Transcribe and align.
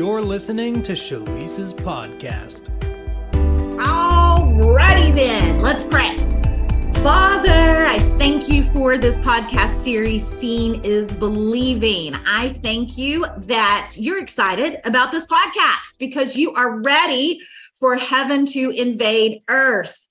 You're 0.00 0.22
listening 0.22 0.82
to 0.84 0.92
Schlyce's 0.92 1.74
podcast. 1.74 2.70
Alrighty 3.76 5.12
then, 5.12 5.60
let's 5.60 5.84
pray. 5.84 6.16
Father, 7.02 7.84
I 7.84 7.98
thank 8.16 8.48
you 8.48 8.64
for 8.72 8.96
this 8.96 9.18
podcast 9.18 9.74
series, 9.74 10.26
Seeing 10.26 10.82
is 10.84 11.12
Believing. 11.12 12.14
I 12.26 12.54
thank 12.62 12.96
you 12.96 13.26
that 13.40 13.92
you're 13.98 14.22
excited 14.22 14.80
about 14.86 15.12
this 15.12 15.26
podcast 15.26 15.98
because 15.98 16.34
you 16.34 16.54
are 16.54 16.80
ready 16.80 17.42
for 17.74 17.94
heaven 17.96 18.46
to 18.46 18.70
invade 18.70 19.42
earth. 19.50 20.08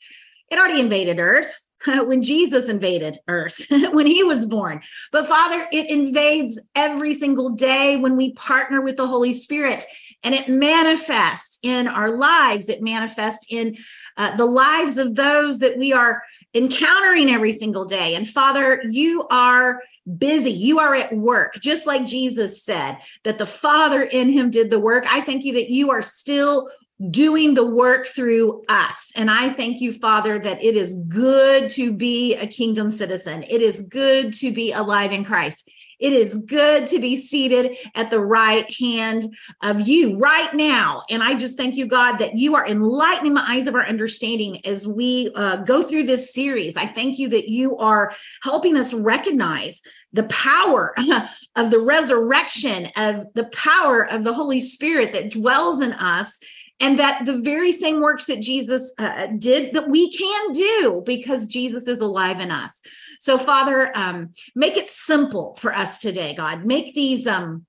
It 0.52 0.60
already 0.60 0.82
invaded 0.82 1.20
earth 1.20 1.60
when 2.06 2.24
Jesus 2.24 2.70
invaded 2.70 3.20
earth, 3.28 3.66
when 3.92 4.06
he 4.06 4.24
was 4.24 4.46
born. 4.46 4.82
But 5.12 5.28
Father, 5.28 5.66
it 5.72 5.90
invades 5.90 6.60
every 6.76 7.14
single 7.14 7.50
day 7.50 7.98
when 7.98 8.18
we 8.18 8.34
partner 8.34 8.82
with 8.82 8.98
the 8.98 9.08
Holy 9.08 9.34
Spirit 9.34 9.84
and 10.24 10.36
it 10.36 10.50
manifests 10.50 11.60
in 11.64 11.88
our 11.88 12.18
lives. 12.18 12.68
It 12.68 12.82
manifests 12.82 13.46
in 13.50 13.78
uh, 14.18 14.36
the 14.36 14.46
lives 14.46 14.98
of 14.98 15.16
those 15.16 15.60
that 15.60 15.78
we 15.78 15.94
are 15.94 16.22
encountering 16.54 17.30
every 17.30 17.52
single 17.52 17.86
day. 17.86 18.16
And 18.16 18.28
Father, 18.28 18.82
you 18.90 19.26
are 19.30 19.82
busy. 20.18 20.52
You 20.52 20.80
are 20.80 20.96
at 20.96 21.16
work, 21.16 21.56
just 21.62 21.86
like 21.86 22.06
Jesus 22.06 22.64
said 22.64 22.98
that 23.24 23.38
the 23.38 23.46
Father 23.46 24.02
in 24.04 24.34
him 24.34 24.50
did 24.50 24.70
the 24.70 24.80
work. 24.80 25.06
I 25.08 25.22
thank 25.22 25.44
you 25.44 25.54
that 25.54 25.70
you 25.70 25.92
are 25.92 26.02
still 26.02 26.70
doing 27.10 27.54
the 27.54 27.66
work 27.66 28.08
through 28.08 28.64
us. 28.68 29.12
And 29.16 29.30
I 29.30 29.50
thank 29.50 29.80
you, 29.80 29.94
Father, 29.94 30.38
that 30.40 30.62
it 30.62 30.76
is 30.76 30.96
good 31.08 31.70
to 31.72 31.94
be 31.94 32.36
a 32.36 32.46
kingdom 32.46 32.92
citizen. 32.92 33.44
It 33.44 33.62
is 33.62 33.84
good 33.84 34.34
to 34.34 34.52
be 34.52 34.74
alive 34.74 35.14
in 35.14 35.24
Christ. 35.24 35.70
It 36.00 36.14
is 36.14 36.38
good 36.38 36.88
to 36.88 37.00
be 37.00 37.18
seated 37.18 37.78
at 37.94 38.10
the 38.10 38.22
right 38.22 38.74
hand 38.80 39.26
of 39.62 39.82
you 39.82 40.18
right 40.18 40.54
now. 40.54 41.04
And 41.10 41.22
I 41.22 41.36
just 41.36 41.58
thank 41.58 41.76
you, 41.76 41.88
God, 41.88 42.18
that 42.20 42.38
you 42.38 42.56
are 42.56 42.66
enlightening 42.66 43.34
the 43.34 43.44
eyes 43.46 43.68
of 43.68 43.76
our 43.76 43.86
understanding 43.86 44.66
as 44.66 44.88
we 44.88 45.30
uh, 45.36 45.58
go 45.58 45.84
through 45.84 46.06
this 46.06 46.34
series. 46.34 46.78
I 46.78 46.88
thank 46.88 47.20
you 47.20 47.28
that 47.30 47.50
you 47.50 47.78
are 47.78 48.14
helping 48.44 48.78
us 48.78 48.94
recognize 48.94 49.82
the 50.14 50.24
power 50.24 50.96
of 51.58 51.70
the 51.70 51.80
resurrection, 51.80 52.90
of 52.96 53.26
the 53.34 53.50
power 53.52 54.08
of 54.08 54.24
the 54.24 54.34
Holy 54.34 54.62
Spirit 54.62 55.12
that 55.14 55.32
dwells 55.32 55.82
in 55.82 55.92
us 55.94 56.40
and 56.80 57.00
that 57.00 57.26
the 57.26 57.40
very 57.42 57.72
same 57.72 58.00
works 58.00 58.26
that 58.26 58.42
Jesus 58.42 58.94
uh, 58.98 59.28
did 59.38 59.74
that 59.74 59.90
we 59.90 60.12
can 60.12 60.52
do 60.54 61.04
because 61.06 61.48
Jesus 61.48 61.88
is 61.88 62.00
alive 62.00 62.40
in 62.40 62.52
us. 62.52 62.72
So, 63.20 63.38
Father, 63.38 63.92
um, 63.98 64.30
make 64.56 64.78
it 64.78 64.90
simple 64.90 65.56
for 65.56 65.74
us 65.74 65.98
today, 65.98 66.34
God. 66.34 66.66
Make 66.66 66.96
these 66.96 67.28
um, 67.28 67.66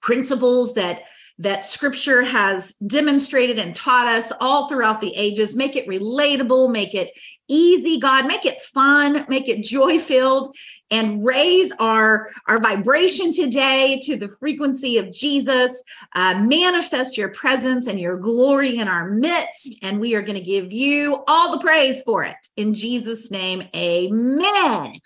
principles 0.00 0.74
that 0.74 1.02
that 1.40 1.64
scripture 1.64 2.22
has 2.22 2.74
demonstrated 2.86 3.58
and 3.58 3.74
taught 3.74 4.06
us 4.06 4.32
all 4.40 4.68
throughout 4.68 5.00
the 5.00 5.14
ages 5.16 5.56
make 5.56 5.74
it 5.74 5.86
relatable 5.86 6.70
make 6.70 6.94
it 6.94 7.10
easy 7.48 7.98
god 7.98 8.26
make 8.26 8.46
it 8.46 8.60
fun 8.60 9.24
make 9.28 9.48
it 9.48 9.64
joy 9.64 9.98
filled 9.98 10.54
and 10.90 11.24
raise 11.24 11.72
our, 11.78 12.30
our 12.48 12.60
vibration 12.60 13.32
today 13.32 14.00
to 14.04 14.16
the 14.16 14.28
frequency 14.28 14.98
of 14.98 15.12
Jesus. 15.12 15.82
Uh, 16.14 16.42
manifest 16.42 17.16
your 17.16 17.28
presence 17.28 17.86
and 17.86 18.00
your 18.00 18.16
glory 18.16 18.78
in 18.78 18.88
our 18.88 19.08
midst. 19.08 19.78
And 19.82 20.00
we 20.00 20.14
are 20.14 20.22
going 20.22 20.38
to 20.38 20.44
give 20.44 20.72
you 20.72 21.22
all 21.28 21.52
the 21.52 21.62
praise 21.62 22.02
for 22.02 22.24
it. 22.24 22.36
In 22.56 22.74
Jesus' 22.74 23.30
name, 23.30 23.62
amen. 23.74 25.00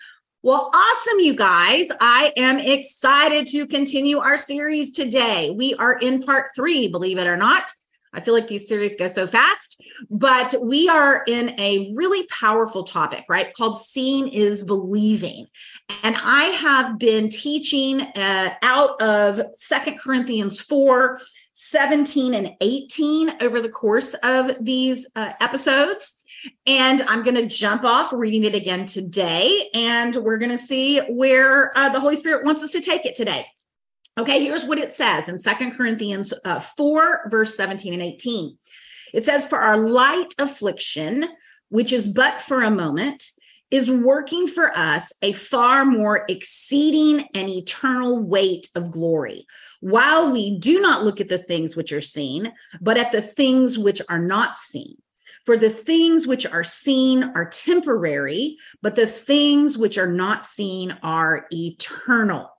Well, 0.45 0.69
awesome, 0.71 1.21
you 1.21 1.35
guys. 1.35 1.87
I 1.99 2.31
am 2.37 2.59
excited 2.59 3.47
to 3.47 3.65
continue 3.65 4.19
our 4.19 4.37
series 4.37 4.93
today. 4.93 5.49
We 5.49 5.73
are 5.73 5.97
in 5.97 6.21
part 6.21 6.51
three, 6.55 6.87
believe 6.87 7.17
it 7.17 7.25
or 7.25 7.35
not. 7.35 7.71
I 8.13 8.21
feel 8.21 8.35
like 8.35 8.45
these 8.45 8.67
series 8.67 8.95
go 8.95 9.07
so 9.07 9.25
fast, 9.25 9.81
but 10.11 10.53
we 10.63 10.87
are 10.87 11.23
in 11.27 11.59
a 11.59 11.91
really 11.95 12.27
powerful 12.27 12.83
topic, 12.83 13.25
right? 13.27 13.55
Called 13.55 13.81
Seeing 13.81 14.27
is 14.27 14.63
Believing. 14.63 15.47
And 16.03 16.15
I 16.15 16.43
have 16.43 16.99
been 16.99 17.29
teaching 17.29 18.01
uh, 18.01 18.53
out 18.61 19.01
of 19.01 19.41
Second 19.55 19.99
Corinthians 19.99 20.61
4 20.61 21.19
17 21.53 22.35
and 22.35 22.51
18 22.61 23.41
over 23.41 23.61
the 23.61 23.69
course 23.69 24.13
of 24.21 24.63
these 24.63 25.07
uh, 25.15 25.31
episodes. 25.41 26.19
And 26.65 27.01
I'm 27.03 27.23
going 27.23 27.35
to 27.35 27.47
jump 27.47 27.83
off 27.83 28.13
reading 28.13 28.43
it 28.43 28.55
again 28.55 28.85
today. 28.85 29.69
And 29.73 30.15
we're 30.15 30.37
going 30.37 30.51
to 30.51 30.57
see 30.57 30.99
where 30.99 31.75
uh, 31.77 31.89
the 31.89 31.99
Holy 31.99 32.15
Spirit 32.15 32.45
wants 32.45 32.63
us 32.63 32.71
to 32.71 32.81
take 32.81 33.05
it 33.05 33.15
today. 33.15 33.45
Okay, 34.17 34.43
here's 34.43 34.63
what 34.63 34.79
it 34.79 34.93
says 34.93 35.27
in 35.27 35.37
Second 35.37 35.71
Corinthians 35.71 36.33
uh, 36.45 36.59
4, 36.59 37.27
verse 37.29 37.55
17 37.57 37.93
and 37.93 38.01
18. 38.01 38.57
It 39.13 39.25
says, 39.25 39.45
For 39.45 39.59
our 39.59 39.77
light 39.77 40.33
affliction, 40.39 41.27
which 41.69 41.91
is 41.91 42.07
but 42.07 42.39
for 42.39 42.61
a 42.61 42.71
moment, 42.71 43.25
is 43.71 43.91
working 43.91 44.47
for 44.47 44.71
us 44.77 45.11
a 45.21 45.33
far 45.33 45.83
more 45.83 46.23
exceeding 46.29 47.27
and 47.33 47.49
eternal 47.49 48.21
weight 48.21 48.69
of 48.75 48.91
glory, 48.91 49.45
while 49.81 50.31
we 50.31 50.57
do 50.59 50.79
not 50.79 51.03
look 51.03 51.19
at 51.19 51.27
the 51.27 51.37
things 51.37 51.75
which 51.75 51.91
are 51.91 52.01
seen, 52.01 52.53
but 52.79 52.97
at 52.97 53.11
the 53.11 53.21
things 53.21 53.77
which 53.77 54.01
are 54.07 54.19
not 54.19 54.57
seen. 54.57 54.95
For 55.45 55.57
the 55.57 55.69
things 55.69 56.25
which 56.25 56.45
are 56.45 56.63
seen 56.63 57.23
are 57.35 57.49
temporary, 57.49 58.57
but 58.81 58.95
the 58.95 59.05
things 59.05 59.77
which 59.77 59.97
are 59.97 60.11
not 60.11 60.43
seen 60.43 60.97
are 61.03 61.45
eternal. 61.53 62.49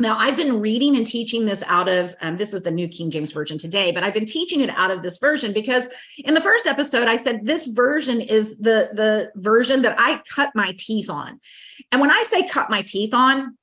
Now, 0.00 0.16
I've 0.16 0.36
been 0.36 0.60
reading 0.60 0.96
and 0.96 1.06
teaching 1.06 1.44
this 1.44 1.62
out 1.66 1.88
of 1.88 2.16
um, 2.20 2.36
this 2.36 2.52
is 2.52 2.64
the 2.64 2.70
New 2.70 2.88
King 2.88 3.10
James 3.10 3.30
Version 3.30 3.58
today, 3.58 3.92
but 3.92 4.02
I've 4.02 4.14
been 4.14 4.26
teaching 4.26 4.60
it 4.60 4.70
out 4.70 4.90
of 4.90 5.02
this 5.02 5.18
version 5.18 5.52
because 5.52 5.86
in 6.18 6.34
the 6.34 6.40
first 6.40 6.66
episode 6.66 7.06
I 7.06 7.14
said 7.14 7.46
this 7.46 7.66
version 7.66 8.20
is 8.20 8.58
the 8.58 8.90
the 8.92 9.30
version 9.36 9.82
that 9.82 9.94
I 9.98 10.20
cut 10.34 10.50
my 10.54 10.74
teeth 10.78 11.08
on. 11.08 11.40
And 11.92 12.00
when 12.00 12.10
I 12.10 12.24
say 12.28 12.48
cut 12.48 12.70
my 12.70 12.82
teeth 12.82 13.14
on, 13.14 13.56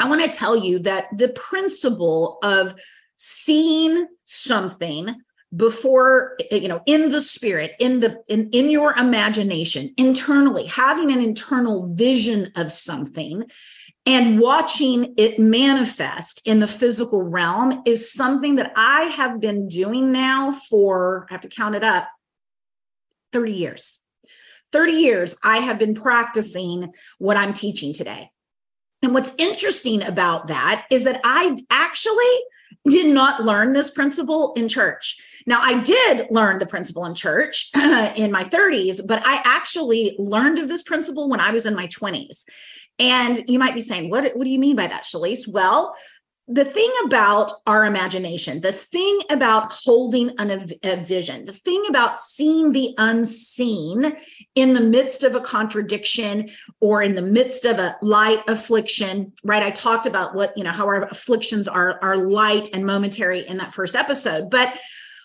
I 0.00 0.08
want 0.08 0.22
to 0.22 0.36
tell 0.36 0.56
you 0.56 0.80
that 0.80 1.16
the 1.16 1.28
principle 1.28 2.38
of 2.42 2.74
seeing 3.14 4.08
something 4.24 5.14
before 5.56 6.36
eh, 6.50 6.56
you 6.56 6.68
know 6.68 6.82
in 6.86 7.10
the 7.10 7.20
spirit 7.20 7.72
in 7.78 8.00
the 8.00 8.22
in, 8.28 8.50
in 8.50 8.68
your 8.68 8.92
imagination 8.96 9.92
internally 9.96 10.66
having 10.66 11.10
an 11.10 11.20
internal 11.20 11.94
vision 11.94 12.52
of 12.54 12.70
something 12.70 13.44
and 14.08 14.40
watching 14.40 15.12
it 15.18 15.38
manifest 15.38 16.40
in 16.46 16.60
the 16.60 16.66
physical 16.66 17.22
realm 17.22 17.82
is 17.84 18.10
something 18.10 18.56
that 18.56 18.72
I 18.74 19.02
have 19.02 19.38
been 19.38 19.68
doing 19.68 20.12
now 20.12 20.52
for, 20.52 21.26
I 21.28 21.34
have 21.34 21.42
to 21.42 21.48
count 21.48 21.74
it 21.74 21.84
up, 21.84 22.08
30 23.34 23.52
years. 23.52 23.98
30 24.72 24.92
years, 24.92 25.34
I 25.42 25.58
have 25.58 25.78
been 25.78 25.94
practicing 25.94 26.94
what 27.18 27.36
I'm 27.36 27.52
teaching 27.52 27.92
today. 27.92 28.30
And 29.02 29.12
what's 29.12 29.34
interesting 29.36 30.02
about 30.02 30.46
that 30.46 30.86
is 30.90 31.04
that 31.04 31.20
I 31.22 31.58
actually 31.70 32.24
did 32.86 33.12
not 33.12 33.44
learn 33.44 33.74
this 33.74 33.90
principle 33.90 34.54
in 34.54 34.70
church. 34.70 35.20
Now, 35.48 35.60
I 35.62 35.80
did 35.80 36.26
learn 36.30 36.58
the 36.58 36.66
principle 36.66 37.06
in 37.06 37.14
church 37.14 37.70
in 37.74 38.30
my 38.30 38.44
30s, 38.44 39.00
but 39.06 39.22
I 39.24 39.40
actually 39.46 40.14
learned 40.18 40.58
of 40.58 40.68
this 40.68 40.82
principle 40.82 41.30
when 41.30 41.40
I 41.40 41.52
was 41.52 41.64
in 41.64 41.74
my 41.74 41.86
20s. 41.86 42.44
And 42.98 43.42
you 43.48 43.58
might 43.58 43.74
be 43.74 43.80
saying, 43.80 44.10
what, 44.10 44.36
what 44.36 44.44
do 44.44 44.50
you 44.50 44.58
mean 44.58 44.76
by 44.76 44.88
that, 44.88 45.04
Schlyce? 45.04 45.48
Well, 45.48 45.94
the 46.48 46.66
thing 46.66 46.92
about 47.06 47.52
our 47.66 47.86
imagination, 47.86 48.60
the 48.60 48.72
thing 48.72 49.20
about 49.30 49.72
holding 49.72 50.34
an, 50.38 50.70
a 50.82 50.96
vision, 50.96 51.46
the 51.46 51.52
thing 51.52 51.82
about 51.88 52.18
seeing 52.18 52.72
the 52.72 52.94
unseen 52.98 54.16
in 54.54 54.74
the 54.74 54.80
midst 54.80 55.24
of 55.24 55.34
a 55.34 55.40
contradiction 55.40 56.50
or 56.80 57.02
in 57.02 57.14
the 57.14 57.22
midst 57.22 57.64
of 57.64 57.78
a 57.78 57.96
light 58.02 58.42
affliction, 58.48 59.32
right? 59.44 59.62
I 59.62 59.70
talked 59.70 60.04
about 60.04 60.34
what, 60.34 60.52
you 60.58 60.64
know, 60.64 60.72
how 60.72 60.86
our 60.86 61.04
afflictions 61.04 61.68
are, 61.68 61.98
are 62.02 62.18
light 62.18 62.68
and 62.74 62.84
momentary 62.84 63.46
in 63.46 63.56
that 63.58 63.72
first 63.72 63.94
episode. 63.94 64.50
But 64.50 64.74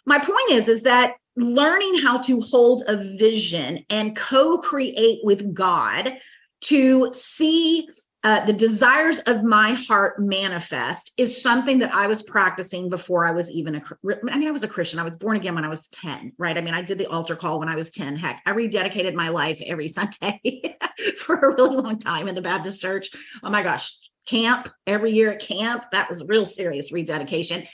my 0.06 0.20
point 0.20 0.52
is, 0.52 0.68
is 0.68 0.84
that 0.84 1.16
learning 1.36 1.96
how 1.96 2.20
to 2.20 2.42
hold 2.42 2.84
a 2.88 2.98
vision 3.18 3.86
and 3.90 4.16
co-create 4.16 5.20
with 5.24 5.54
God 5.54 6.14
to 6.62 7.12
see 7.14 7.88
uh, 8.24 8.46
the 8.46 8.54
desires 8.54 9.20
of 9.20 9.44
my 9.44 9.74
heart 9.74 10.18
manifest 10.18 11.12
is 11.18 11.42
something 11.42 11.80
that 11.80 11.94
I 11.94 12.08
was 12.08 12.24
practicing 12.24 12.90
before 12.90 13.26
I 13.26 13.32
was 13.32 13.52
even 13.52 13.76
a. 13.76 13.82
I 14.32 14.38
mean, 14.38 14.48
I 14.48 14.52
was 14.52 14.64
a 14.64 14.68
Christian. 14.68 14.98
I 14.98 15.04
was 15.04 15.18
born 15.18 15.36
again 15.36 15.56
when 15.56 15.66
I 15.66 15.70
was 15.70 15.90
10, 15.90 16.32
right? 16.38 16.58
I 16.58 16.62
mean, 16.62 16.74
I 16.74 16.82
did 16.82 16.98
the 16.98 17.08
altar 17.08 17.36
call 17.36 17.60
when 17.60 17.68
I 17.68 17.76
was 17.76 17.92
10. 17.92 18.16
Heck, 18.16 18.42
I 18.46 18.54
rededicated 18.54 19.14
my 19.14 19.28
life 19.28 19.62
every 19.66 19.88
Sunday 19.90 20.78
for 21.18 21.36
a 21.36 21.54
really 21.54 21.76
long 21.76 22.00
time 22.00 22.30
in 22.30 22.36
the 22.36 22.42
Baptist 22.42 22.82
church. 22.82 23.10
Oh 23.44 23.50
my 23.50 23.62
gosh, 23.62 23.94
camp 24.26 24.70
every 24.88 25.12
year 25.12 25.34
at 25.34 25.42
camp. 25.42 25.92
That 25.92 26.08
was 26.08 26.22
a 26.22 26.26
real 26.26 26.46
serious 26.46 26.94
rededication. 26.94 27.68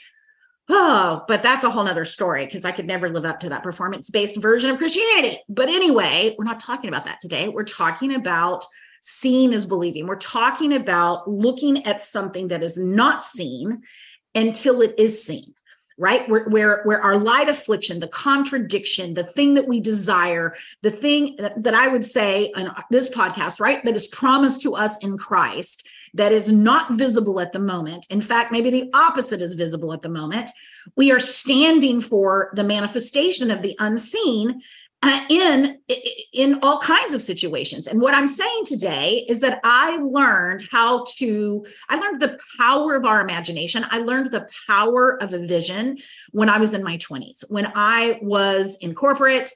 Oh, 0.72 1.24
but 1.26 1.42
that's 1.42 1.64
a 1.64 1.70
whole 1.70 1.82
nother 1.82 2.04
story 2.04 2.44
because 2.44 2.64
I 2.64 2.70
could 2.70 2.86
never 2.86 3.10
live 3.10 3.24
up 3.24 3.40
to 3.40 3.48
that 3.48 3.64
performance 3.64 4.08
based 4.08 4.36
version 4.36 4.70
of 4.70 4.78
Christianity. 4.78 5.40
But 5.48 5.68
anyway, 5.68 6.36
we're 6.38 6.44
not 6.44 6.60
talking 6.60 6.88
about 6.88 7.06
that 7.06 7.18
today. 7.18 7.48
We're 7.48 7.64
talking 7.64 8.14
about 8.14 8.64
seeing 9.02 9.52
is 9.52 9.66
believing. 9.66 10.06
We're 10.06 10.14
talking 10.14 10.72
about 10.74 11.28
looking 11.28 11.86
at 11.86 12.02
something 12.02 12.48
that 12.48 12.62
is 12.62 12.76
not 12.76 13.24
seen 13.24 13.82
until 14.34 14.80
it 14.80 14.94
is 14.98 15.24
seen 15.24 15.54
right? 15.98 16.26
Where, 16.30 16.44
where, 16.44 16.82
where 16.84 17.02
our 17.02 17.18
light 17.18 17.50
affliction, 17.50 18.00
the 18.00 18.08
contradiction, 18.08 19.12
the 19.12 19.22
thing 19.22 19.52
that 19.52 19.68
we 19.68 19.80
desire, 19.80 20.54
the 20.80 20.90
thing 20.90 21.36
that, 21.36 21.62
that 21.62 21.74
I 21.74 21.88
would 21.88 22.06
say 22.06 22.50
on 22.56 22.74
this 22.90 23.10
podcast, 23.10 23.60
right? 23.60 23.84
That 23.84 23.94
is 23.94 24.06
promised 24.06 24.62
to 24.62 24.74
us 24.74 24.96
in 25.02 25.18
Christ 25.18 25.86
that 26.14 26.32
is 26.32 26.50
not 26.50 26.94
visible 26.94 27.40
at 27.40 27.52
the 27.52 27.58
moment. 27.58 28.06
In 28.10 28.20
fact, 28.20 28.52
maybe 28.52 28.70
the 28.70 28.90
opposite 28.94 29.40
is 29.40 29.54
visible 29.54 29.92
at 29.92 30.02
the 30.02 30.08
moment. 30.08 30.50
We 30.96 31.12
are 31.12 31.20
standing 31.20 32.00
for 32.00 32.50
the 32.54 32.64
manifestation 32.64 33.50
of 33.50 33.62
the 33.62 33.76
unseen 33.78 34.62
uh, 35.02 35.24
in 35.30 35.78
in 36.34 36.58
all 36.62 36.78
kinds 36.78 37.14
of 37.14 37.22
situations 37.22 37.86
and 37.86 38.02
what 38.02 38.12
i'm 38.12 38.26
saying 38.26 38.64
today 38.66 39.24
is 39.28 39.40
that 39.40 39.58
i 39.64 39.96
learned 39.96 40.62
how 40.70 41.04
to 41.16 41.64
i 41.88 41.96
learned 41.96 42.20
the 42.20 42.38
power 42.58 42.94
of 42.94 43.06
our 43.06 43.22
imagination 43.22 43.82
i 43.90 43.98
learned 43.98 44.26
the 44.26 44.46
power 44.66 45.20
of 45.22 45.32
a 45.32 45.46
vision 45.46 45.96
when 46.32 46.50
i 46.50 46.58
was 46.58 46.74
in 46.74 46.82
my 46.82 46.98
20s 46.98 47.44
when 47.48 47.72
i 47.74 48.18
was 48.20 48.76
in 48.82 48.94
corporate 48.94 49.50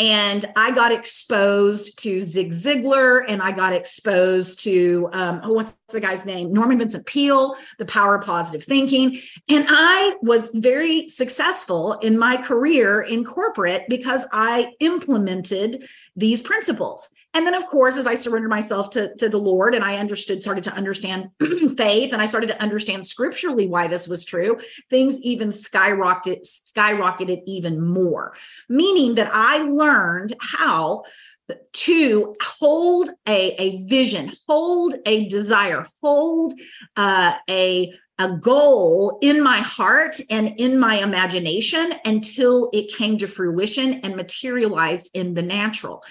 and 0.00 0.46
I 0.56 0.70
got 0.70 0.92
exposed 0.92 1.98
to 1.98 2.22
Zig 2.22 2.52
Ziglar 2.52 3.22
and 3.28 3.42
I 3.42 3.50
got 3.50 3.74
exposed 3.74 4.60
to 4.60 5.10
um, 5.12 5.42
oh, 5.44 5.52
what's 5.52 5.74
the 5.88 6.00
guy's 6.00 6.24
name? 6.24 6.54
Norman 6.54 6.78
Vincent 6.78 7.04
Peale, 7.04 7.54
The 7.78 7.84
Power 7.84 8.14
of 8.14 8.24
Positive 8.24 8.64
Thinking. 8.64 9.20
And 9.50 9.66
I 9.68 10.16
was 10.22 10.48
very 10.54 11.10
successful 11.10 11.98
in 11.98 12.18
my 12.18 12.38
career 12.38 13.02
in 13.02 13.24
corporate 13.24 13.84
because 13.90 14.24
I 14.32 14.72
implemented 14.80 15.86
these 16.16 16.40
principles. 16.40 17.06
And 17.32 17.46
then, 17.46 17.54
of 17.54 17.66
course, 17.68 17.96
as 17.96 18.06
I 18.06 18.16
surrendered 18.16 18.50
myself 18.50 18.90
to, 18.90 19.14
to 19.16 19.28
the 19.28 19.38
Lord 19.38 19.74
and 19.74 19.84
I 19.84 19.96
understood, 19.96 20.42
started 20.42 20.64
to 20.64 20.74
understand 20.74 21.30
faith, 21.76 22.12
and 22.12 22.20
I 22.20 22.26
started 22.26 22.48
to 22.48 22.60
understand 22.60 23.06
scripturally 23.06 23.68
why 23.68 23.86
this 23.86 24.08
was 24.08 24.24
true, 24.24 24.58
things 24.88 25.18
even 25.20 25.50
skyrocketed, 25.50 26.44
skyrocketed 26.44 27.42
even 27.46 27.80
more. 27.80 28.34
Meaning 28.68 29.14
that 29.14 29.30
I 29.32 29.58
learned 29.62 30.34
how 30.40 31.04
to 31.72 32.34
hold 32.42 33.10
a, 33.26 33.54
a 33.62 33.84
vision, 33.84 34.32
hold 34.48 34.94
a 35.06 35.28
desire, 35.28 35.86
hold 36.02 36.52
uh, 36.96 37.36
a 37.48 37.92
a 38.20 38.36
goal 38.36 39.18
in 39.22 39.42
my 39.42 39.60
heart 39.60 40.20
and 40.28 40.48
in 40.60 40.78
my 40.78 40.98
imagination 40.98 41.94
until 42.04 42.68
it 42.74 42.94
came 42.94 43.16
to 43.16 43.26
fruition 43.26 43.94
and 43.94 44.14
materialized 44.14 45.10
in 45.14 45.32
the 45.32 45.42
natural. 45.42 46.04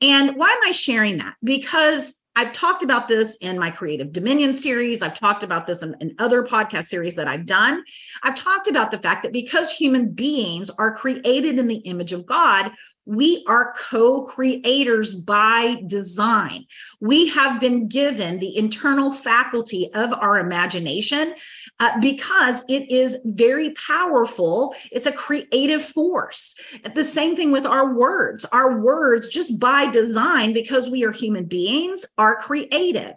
And 0.00 0.36
why 0.36 0.48
am 0.48 0.68
I 0.68 0.70
sharing 0.70 1.18
that? 1.18 1.34
Because 1.42 2.22
I've 2.36 2.52
talked 2.52 2.84
about 2.84 3.08
this 3.08 3.36
in 3.38 3.58
my 3.58 3.70
Creative 3.70 4.12
Dominion 4.12 4.52
series. 4.52 5.02
I've 5.02 5.18
talked 5.18 5.42
about 5.42 5.66
this 5.66 5.82
in, 5.82 5.96
in, 6.00 6.14
other 6.18 6.44
podcast 6.44 6.84
series 6.84 7.16
that 7.16 7.26
I've 7.26 7.46
done. 7.46 7.82
I've 8.22 8.34
talked 8.36 8.68
about 8.68 8.92
the 8.92 8.98
fact 8.98 9.24
that 9.24 9.32
because 9.32 9.72
human 9.72 10.12
beings 10.12 10.70
are 10.70 10.94
created 10.94 11.58
in 11.58 11.66
the 11.66 11.78
image 11.78 12.12
of 12.12 12.26
God, 12.26 12.70
we 13.06 13.44
are 13.46 13.72
co 13.88 14.24
creators 14.24 15.14
by 15.14 15.82
design. 15.86 16.66
We 17.00 17.28
have 17.28 17.60
been 17.60 17.88
given 17.88 18.40
the 18.40 18.56
internal 18.56 19.12
faculty 19.12 19.88
of 19.94 20.12
our 20.12 20.38
imagination 20.38 21.34
uh, 21.78 22.00
because 22.00 22.64
it 22.68 22.90
is 22.90 23.18
very 23.24 23.70
powerful. 23.74 24.74
It's 24.90 25.06
a 25.06 25.12
creative 25.12 25.84
force. 25.84 26.56
The 26.94 27.04
same 27.04 27.36
thing 27.36 27.52
with 27.52 27.64
our 27.64 27.94
words. 27.94 28.44
Our 28.46 28.80
words, 28.80 29.28
just 29.28 29.60
by 29.60 29.88
design, 29.90 30.52
because 30.52 30.90
we 30.90 31.04
are 31.04 31.12
human 31.12 31.44
beings, 31.44 32.04
are 32.18 32.36
creative. 32.36 33.14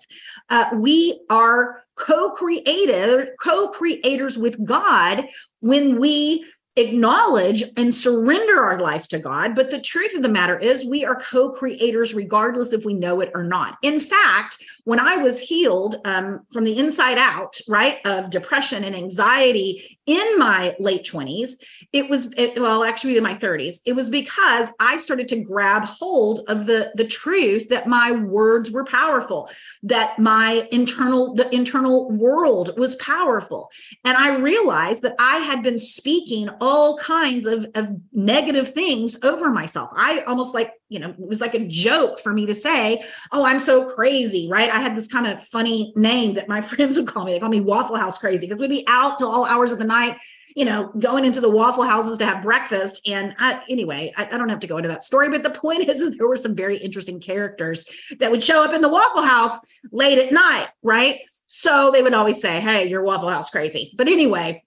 Uh, 0.49 0.69
we 0.75 1.19
are 1.31 1.83
co-creative, 1.95 3.29
co-creators 3.41 4.37
with 4.37 4.63
God 4.63 5.25
when 5.61 5.99
we 5.99 6.45
acknowledge 6.75 7.63
and 7.77 7.93
surrender 7.93 8.61
our 8.63 8.79
life 8.79 9.07
to 9.09 9.19
God. 9.19 9.55
But 9.55 9.69
the 9.69 9.81
truth 9.81 10.15
of 10.15 10.21
the 10.21 10.29
matter 10.29 10.57
is, 10.57 10.85
we 10.85 11.03
are 11.05 11.21
co 11.21 11.49
creators 11.49 12.13
regardless 12.13 12.73
if 12.73 12.85
we 12.85 12.93
know 12.93 13.21
it 13.21 13.31
or 13.33 13.43
not. 13.43 13.77
In 13.81 13.99
fact, 13.99 14.57
when 14.85 14.99
I 14.99 15.17
was 15.17 15.39
healed 15.39 15.97
um, 16.05 16.41
from 16.51 16.63
the 16.63 16.77
inside 16.77 17.17
out, 17.17 17.59
right, 17.67 17.97
of 18.05 18.29
depression 18.31 18.83
and 18.83 18.95
anxiety 18.95 19.99
in 20.07 20.39
my 20.39 20.75
late 20.79 21.03
20s, 21.05 21.51
it 21.93 22.09
was, 22.09 22.33
it, 22.35 22.59
well, 22.59 22.83
actually 22.83 23.15
in 23.15 23.21
my 23.21 23.35
30s, 23.35 23.81
it 23.85 23.93
was 23.93 24.09
because 24.09 24.71
I 24.79 24.97
started 24.97 25.27
to 25.27 25.43
grab 25.43 25.85
hold 25.85 26.41
of 26.47 26.65
the, 26.65 26.91
the 26.95 27.05
truth 27.05 27.69
that 27.69 27.87
my 27.87 28.11
words 28.11 28.71
were 28.71 28.83
powerful, 28.83 29.51
that 29.83 30.17
my 30.17 30.67
internal, 30.71 31.35
the 31.35 31.53
internal 31.53 32.09
world 32.09 32.75
was 32.75 32.95
powerful. 32.95 33.69
And 34.03 34.17
I 34.17 34.37
realized 34.37 35.03
that 35.03 35.15
I 35.19 35.37
had 35.37 35.61
been 35.61 35.77
speaking 35.77 36.49
all 36.69 36.97
kinds 36.97 37.47
of, 37.47 37.65
of 37.73 37.89
negative 38.13 38.73
things 38.73 39.17
over 39.23 39.49
myself. 39.49 39.89
I 39.95 40.21
almost 40.21 40.53
like, 40.53 40.71
you 40.87 40.99
know, 40.99 41.09
it 41.09 41.19
was 41.19 41.41
like 41.41 41.55
a 41.55 41.65
joke 41.65 42.19
for 42.19 42.31
me 42.31 42.45
to 42.45 42.53
say, 42.53 43.03
Oh, 43.31 43.43
I'm 43.43 43.59
so 43.59 43.85
crazy, 43.85 44.47
right? 44.51 44.69
I 44.69 44.79
had 44.79 44.95
this 44.95 45.07
kind 45.07 45.25
of 45.25 45.43
funny 45.43 45.91
name 45.95 46.35
that 46.35 46.47
my 46.47 46.61
friends 46.69 46.95
would 46.95 47.07
call 47.07 47.25
me. 47.25 47.33
They 47.33 47.39
call 47.39 47.49
me 47.49 47.61
Waffle 47.61 47.95
House 47.95 48.19
crazy 48.19 48.45
because 48.45 48.59
we'd 48.59 48.69
be 48.69 48.85
out 48.87 49.17
till 49.17 49.31
all 49.31 49.45
hours 49.45 49.71
of 49.71 49.79
the 49.79 49.83
night 49.83 50.17
you 50.55 50.65
know, 50.65 50.91
going 50.99 51.25
into 51.25 51.39
the 51.39 51.49
Waffle 51.49 51.83
Houses 51.83 52.17
to 52.17 52.25
have 52.25 52.41
breakfast. 52.41 53.07
And 53.07 53.35
I, 53.37 53.63
anyway, 53.69 54.11
I, 54.17 54.25
I, 54.25 54.37
don't 54.37 54.49
have 54.49 54.59
to 54.61 54.67
go 54.67 54.77
into 54.77 54.89
that 54.89 55.03
story, 55.03 55.29
but 55.29 55.43
the 55.43 55.51
point 55.51 55.83
is, 55.89 56.01
is 56.01 56.17
there 56.17 56.27
were 56.27 56.35
some 56.35 56.55
very 56.55 56.75
interesting 56.77 57.19
characters 57.19 57.85
that 58.19 58.31
would 58.31 58.43
show 58.43 58.63
up 58.63 58.73
in 58.73 58.81
the 58.81 58.89
Waffle 58.89 59.21
House 59.21 59.57
late 59.91 60.17
at 60.17 60.33
night, 60.33 60.67
right? 60.83 61.19
So 61.45 61.91
they 61.91 62.03
would 62.03 62.13
always 62.13 62.41
say, 62.41 62.59
"Hey, 62.59 62.87
you're 62.87 63.03
Waffle 63.03 63.29
House 63.29 63.49
crazy." 63.49 63.93
But 63.97 64.07
anyway, 64.07 64.63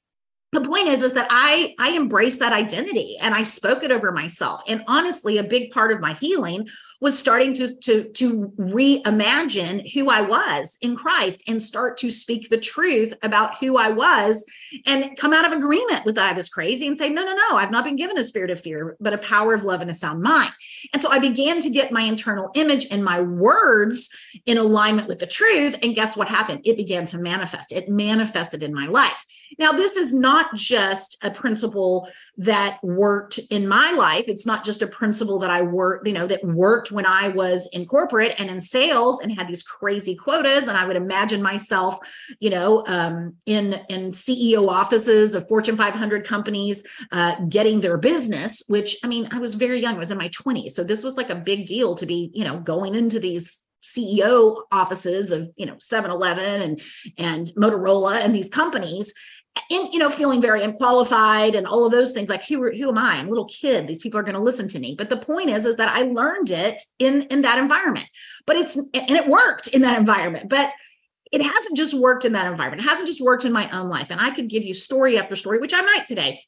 the 0.53 0.61
point 0.61 0.89
is 0.89 1.03
is 1.03 1.15
that 1.15 1.27
i 1.31 1.75
i 1.79 1.97
embraced 1.97 2.39
that 2.39 2.53
identity 2.53 3.17
and 3.21 3.35
i 3.35 3.43
spoke 3.43 3.83
it 3.83 3.91
over 3.91 4.13
myself. 4.13 4.63
And 4.69 4.85
honestly 4.87 5.39
a 5.39 5.45
big 5.45 5.73
part 5.73 5.91
of 5.91 6.01
my 6.01 6.13
healing 6.15 6.69
was 7.01 7.19
starting 7.19 7.53
to 7.55 7.75
to 7.79 8.05
to 8.11 8.53
reimagine 8.59 9.93
who 9.93 10.09
i 10.09 10.21
was 10.21 10.79
in 10.83 10.95
christ 10.95 11.43
and 11.49 11.61
start 11.61 11.99
to 11.99 12.13
speak 12.13 12.49
the 12.49 12.59
truth 12.59 13.15
about 13.23 13.57
who 13.59 13.77
i 13.77 13.91
was 13.91 14.45
and 14.87 15.17
come 15.17 15.33
out 15.33 15.45
of 15.45 15.53
agreement 15.53 16.05
with 16.05 16.15
that 16.15 16.33
i 16.33 16.37
was 16.37 16.49
crazy 16.49 16.87
and 16.87 16.97
say 16.97 17.09
no 17.09 17.25
no 17.25 17.35
no 17.35 17.57
i've 17.57 17.73
not 17.73 17.85
been 17.85 17.97
given 17.97 18.17
a 18.19 18.25
spirit 18.25 18.51
of 18.51 18.61
fear 18.61 18.97
but 19.01 19.13
a 19.13 19.19
power 19.19 19.53
of 19.53 19.65
love 19.65 19.81
and 19.81 19.91
a 19.91 19.95
sound 19.95 20.23
mind. 20.23 20.53
And 20.93 21.03
so 21.03 21.11
i 21.11 21.19
began 21.19 21.61
to 21.61 21.71
get 21.71 21.91
my 21.91 22.03
internal 22.03 22.51
image 22.55 22.87
and 22.91 23.05
my 23.05 23.21
words 23.21 24.09
in 24.47 24.59
alignment 24.59 25.09
with 25.09 25.19
the 25.19 25.27
truth. 25.27 25.79
And 25.83 25.95
guess 25.95 26.17
what 26.17 26.29
happened? 26.29 26.61
It 26.65 26.77
began 26.77 27.07
to 27.07 27.19
manifest. 27.19 27.73
It 27.73 27.89
manifested 27.89 28.63
in 28.63 28.73
my 28.73 28.87
life 28.87 29.25
now, 29.59 29.73
this 29.73 29.97
is 29.97 30.13
not 30.13 30.55
just 30.55 31.19
a 31.23 31.31
principle 31.31 32.09
that 32.39 32.79
worked 32.83 33.39
in 33.51 33.69
my 33.69 33.93
life. 33.93 34.25
It's 34.27 34.47
not 34.47 34.65
just 34.65 34.83
a 34.83 34.87
principle 34.87 35.39
that 35.41 35.51
I 35.51 35.63
worked, 35.63 36.07
you 36.07 36.15
know, 36.15 36.27
that 36.27 36.45
worked 36.45 36.91
when 36.91 37.07
I 37.07 37.29
was 37.29 37.69
in 37.73 37.87
corporate 37.87 38.35
and 38.39 38.51
in 38.51 38.61
sales 38.61 39.21
and 39.21 39.37
had 39.37 39.49
these 39.49 39.63
crazy 39.63 40.15
quotas. 40.15 40.67
And 40.69 40.77
I 40.77 40.87
would 40.87 40.97
imagine 40.97 41.43
myself, 41.43 41.99
you 42.41 42.51
know, 42.51 42.85
um, 42.87 43.37
in 43.47 43.75
in 43.89 44.11
CEO 44.11 44.69
offices 44.69 45.35
of 45.35 45.47
Fortune 45.49 45.77
500 45.77 46.27
companies, 46.27 46.83
uh, 47.11 47.37
getting 47.49 47.81
their 47.81 47.99
business. 47.99 48.63
Which 48.69 48.97
I 49.05 49.09
mean, 49.09 49.29
I 49.33 49.39
was 49.39 49.55
very 49.55 49.81
young. 49.81 49.97
I 49.97 49.99
was 49.99 50.11
in 50.11 50.19
my 50.19 50.29
20s, 50.31 50.71
so 50.71 50.85
this 50.85 51.03
was 51.03 51.17
like 51.17 51.31
a 51.31 51.35
big 51.35 51.67
deal 51.67 51.95
to 51.97 52.07
be, 52.07 52.31
you 52.35 52.45
know, 52.45 52.61
going 52.61 52.95
into 52.95 53.21
these 53.21 53.65
CEO 53.83 54.63
offices 54.71 55.33
of 55.33 55.51
you 55.57 55.67
know 55.67 55.75
7-Eleven 55.75 56.63
and 56.63 56.81
and 57.19 57.49
Motorola 57.57 58.21
and 58.21 58.35
these 58.35 58.49
companies 58.49 59.13
and 59.71 59.93
you 59.93 59.99
know 59.99 60.11
feeling 60.11 60.41
very 60.41 60.63
unqualified 60.63 61.55
and 61.55 61.67
all 61.67 61.85
of 61.85 61.93
those 61.93 62.13
things 62.13 62.29
like 62.29 62.45
who, 62.45 62.71
who 62.71 62.89
am 62.89 62.99
i? 62.99 63.17
I'm 63.17 63.27
a 63.27 63.31
little 63.31 63.47
kid. 63.47 63.87
These 63.87 64.01
people 64.01 64.19
are 64.19 64.23
going 64.23 64.35
to 64.35 64.41
listen 64.41 64.69
to 64.69 64.79
me. 64.79 64.95
But 64.97 65.09
the 65.09 65.17
point 65.17 65.51
is 65.51 65.67
is 65.67 65.77
that 65.77 65.89
i 65.89 66.03
learned 66.03 66.51
it 66.51 66.81
in 66.99 67.23
in 67.23 67.43
that 67.43 67.59
environment. 67.59 68.07
But 68.47 68.57
it's 68.57 68.77
and 68.77 69.11
it 69.11 69.29
worked 69.29 69.69
in 69.69 69.83
that 69.83 69.99
environment. 69.99 70.49
But 70.49 70.73
it 71.31 71.43
hasn't 71.43 71.77
just 71.77 71.95
worked 71.95 72.27
in 72.27 72.33
that 72.33 72.47
environment. 72.47 72.83
It 72.83 72.89
hasn't 72.91 73.09
just 73.09 73.23
worked 73.23 73.47
in 73.47 73.53
my 73.53 73.71
own 73.71 73.89
life. 73.89 74.11
And 74.11 74.21
i 74.21 74.31
could 74.31 74.49
give 74.49 74.65
you 74.65 74.75
story 74.75 75.19
after 75.19 75.37
story 75.37 75.59
which 75.59 75.75
i 75.75 75.83
might 75.83 76.07
today 76.07 76.43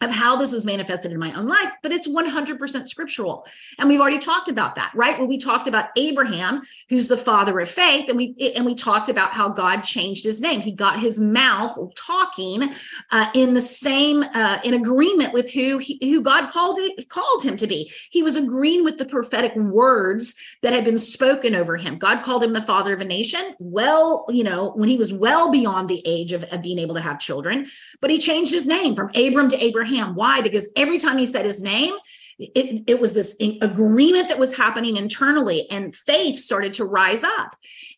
of 0.00 0.10
how 0.10 0.36
this 0.36 0.52
is 0.52 0.64
manifested 0.64 1.12
in 1.12 1.18
my 1.18 1.32
own 1.34 1.46
life, 1.46 1.72
but 1.82 1.92
it's 1.92 2.08
100% 2.08 2.88
scriptural. 2.88 3.46
And 3.78 3.88
we've 3.88 4.00
already 4.00 4.18
talked 4.18 4.48
about 4.48 4.76
that, 4.76 4.92
right? 4.94 5.18
When 5.18 5.28
we 5.28 5.38
talked 5.38 5.66
about 5.66 5.90
Abraham, 5.96 6.62
who's 6.88 7.06
the 7.06 7.16
father 7.16 7.58
of 7.60 7.70
faith, 7.70 8.08
and 8.08 8.16
we 8.16 8.34
and 8.56 8.64
we 8.64 8.74
talked 8.74 9.08
about 9.08 9.32
how 9.32 9.48
God 9.48 9.82
changed 9.82 10.24
his 10.24 10.40
name. 10.40 10.60
He 10.60 10.72
got 10.72 11.00
his 11.00 11.18
mouth 11.18 11.78
talking 11.94 12.74
uh, 13.10 13.30
in 13.34 13.54
the 13.54 13.60
same 13.60 14.22
uh, 14.22 14.58
in 14.64 14.74
agreement 14.74 15.32
with 15.32 15.50
who 15.50 15.78
he, 15.78 15.98
who 16.02 16.20
God 16.20 16.50
called 16.50 16.78
called 17.08 17.44
him 17.44 17.56
to 17.58 17.66
be. 17.66 17.92
He 18.10 18.22
was 18.22 18.36
agreeing 18.36 18.84
with 18.84 18.98
the 18.98 19.04
prophetic 19.04 19.54
words 19.54 20.34
that 20.62 20.72
had 20.72 20.84
been 20.84 20.98
spoken 20.98 21.54
over 21.54 21.76
him. 21.76 21.98
God 21.98 22.22
called 22.22 22.42
him 22.42 22.52
the 22.52 22.62
father 22.62 22.94
of 22.94 23.00
a 23.00 23.04
nation. 23.04 23.54
Well, 23.58 24.26
you 24.28 24.44
know, 24.44 24.72
when 24.72 24.88
he 24.88 24.96
was 24.96 25.12
well 25.12 25.52
beyond 25.52 25.88
the 25.88 26.02
age 26.06 26.32
of, 26.32 26.44
of 26.44 26.62
being 26.62 26.78
able 26.78 26.94
to 26.94 27.00
have 27.00 27.20
children, 27.20 27.68
but 28.00 28.10
he 28.10 28.18
changed 28.18 28.52
his 28.52 28.66
name 28.66 28.96
from 28.96 29.10
Abram 29.14 29.48
to 29.50 29.62
Abraham. 29.62 29.89
Why? 30.14 30.40
Because 30.40 30.68
every 30.76 30.98
time 30.98 31.18
he 31.18 31.26
said 31.26 31.44
his 31.44 31.62
name, 31.62 31.94
it, 32.38 32.84
it 32.86 33.00
was 33.00 33.12
this 33.12 33.36
agreement 33.60 34.28
that 34.28 34.38
was 34.38 34.56
happening 34.56 34.96
internally, 34.96 35.70
and 35.70 35.94
faith 35.94 36.38
started 36.38 36.72
to 36.74 36.84
rise 36.86 37.22
up. 37.22 37.54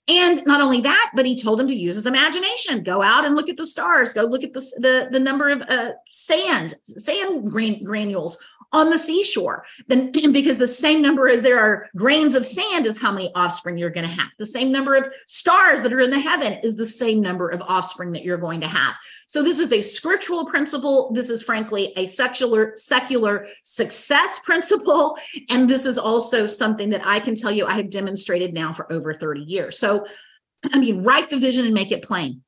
And 0.08 0.44
not 0.44 0.60
only 0.60 0.80
that, 0.80 1.12
but 1.14 1.26
he 1.26 1.40
told 1.40 1.60
him 1.60 1.68
to 1.68 1.74
use 1.74 1.94
his 1.94 2.06
imagination. 2.06 2.82
Go 2.82 3.02
out 3.02 3.24
and 3.24 3.36
look 3.36 3.48
at 3.48 3.56
the 3.56 3.64
stars. 3.64 4.12
Go 4.12 4.24
look 4.24 4.42
at 4.42 4.52
the 4.52 4.60
the, 4.78 5.08
the 5.12 5.20
number 5.20 5.48
of 5.48 5.62
uh, 5.62 5.92
sand 6.08 6.74
sand 6.82 7.48
gran- 7.48 7.84
granules 7.84 8.36
on 8.72 8.90
the 8.90 8.98
seashore. 8.98 9.64
Then 9.88 10.12
because 10.32 10.58
the 10.58 10.68
same 10.68 11.02
number 11.02 11.28
as 11.28 11.42
there 11.42 11.60
are 11.60 11.88
grains 11.96 12.34
of 12.34 12.46
sand 12.46 12.86
is 12.86 13.00
how 13.00 13.12
many 13.12 13.30
offspring 13.34 13.76
you're 13.76 13.90
going 13.90 14.06
to 14.06 14.12
have. 14.12 14.30
The 14.38 14.46
same 14.46 14.72
number 14.72 14.94
of 14.94 15.12
stars 15.26 15.82
that 15.82 15.92
are 15.92 16.00
in 16.00 16.10
the 16.10 16.20
heaven 16.20 16.54
is 16.62 16.76
the 16.76 16.86
same 16.86 17.20
number 17.20 17.48
of 17.48 17.62
offspring 17.62 18.12
that 18.12 18.24
you're 18.24 18.38
going 18.38 18.60
to 18.60 18.68
have. 18.68 18.94
So 19.26 19.42
this 19.42 19.58
is 19.58 19.72
a 19.72 19.80
scriptural 19.80 20.46
principle. 20.46 21.10
This 21.14 21.30
is 21.30 21.42
frankly 21.42 21.92
a 21.96 22.06
secular 22.06 22.74
secular 22.76 23.48
success 23.62 24.38
principle 24.40 25.18
and 25.48 25.68
this 25.68 25.86
is 25.86 25.98
also 25.98 26.46
something 26.46 26.90
that 26.90 27.06
I 27.06 27.20
can 27.20 27.34
tell 27.34 27.50
you 27.50 27.66
I 27.66 27.76
have 27.76 27.90
demonstrated 27.90 28.54
now 28.54 28.72
for 28.72 28.90
over 28.92 29.14
30 29.14 29.40
years. 29.40 29.78
So 29.78 30.06
I 30.72 30.78
mean 30.78 31.02
write 31.02 31.30
the 31.30 31.38
vision 31.38 31.64
and 31.64 31.74
make 31.74 31.92
it 31.92 32.02
plain. 32.02 32.42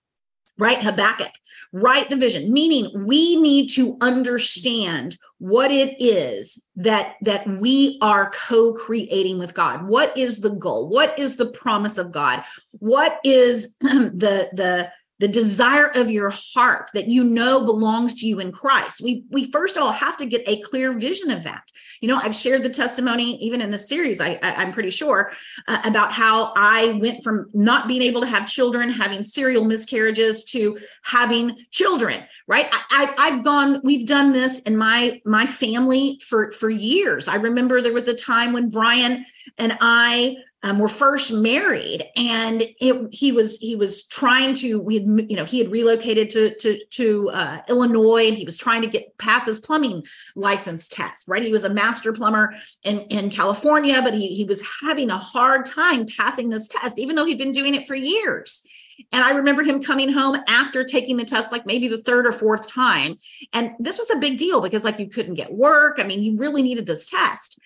Right? 0.57 0.85
Habakkuk 0.85 1.33
write 1.75 2.09
the 2.09 2.17
vision. 2.17 2.53
Meaning 2.53 3.05
we 3.05 3.35
need 3.37 3.69
to 3.71 3.97
understand 4.01 5.19
what 5.39 5.73
it 5.73 5.97
is 5.99 6.63
that 6.77 7.17
that 7.23 7.47
we 7.47 7.99
are 8.01 8.31
co-creating 8.31 9.39
with 9.39 9.55
god. 9.55 9.87
What 9.87 10.17
is 10.17 10.41
the 10.41 10.51
goal? 10.51 10.89
What 10.89 11.19
is 11.19 11.37
the 11.37 11.47
promise 11.47 11.99
of 11.99 12.13
god? 12.13 12.45
What 12.79 13.19
is 13.25 13.77
the 13.81 14.49
the 14.53 14.91
the 15.25 15.29
desire 15.29 15.87
of 15.87 16.11
your 16.11 16.29
heart 16.29 16.91
that 16.93 17.09
you 17.09 17.25
know 17.25 17.65
belongs 17.65 18.13
to 18.17 18.27
you 18.27 18.41
in 18.41 18.53
Christ. 18.53 19.01
We 19.01 19.25
we 19.31 19.51
first 19.51 19.75
of 19.75 19.83
all 19.83 19.91
have 19.91 20.19
to 20.19 20.27
get 20.27 20.43
a 20.47 20.61
clear 20.61 20.93
vision 20.93 21.31
of 21.31 21.45
that. 21.45 21.67
You 22.03 22.09
know, 22.09 22.19
I've 22.19 22.37
shared 22.37 22.63
the 22.63 22.69
testimony 22.69 23.43
even 23.43 23.63
in 23.63 23.71
the 23.71 23.79
series. 23.79 24.21
I, 24.21 24.39
I 24.43 24.63
am 24.63 24.71
pretty 24.71 24.91
sure 24.91 25.33
uh, 25.67 25.81
about 25.83 26.13
how 26.13 26.53
I 26.57 26.99
went 27.01 27.25
from 27.25 27.49
not 27.55 27.89
being 27.89 28.03
able 28.03 28.21
to 28.21 28.27
have 28.27 28.47
children, 28.47 28.91
having 28.91 29.25
serial 29.25 29.65
miscarriages, 29.65 30.45
to 30.53 30.79
having 31.05 31.57
children. 31.71 32.25
Right? 32.47 32.69
I, 32.71 32.83
I 32.91 33.15
I've 33.17 33.45
gone. 33.45 33.81
We've 33.83 34.07
done 34.07 34.33
this 34.33 34.61
in 34.61 34.77
my 34.77 35.23
my 35.25 35.47
family 35.47 36.21
for 36.23 36.53
for 36.53 36.69
years. 36.69 37.29
I 37.29 37.37
remember 37.37 37.81
there 37.81 37.95
was 37.95 38.09
a 38.09 38.15
time 38.15 38.53
when 38.53 38.69
Brian 38.69 39.25
and 39.57 39.79
I 39.81 40.37
um, 40.65 40.79
were 40.79 40.89
first 40.89 41.31
married 41.31 42.03
and 42.17 42.63
it, 42.81 43.15
he 43.15 43.33
was 43.33 43.59
he 43.59 43.77
was 43.77 44.07
trying 44.07 44.55
to 44.55 44.81
we 44.81 44.95
had 44.95 45.05
you 45.29 45.37
know 45.37 45.45
he 45.45 45.59
had 45.59 45.71
relocated 45.71 46.31
to 46.31 46.57
to 46.57 46.83
to 46.87 47.31
uh, 47.31 47.61
illinois 47.69 48.27
and 48.27 48.37
he 48.37 48.47
was 48.47 48.57
trying 48.57 48.81
to 48.81 48.89
get 48.89 49.17
pass 49.19 49.45
his 49.47 49.59
plumbing 49.59 50.03
license 50.35 50.89
test 50.89 51.29
right 51.29 51.43
he 51.43 51.53
was 51.53 51.65
a 51.65 51.71
master 51.71 52.15
plumber 52.15 52.55
in 52.83 53.01
in 53.03 53.29
california 53.29 54.01
but 54.03 54.15
he 54.15 54.29
he 54.29 54.45
was 54.45 54.67
having 54.83 55.11
a 55.11 55.19
hard 55.19 55.67
time 55.67 56.07
passing 56.07 56.49
this 56.49 56.67
test 56.67 56.99
even 56.99 57.15
though 57.15 57.27
he'd 57.27 57.39
been 57.39 57.53
doing 57.53 57.75
it 57.75 57.87
for 57.87 57.95
years 57.95 58.65
and 59.11 59.25
I 59.25 59.33
remember 59.33 59.65
him 59.65 59.83
coming 59.83 60.13
home 60.13 60.37
after 60.47 60.85
taking 60.85 61.17
the 61.17 61.25
test, 61.25 61.51
like 61.51 61.67
maybe 61.67 61.89
the 61.89 61.99
third 61.99 62.27
or 62.27 62.33
fourth 62.33 62.69
time. 62.69 63.19
And 63.53 63.73
this 63.81 63.99
was 63.99 64.09
a 64.11 64.21
big 64.21 64.39
deal 64.39 64.61
because, 64.61 64.85
like, 64.85 65.01
you 65.01 65.09
couldn't 65.09 65.35
get 65.35 65.53
work. 65.53 65.97
I 65.99 66.05
mean, 66.05 66.23
you 66.23 66.37
really 66.37 66.63
needed 66.63 66.87
this 66.87 67.11
test. 67.11 67.59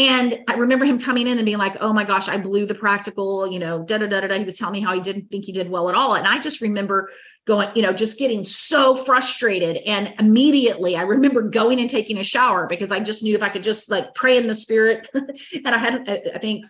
And 0.00 0.38
I 0.48 0.54
remember 0.54 0.86
him 0.86 0.98
coming 0.98 1.26
in 1.26 1.36
and 1.36 1.44
being 1.44 1.58
like, 1.58 1.76
oh 1.78 1.92
my 1.92 2.04
gosh, 2.04 2.26
I 2.26 2.38
blew 2.38 2.64
the 2.64 2.74
practical, 2.74 3.46
you 3.46 3.58
know, 3.58 3.82
da 3.82 3.98
da 3.98 4.06
da 4.06 4.20
da. 4.20 4.38
He 4.38 4.44
was 4.44 4.56
telling 4.56 4.72
me 4.72 4.80
how 4.80 4.94
he 4.94 5.00
didn't 5.00 5.30
think 5.30 5.44
he 5.44 5.52
did 5.52 5.68
well 5.68 5.90
at 5.90 5.94
all. 5.94 6.14
And 6.14 6.26
I 6.26 6.38
just 6.38 6.62
remember 6.62 7.10
going, 7.46 7.68
you 7.74 7.82
know, 7.82 7.92
just 7.92 8.18
getting 8.18 8.42
so 8.42 8.94
frustrated. 8.94 9.76
And 9.84 10.14
immediately 10.18 10.96
I 10.96 11.02
remember 11.02 11.42
going 11.42 11.80
and 11.80 11.90
taking 11.90 12.16
a 12.16 12.24
shower 12.24 12.66
because 12.66 12.90
I 12.90 13.00
just 13.00 13.22
knew 13.22 13.34
if 13.34 13.42
I 13.42 13.50
could 13.50 13.62
just 13.62 13.90
like 13.90 14.14
pray 14.14 14.38
in 14.38 14.46
the 14.46 14.54
spirit. 14.54 15.06
and 15.14 15.68
I 15.68 15.76
had, 15.76 16.08
uh, 16.08 16.16
I 16.34 16.38
think 16.38 16.64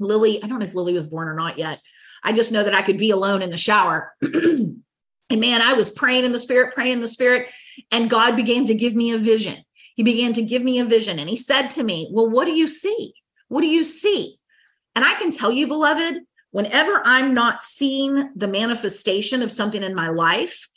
Lily, 0.00 0.42
I 0.42 0.48
don't 0.48 0.58
know 0.58 0.66
if 0.66 0.74
Lily 0.74 0.94
was 0.94 1.06
born 1.06 1.28
or 1.28 1.34
not 1.34 1.58
yet. 1.58 1.80
I 2.24 2.32
just 2.32 2.50
know 2.50 2.64
that 2.64 2.74
I 2.74 2.82
could 2.82 2.98
be 2.98 3.12
alone 3.12 3.40
in 3.40 3.50
the 3.50 3.56
shower. 3.56 4.14
and 4.20 4.82
man, 5.30 5.62
I 5.62 5.74
was 5.74 5.92
praying 5.92 6.24
in 6.24 6.32
the 6.32 6.40
spirit, 6.40 6.74
praying 6.74 6.94
in 6.94 7.00
the 7.00 7.06
spirit. 7.06 7.50
And 7.92 8.10
God 8.10 8.34
began 8.34 8.64
to 8.64 8.74
give 8.74 8.96
me 8.96 9.12
a 9.12 9.18
vision 9.18 9.62
he 9.98 10.04
began 10.04 10.32
to 10.34 10.42
give 10.42 10.62
me 10.62 10.78
a 10.78 10.84
vision 10.84 11.18
and 11.18 11.28
he 11.28 11.34
said 11.34 11.70
to 11.70 11.82
me, 11.82 12.08
Well, 12.12 12.30
what 12.30 12.44
do 12.44 12.52
you 12.52 12.68
see? 12.68 13.14
What 13.48 13.62
do 13.62 13.66
you 13.66 13.82
see? 13.82 14.38
And 14.94 15.04
I 15.04 15.14
can 15.14 15.32
tell 15.32 15.50
you, 15.50 15.66
beloved, 15.66 16.20
whenever 16.52 17.02
I'm 17.04 17.34
not 17.34 17.64
seeing 17.64 18.30
the 18.36 18.46
manifestation 18.46 19.42
of 19.42 19.50
something 19.50 19.82
in 19.82 19.96
my 19.96 20.08
life, 20.08 20.68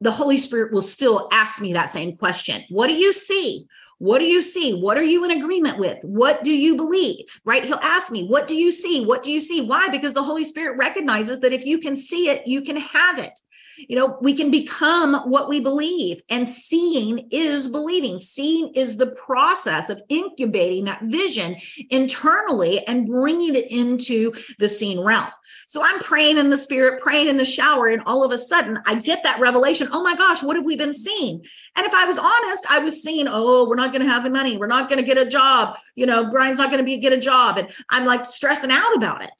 the 0.00 0.10
Holy 0.10 0.38
Spirit 0.38 0.72
will 0.72 0.82
still 0.82 1.28
ask 1.30 1.62
me 1.62 1.74
that 1.74 1.90
same 1.90 2.16
question 2.16 2.64
What 2.68 2.88
do 2.88 2.94
you 2.94 3.12
see? 3.12 3.68
What 3.98 4.18
do 4.18 4.24
you 4.24 4.42
see? 4.42 4.80
What 4.80 4.98
are 4.98 5.04
you 5.04 5.24
in 5.24 5.30
agreement 5.30 5.78
with? 5.78 5.98
What 6.02 6.42
do 6.42 6.50
you 6.50 6.74
believe? 6.74 7.26
Right? 7.44 7.64
He'll 7.64 7.76
ask 7.76 8.10
me, 8.10 8.26
What 8.26 8.48
do 8.48 8.56
you 8.56 8.72
see? 8.72 9.06
What 9.06 9.22
do 9.22 9.30
you 9.30 9.40
see? 9.40 9.60
Why? 9.60 9.88
Because 9.88 10.14
the 10.14 10.24
Holy 10.24 10.44
Spirit 10.44 10.78
recognizes 10.78 11.38
that 11.40 11.52
if 11.52 11.64
you 11.64 11.78
can 11.78 11.94
see 11.94 12.28
it, 12.28 12.44
you 12.48 12.62
can 12.62 12.78
have 12.78 13.20
it. 13.20 13.38
You 13.86 13.96
know, 13.96 14.18
we 14.20 14.34
can 14.34 14.50
become 14.50 15.14
what 15.30 15.48
we 15.48 15.60
believe, 15.60 16.20
and 16.28 16.48
seeing 16.48 17.28
is 17.30 17.68
believing. 17.68 18.18
Seeing 18.18 18.72
is 18.74 18.96
the 18.96 19.12
process 19.12 19.88
of 19.90 20.02
incubating 20.08 20.84
that 20.86 21.02
vision 21.02 21.56
internally 21.90 22.86
and 22.86 23.06
bringing 23.06 23.54
it 23.54 23.70
into 23.70 24.32
the 24.58 24.68
seen 24.68 25.00
realm. 25.00 25.28
So 25.66 25.82
I'm 25.82 26.00
praying 26.00 26.38
in 26.38 26.50
the 26.50 26.56
spirit, 26.56 27.02
praying 27.02 27.28
in 27.28 27.36
the 27.36 27.44
shower, 27.44 27.88
and 27.88 28.02
all 28.06 28.24
of 28.24 28.32
a 28.32 28.38
sudden 28.38 28.78
I 28.86 28.94
get 28.96 29.22
that 29.22 29.38
revelation. 29.38 29.88
Oh 29.92 30.02
my 30.02 30.16
gosh, 30.16 30.42
what 30.42 30.56
have 30.56 30.64
we 30.64 30.76
been 30.76 30.94
seeing? 30.94 31.44
And 31.76 31.86
if 31.86 31.94
I 31.94 32.06
was 32.06 32.18
honest, 32.18 32.70
I 32.70 32.78
was 32.78 33.02
seeing, 33.02 33.28
oh, 33.28 33.66
we're 33.68 33.76
not 33.76 33.92
going 33.92 34.02
to 34.02 34.08
have 34.08 34.24
the 34.24 34.30
money. 34.30 34.56
We're 34.56 34.66
not 34.66 34.88
going 34.88 34.98
to 34.98 35.06
get 35.06 35.18
a 35.18 35.26
job. 35.26 35.76
You 35.94 36.06
know, 36.06 36.30
Brian's 36.30 36.58
not 36.58 36.70
going 36.70 36.78
to 36.78 36.84
be 36.84 36.96
get 36.96 37.12
a 37.12 37.18
job. 37.18 37.58
And 37.58 37.68
I'm 37.90 38.04
like 38.04 38.24
stressing 38.24 38.70
out 38.70 38.96
about 38.96 39.22
it. 39.22 39.30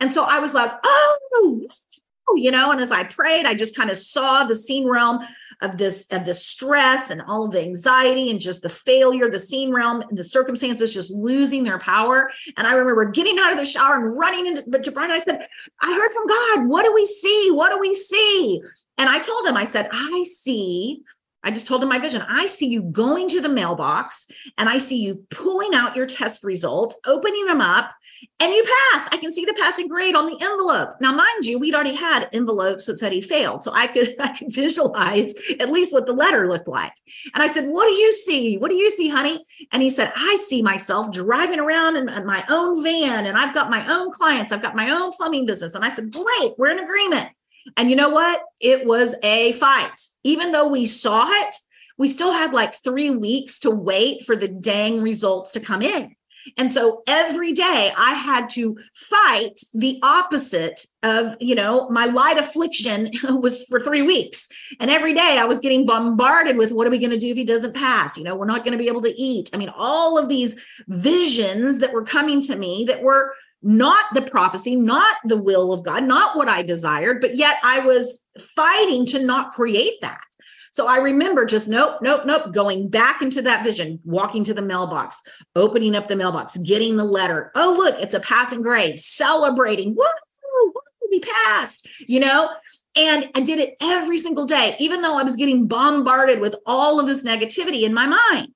And 0.00 0.10
so 0.10 0.24
I 0.24 0.40
was 0.40 0.52
like, 0.52 0.72
oh, 0.84 1.66
you 2.34 2.50
know, 2.50 2.72
and 2.72 2.80
as 2.80 2.90
I 2.90 3.04
prayed, 3.04 3.46
I 3.46 3.54
just 3.54 3.76
kind 3.76 3.90
of 3.90 3.98
saw 3.98 4.44
the 4.44 4.56
seen 4.56 4.88
realm 4.88 5.20
of 5.62 5.78
this 5.78 6.06
of 6.10 6.26
the 6.26 6.34
stress 6.34 7.08
and 7.10 7.22
all 7.22 7.46
of 7.46 7.52
the 7.52 7.62
anxiety 7.62 8.30
and 8.30 8.40
just 8.40 8.62
the 8.62 8.68
failure, 8.68 9.30
the 9.30 9.40
seen 9.40 9.72
realm 9.72 10.02
and 10.02 10.18
the 10.18 10.24
circumstances 10.24 10.92
just 10.92 11.14
losing 11.14 11.64
their 11.64 11.78
power. 11.78 12.30
And 12.56 12.66
I 12.66 12.74
remember 12.74 13.06
getting 13.06 13.38
out 13.38 13.52
of 13.52 13.58
the 13.58 13.64
shower 13.64 13.94
and 13.94 14.18
running 14.18 14.46
into 14.46 14.64
but 14.66 14.82
to 14.84 14.92
Brian. 14.92 15.10
I 15.10 15.18
said, 15.18 15.46
I 15.80 15.94
heard 15.94 16.12
from 16.12 16.26
God. 16.26 16.68
What 16.68 16.84
do 16.84 16.92
we 16.92 17.06
see? 17.06 17.50
What 17.52 17.72
do 17.72 17.78
we 17.78 17.94
see? 17.94 18.60
And 18.98 19.08
I 19.08 19.20
told 19.20 19.46
him, 19.46 19.56
I 19.56 19.64
said, 19.64 19.88
I 19.92 20.24
see 20.24 21.02
I 21.46 21.52
just 21.52 21.68
told 21.68 21.80
him 21.80 21.88
my 21.88 22.00
vision. 22.00 22.24
I 22.28 22.48
see 22.48 22.66
you 22.66 22.82
going 22.82 23.28
to 23.28 23.40
the 23.40 23.48
mailbox 23.48 24.26
and 24.58 24.68
I 24.68 24.78
see 24.78 25.00
you 25.00 25.26
pulling 25.30 25.74
out 25.74 25.94
your 25.94 26.06
test 26.06 26.42
results, 26.42 26.98
opening 27.06 27.46
them 27.46 27.60
up, 27.60 27.94
and 28.38 28.52
you 28.52 28.62
passed. 28.92 29.08
I 29.12 29.16
can 29.16 29.32
see 29.32 29.44
the 29.44 29.54
passing 29.54 29.88
grade 29.88 30.14
on 30.14 30.26
the 30.26 30.38
envelope. 30.42 30.96
Now, 31.00 31.12
mind 31.12 31.44
you, 31.44 31.58
we'd 31.58 31.74
already 31.74 31.94
had 31.94 32.28
envelopes 32.32 32.86
that 32.86 32.96
said 32.96 33.12
he 33.12 33.20
failed. 33.20 33.62
So 33.62 33.72
I 33.74 33.86
could 33.86 34.14
I 34.20 34.36
could 34.36 34.52
visualize 34.52 35.34
at 35.58 35.70
least 35.70 35.92
what 35.92 36.06
the 36.06 36.12
letter 36.12 36.48
looked 36.48 36.68
like. 36.68 36.92
And 37.34 37.42
I 37.42 37.46
said, 37.46 37.66
What 37.68 37.86
do 37.86 37.92
you 37.92 38.12
see? 38.12 38.58
What 38.58 38.70
do 38.70 38.76
you 38.76 38.90
see, 38.90 39.08
honey? 39.08 39.44
And 39.72 39.82
he 39.82 39.90
said, 39.90 40.12
I 40.16 40.36
see 40.36 40.62
myself 40.62 41.12
driving 41.12 41.60
around 41.60 41.96
in 41.96 42.26
my 42.26 42.44
own 42.48 42.82
van 42.82 43.26
and 43.26 43.38
I've 43.38 43.54
got 43.54 43.70
my 43.70 43.86
own 43.90 44.12
clients. 44.12 44.52
I've 44.52 44.62
got 44.62 44.76
my 44.76 44.90
own 44.90 45.12
plumbing 45.12 45.46
business. 45.46 45.74
And 45.74 45.84
I 45.84 45.88
said, 45.88 46.12
Great, 46.12 46.52
we're 46.58 46.70
in 46.70 46.78
agreement. 46.78 47.30
And 47.76 47.90
you 47.90 47.96
know 47.96 48.10
what? 48.10 48.42
It 48.60 48.86
was 48.86 49.14
a 49.22 49.52
fight. 49.52 50.00
Even 50.24 50.52
though 50.52 50.68
we 50.68 50.86
saw 50.86 51.28
it, 51.28 51.54
we 51.98 52.08
still 52.08 52.32
had 52.32 52.52
like 52.52 52.74
three 52.74 53.10
weeks 53.10 53.60
to 53.60 53.70
wait 53.70 54.24
for 54.24 54.36
the 54.36 54.48
dang 54.48 55.00
results 55.00 55.52
to 55.52 55.60
come 55.60 55.82
in. 55.82 56.14
And 56.56 56.70
so 56.70 57.02
every 57.06 57.52
day 57.52 57.92
I 57.96 58.14
had 58.14 58.48
to 58.50 58.76
fight 58.94 59.60
the 59.74 59.98
opposite 60.02 60.86
of, 61.02 61.36
you 61.40 61.54
know, 61.54 61.88
my 61.88 62.06
light 62.06 62.38
affliction 62.38 63.10
was 63.40 63.64
for 63.64 63.80
three 63.80 64.02
weeks. 64.02 64.48
And 64.80 64.90
every 64.90 65.14
day 65.14 65.38
I 65.38 65.44
was 65.44 65.60
getting 65.60 65.86
bombarded 65.86 66.56
with 66.56 66.72
what 66.72 66.86
are 66.86 66.90
we 66.90 66.98
going 66.98 67.10
to 67.10 67.18
do 67.18 67.28
if 67.28 67.36
he 67.36 67.44
doesn't 67.44 67.74
pass? 67.74 68.16
You 68.16 68.24
know, 68.24 68.36
we're 68.36 68.46
not 68.46 68.64
going 68.64 68.72
to 68.72 68.78
be 68.78 68.88
able 68.88 69.02
to 69.02 69.14
eat. 69.20 69.50
I 69.52 69.56
mean, 69.56 69.70
all 69.74 70.18
of 70.18 70.28
these 70.28 70.56
visions 70.88 71.78
that 71.80 71.92
were 71.92 72.04
coming 72.04 72.40
to 72.42 72.56
me 72.56 72.84
that 72.88 73.02
were 73.02 73.32
not 73.62 74.04
the 74.14 74.22
prophecy, 74.22 74.76
not 74.76 75.16
the 75.24 75.36
will 75.36 75.72
of 75.72 75.82
God, 75.82 76.04
not 76.04 76.36
what 76.36 76.48
I 76.48 76.62
desired, 76.62 77.20
but 77.20 77.36
yet 77.36 77.58
I 77.62 77.80
was 77.80 78.24
fighting 78.38 79.06
to 79.06 79.24
not 79.24 79.52
create 79.52 80.00
that. 80.02 80.20
So 80.76 80.86
I 80.86 80.98
remember 80.98 81.46
just 81.46 81.68
nope, 81.68 82.00
nope, 82.02 82.26
nope, 82.26 82.52
going 82.52 82.90
back 82.90 83.22
into 83.22 83.40
that 83.40 83.64
vision, 83.64 83.98
walking 84.04 84.44
to 84.44 84.52
the 84.52 84.60
mailbox, 84.60 85.18
opening 85.54 85.96
up 85.96 86.06
the 86.06 86.16
mailbox, 86.16 86.58
getting 86.58 86.96
the 86.96 87.04
letter. 87.04 87.50
Oh, 87.54 87.74
look, 87.78 87.98
it's 87.98 88.12
a 88.12 88.20
passing 88.20 88.60
grade, 88.60 89.00
celebrating. 89.00 89.96
Woo, 89.96 90.74
we 91.10 91.20
passed, 91.20 91.88
you 92.06 92.20
know? 92.20 92.50
And 92.94 93.30
I 93.34 93.40
did 93.40 93.58
it 93.58 93.76
every 93.80 94.18
single 94.18 94.44
day, 94.44 94.76
even 94.78 95.00
though 95.00 95.16
I 95.16 95.22
was 95.22 95.36
getting 95.36 95.66
bombarded 95.66 96.40
with 96.40 96.54
all 96.66 97.00
of 97.00 97.06
this 97.06 97.24
negativity 97.24 97.84
in 97.84 97.94
my 97.94 98.06
mind. 98.06 98.48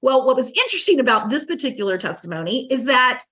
Well, 0.00 0.24
what 0.24 0.36
was 0.36 0.50
interesting 0.50 1.00
about 1.00 1.28
this 1.28 1.44
particular 1.44 1.98
testimony 1.98 2.68
is 2.70 2.84
that 2.84 3.24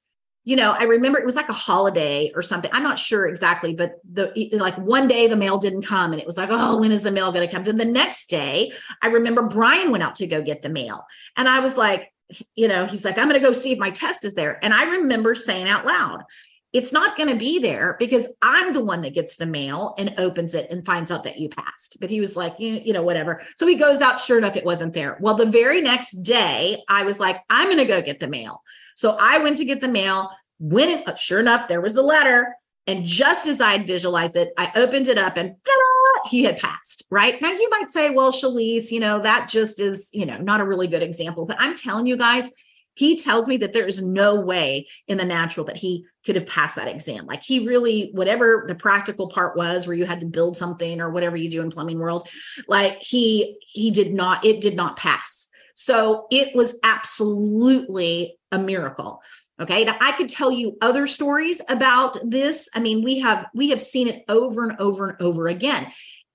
you 0.44 0.56
know, 0.56 0.72
I 0.72 0.84
remember 0.84 1.18
it 1.18 1.24
was 1.24 1.36
like 1.36 1.48
a 1.48 1.54
holiday 1.54 2.32
or 2.34 2.42
something. 2.42 2.70
I'm 2.72 2.82
not 2.82 2.98
sure 2.98 3.26
exactly, 3.26 3.74
but 3.74 4.00
the 4.10 4.32
like 4.52 4.76
one 4.76 5.06
day 5.06 5.28
the 5.28 5.36
mail 5.36 5.58
didn't 5.58 5.82
come 5.82 6.12
and 6.12 6.20
it 6.20 6.26
was 6.26 6.36
like, 6.36 6.48
oh, 6.50 6.78
when 6.78 6.90
is 6.90 7.02
the 7.02 7.12
mail 7.12 7.30
going 7.30 7.46
to 7.46 7.52
come? 7.52 7.62
Then 7.62 7.78
the 7.78 7.84
next 7.84 8.28
day, 8.28 8.72
I 9.00 9.08
remember 9.08 9.42
Brian 9.42 9.92
went 9.92 10.02
out 10.02 10.16
to 10.16 10.26
go 10.26 10.42
get 10.42 10.62
the 10.62 10.68
mail. 10.68 11.04
And 11.36 11.48
I 11.48 11.60
was 11.60 11.76
like, 11.76 12.12
you 12.56 12.66
know, 12.66 12.86
he's 12.86 13.04
like, 13.04 13.18
I'm 13.18 13.28
going 13.28 13.40
to 13.40 13.46
go 13.46 13.52
see 13.52 13.72
if 13.72 13.78
my 13.78 13.90
test 13.90 14.24
is 14.24 14.34
there. 14.34 14.58
And 14.64 14.74
I 14.74 14.84
remember 14.84 15.34
saying 15.34 15.68
out 15.68 15.86
loud, 15.86 16.24
it's 16.72 16.92
not 16.92 17.16
going 17.16 17.28
to 17.28 17.36
be 17.36 17.58
there 17.58 17.96
because 17.98 18.28
I'm 18.40 18.72
the 18.72 18.84
one 18.84 19.02
that 19.02 19.14
gets 19.14 19.36
the 19.36 19.46
mail 19.46 19.94
and 19.98 20.14
opens 20.16 20.54
it 20.54 20.70
and 20.70 20.84
finds 20.84 21.10
out 21.10 21.24
that 21.24 21.38
you 21.38 21.50
passed. 21.50 21.98
But 22.00 22.08
he 22.08 22.20
was 22.20 22.34
like, 22.34 22.58
you, 22.58 22.80
you 22.82 22.94
know, 22.94 23.02
whatever. 23.02 23.42
So 23.56 23.66
he 23.66 23.74
goes 23.74 24.00
out. 24.00 24.20
Sure 24.20 24.38
enough, 24.38 24.56
it 24.56 24.64
wasn't 24.64 24.94
there. 24.94 25.18
Well, 25.20 25.34
the 25.34 25.46
very 25.46 25.82
next 25.82 26.22
day, 26.22 26.82
I 26.88 27.02
was 27.02 27.20
like, 27.20 27.42
I'm 27.50 27.66
going 27.66 27.76
to 27.78 27.84
go 27.84 28.00
get 28.00 28.20
the 28.20 28.28
mail. 28.28 28.62
So 28.94 29.16
I 29.20 29.38
went 29.38 29.58
to 29.58 29.64
get 29.64 29.80
the 29.80 29.88
mail. 29.88 30.30
When 30.58 30.88
it, 30.88 31.08
uh, 31.08 31.16
sure 31.16 31.40
enough, 31.40 31.68
there 31.68 31.80
was 31.80 31.92
the 31.92 32.02
letter. 32.02 32.54
And 32.86 33.04
just 33.04 33.46
as 33.46 33.60
I 33.60 33.72
had 33.72 33.86
visualized 33.86 34.36
it, 34.36 34.52
I 34.56 34.72
opened 34.74 35.08
it 35.08 35.18
up 35.18 35.36
and 35.36 35.56
he 36.26 36.44
had 36.44 36.58
passed. 36.58 37.04
Right 37.10 37.40
now, 37.42 37.50
you 37.50 37.68
might 37.70 37.90
say, 37.90 38.10
well, 38.10 38.32
Schlyce, 38.32 38.90
you 38.90 39.00
know, 39.00 39.20
that 39.20 39.48
just 39.48 39.78
is, 39.78 40.08
you 40.12 40.24
know, 40.24 40.38
not 40.38 40.60
a 40.60 40.64
really 40.64 40.88
good 40.88 41.02
example. 41.02 41.44
But 41.44 41.56
I'm 41.60 41.74
telling 41.74 42.06
you 42.06 42.16
guys, 42.16 42.50
he 42.94 43.16
tells 43.16 43.48
me 43.48 43.56
that 43.58 43.72
there 43.72 43.86
is 43.86 44.02
no 44.02 44.34
way 44.34 44.88
in 45.08 45.18
the 45.18 45.24
natural 45.24 45.66
that 45.66 45.76
he 45.76 46.04
could 46.24 46.36
have 46.36 46.46
passed 46.46 46.76
that 46.76 46.88
exam. 46.88 47.26
Like 47.26 47.42
he 47.42 47.66
really, 47.66 48.10
whatever 48.12 48.64
the 48.68 48.74
practical 48.74 49.28
part 49.28 49.56
was, 49.56 49.86
where 49.86 49.96
you 49.96 50.04
had 50.04 50.20
to 50.20 50.26
build 50.26 50.56
something 50.56 51.00
or 51.00 51.10
whatever 51.10 51.36
you 51.36 51.50
do 51.50 51.62
in 51.62 51.70
plumbing 51.70 51.98
world, 51.98 52.28
like 52.68 52.98
he 53.00 53.58
he 53.72 53.90
did 53.90 54.12
not, 54.12 54.44
it 54.44 54.60
did 54.60 54.76
not 54.76 54.96
pass. 54.96 55.48
So 55.74 56.26
it 56.30 56.54
was 56.54 56.78
absolutely 56.82 58.36
a 58.50 58.58
miracle. 58.58 59.22
Okay. 59.60 59.84
Now 59.84 59.96
I 60.00 60.12
could 60.12 60.28
tell 60.28 60.50
you 60.50 60.76
other 60.80 61.06
stories 61.06 61.60
about 61.68 62.16
this. 62.24 62.68
I 62.74 62.80
mean, 62.80 63.02
we 63.02 63.20
have 63.20 63.46
we 63.54 63.70
have 63.70 63.80
seen 63.80 64.08
it 64.08 64.24
over 64.28 64.68
and 64.68 64.78
over 64.78 65.10
and 65.10 65.20
over 65.20 65.48
again. 65.48 65.90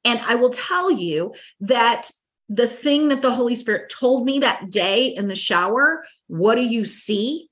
And 0.06 0.20
I 0.22 0.36
will 0.36 0.52
tell 0.52 0.90
you 0.90 1.34
that 1.62 2.10
the 2.50 2.68
thing 2.68 3.10
that 3.10 3.22
the 3.22 3.34
Holy 3.34 3.56
Spirit 3.56 3.92
told 3.92 4.26
me 4.26 4.40
that 4.40 4.70
day 4.70 5.08
in 5.08 5.28
the 5.28 5.36
shower, 5.36 6.06
what 6.28 6.56
do 6.56 6.62
you 6.62 6.86
see? 6.86 7.50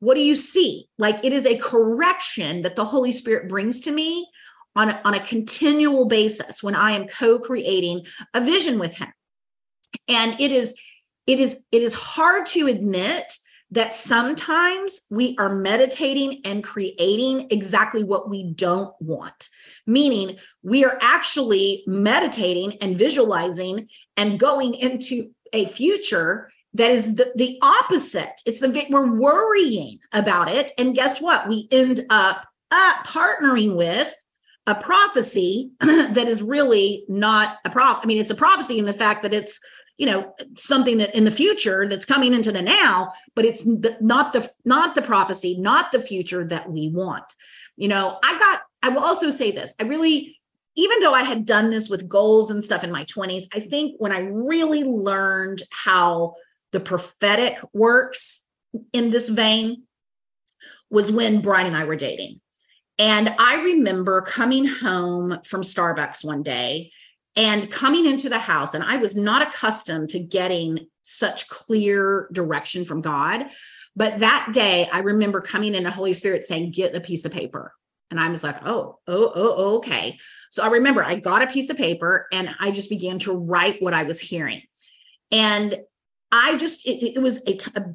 What 0.00 0.14
do 0.14 0.20
you 0.20 0.36
see? 0.36 0.88
Like 0.98 1.24
it 1.24 1.32
is 1.32 1.46
a 1.46 1.58
correction 1.58 2.62
that 2.62 2.76
the 2.76 2.84
Holy 2.84 3.12
Spirit 3.12 3.48
brings 3.48 3.80
to 3.82 3.92
me 3.92 4.28
on 4.74 4.90
a, 4.90 5.00
on 5.04 5.14
a 5.14 5.20
continual 5.20 6.06
basis 6.06 6.62
when 6.62 6.74
I 6.74 6.92
am 6.92 7.06
co-creating 7.06 8.06
a 8.34 8.40
vision 8.40 8.78
with 8.78 8.96
him. 8.96 9.12
And 10.08 10.40
it 10.40 10.50
is 10.50 10.74
it 11.26 11.38
is 11.38 11.62
it 11.70 11.82
is 11.82 11.94
hard 11.94 12.46
to 12.46 12.66
admit 12.66 13.34
that 13.70 13.94
sometimes 13.94 15.00
we 15.10 15.34
are 15.38 15.54
meditating 15.54 16.40
and 16.44 16.64
creating 16.64 17.46
exactly 17.50 18.02
what 18.02 18.28
we 18.28 18.52
don't 18.52 18.94
want 19.00 19.48
meaning 19.86 20.36
we 20.62 20.84
are 20.84 20.98
actually 21.00 21.82
meditating 21.86 22.74
and 22.80 22.96
visualizing 22.96 23.88
and 24.16 24.38
going 24.38 24.74
into 24.74 25.30
a 25.52 25.64
future 25.66 26.50
that 26.74 26.90
is 26.90 27.16
the, 27.16 27.32
the 27.36 27.58
opposite. 27.62 28.40
It's 28.46 28.60
the 28.60 28.86
we're 28.90 29.12
worrying 29.12 29.98
about 30.12 30.50
it. 30.50 30.70
And 30.78 30.94
guess 30.94 31.20
what? 31.20 31.48
We 31.48 31.68
end 31.70 32.00
up 32.08 32.46
uh, 32.70 33.02
partnering 33.04 33.76
with 33.76 34.14
a 34.66 34.74
prophecy 34.74 35.70
that 35.80 36.28
is 36.28 36.42
really 36.42 37.04
not 37.08 37.58
a 37.64 37.70
prof 37.70 37.98
i 38.02 38.06
mean 38.06 38.18
it's 38.18 38.30
a 38.30 38.34
prophecy 38.34 38.78
in 38.78 38.84
the 38.84 38.92
fact 38.92 39.22
that 39.22 39.34
it's 39.34 39.58
you 39.98 40.06
know 40.06 40.32
something 40.56 40.98
that 40.98 41.14
in 41.14 41.24
the 41.24 41.30
future 41.30 41.86
that's 41.88 42.04
coming 42.04 42.32
into 42.32 42.52
the 42.52 42.62
now 42.62 43.12
but 43.34 43.44
it's 43.44 43.64
the, 43.64 43.96
not 44.00 44.32
the 44.32 44.48
not 44.64 44.94
the 44.94 45.02
prophecy 45.02 45.56
not 45.58 45.92
the 45.92 46.00
future 46.00 46.44
that 46.46 46.70
we 46.70 46.88
want. 46.88 47.24
You 47.76 47.88
know 47.88 48.18
i 48.22 48.38
got 48.38 48.60
i 48.82 48.88
will 48.88 49.04
also 49.04 49.30
say 49.30 49.50
this. 49.50 49.74
I 49.80 49.84
really 49.84 50.38
even 50.74 51.00
though 51.00 51.14
i 51.14 51.22
had 51.22 51.44
done 51.44 51.70
this 51.70 51.88
with 51.88 52.08
goals 52.08 52.50
and 52.50 52.62
stuff 52.64 52.84
in 52.84 52.92
my 52.92 53.04
20s 53.04 53.44
i 53.52 53.60
think 53.60 53.96
when 53.98 54.12
i 54.12 54.20
really 54.20 54.84
learned 54.84 55.62
how 55.70 56.34
the 56.72 56.80
prophetic 56.80 57.58
works 57.72 58.46
in 58.92 59.10
this 59.10 59.28
vein 59.28 59.84
was 60.90 61.10
when 61.10 61.40
brian 61.40 61.66
and 61.66 61.76
i 61.76 61.84
were 61.84 61.96
dating. 61.96 62.40
And 62.98 63.34
i 63.38 63.62
remember 63.62 64.22
coming 64.22 64.66
home 64.66 65.38
from 65.44 65.62
starbucks 65.62 66.24
one 66.24 66.42
day 66.42 66.92
and 67.36 67.70
coming 67.70 68.06
into 68.06 68.28
the 68.28 68.38
house 68.38 68.74
and 68.74 68.84
i 68.84 68.96
was 68.96 69.14
not 69.14 69.46
accustomed 69.46 70.10
to 70.10 70.18
getting 70.18 70.86
such 71.02 71.48
clear 71.48 72.28
direction 72.32 72.84
from 72.84 73.02
god. 73.02 73.46
But 73.94 74.18
that 74.20 74.50
day 74.52 74.88
i 74.92 75.00
remember 75.00 75.40
coming 75.40 75.74
in 75.74 75.84
the 75.84 75.90
holy 75.90 76.14
spirit 76.14 76.44
saying 76.44 76.72
get 76.72 76.94
a 76.94 77.00
piece 77.00 77.24
of 77.24 77.32
paper. 77.32 77.72
And 78.10 78.20
i 78.20 78.28
was 78.28 78.42
like 78.42 78.66
oh 78.66 78.98
oh 79.06 79.32
oh 79.34 79.76
okay. 79.76 80.18
So 80.50 80.62
i 80.62 80.68
remember 80.68 81.04
i 81.04 81.16
got 81.16 81.42
a 81.42 81.46
piece 81.46 81.68
of 81.70 81.76
paper 81.76 82.26
and 82.32 82.54
i 82.60 82.70
just 82.70 82.90
began 82.90 83.18
to 83.20 83.36
write 83.36 83.82
what 83.82 83.94
i 83.94 84.04
was 84.04 84.20
hearing. 84.20 84.62
And 85.30 85.78
i 86.32 86.56
just 86.56 86.86
it, 86.86 87.14
it 87.14 87.22
was 87.22 87.42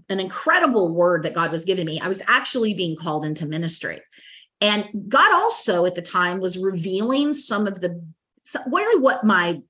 an 0.09 0.19
incredible 0.19 0.93
word 0.93 1.23
that 1.23 1.33
god 1.33 1.51
was 1.51 1.65
giving 1.65 1.85
me. 1.85 1.99
I 1.99 2.07
was 2.07 2.21
actually 2.27 2.73
being 2.73 2.95
called 2.95 3.25
into 3.25 3.45
ministry. 3.45 4.01
And 4.61 4.87
god 5.09 5.33
also 5.33 5.85
at 5.85 5.95
the 5.95 6.01
time 6.01 6.39
was 6.39 6.57
revealing 6.57 7.33
some 7.33 7.67
of 7.67 7.81
the 7.81 8.01
really 8.71 9.01
what 9.01 9.23
my 9.23 9.61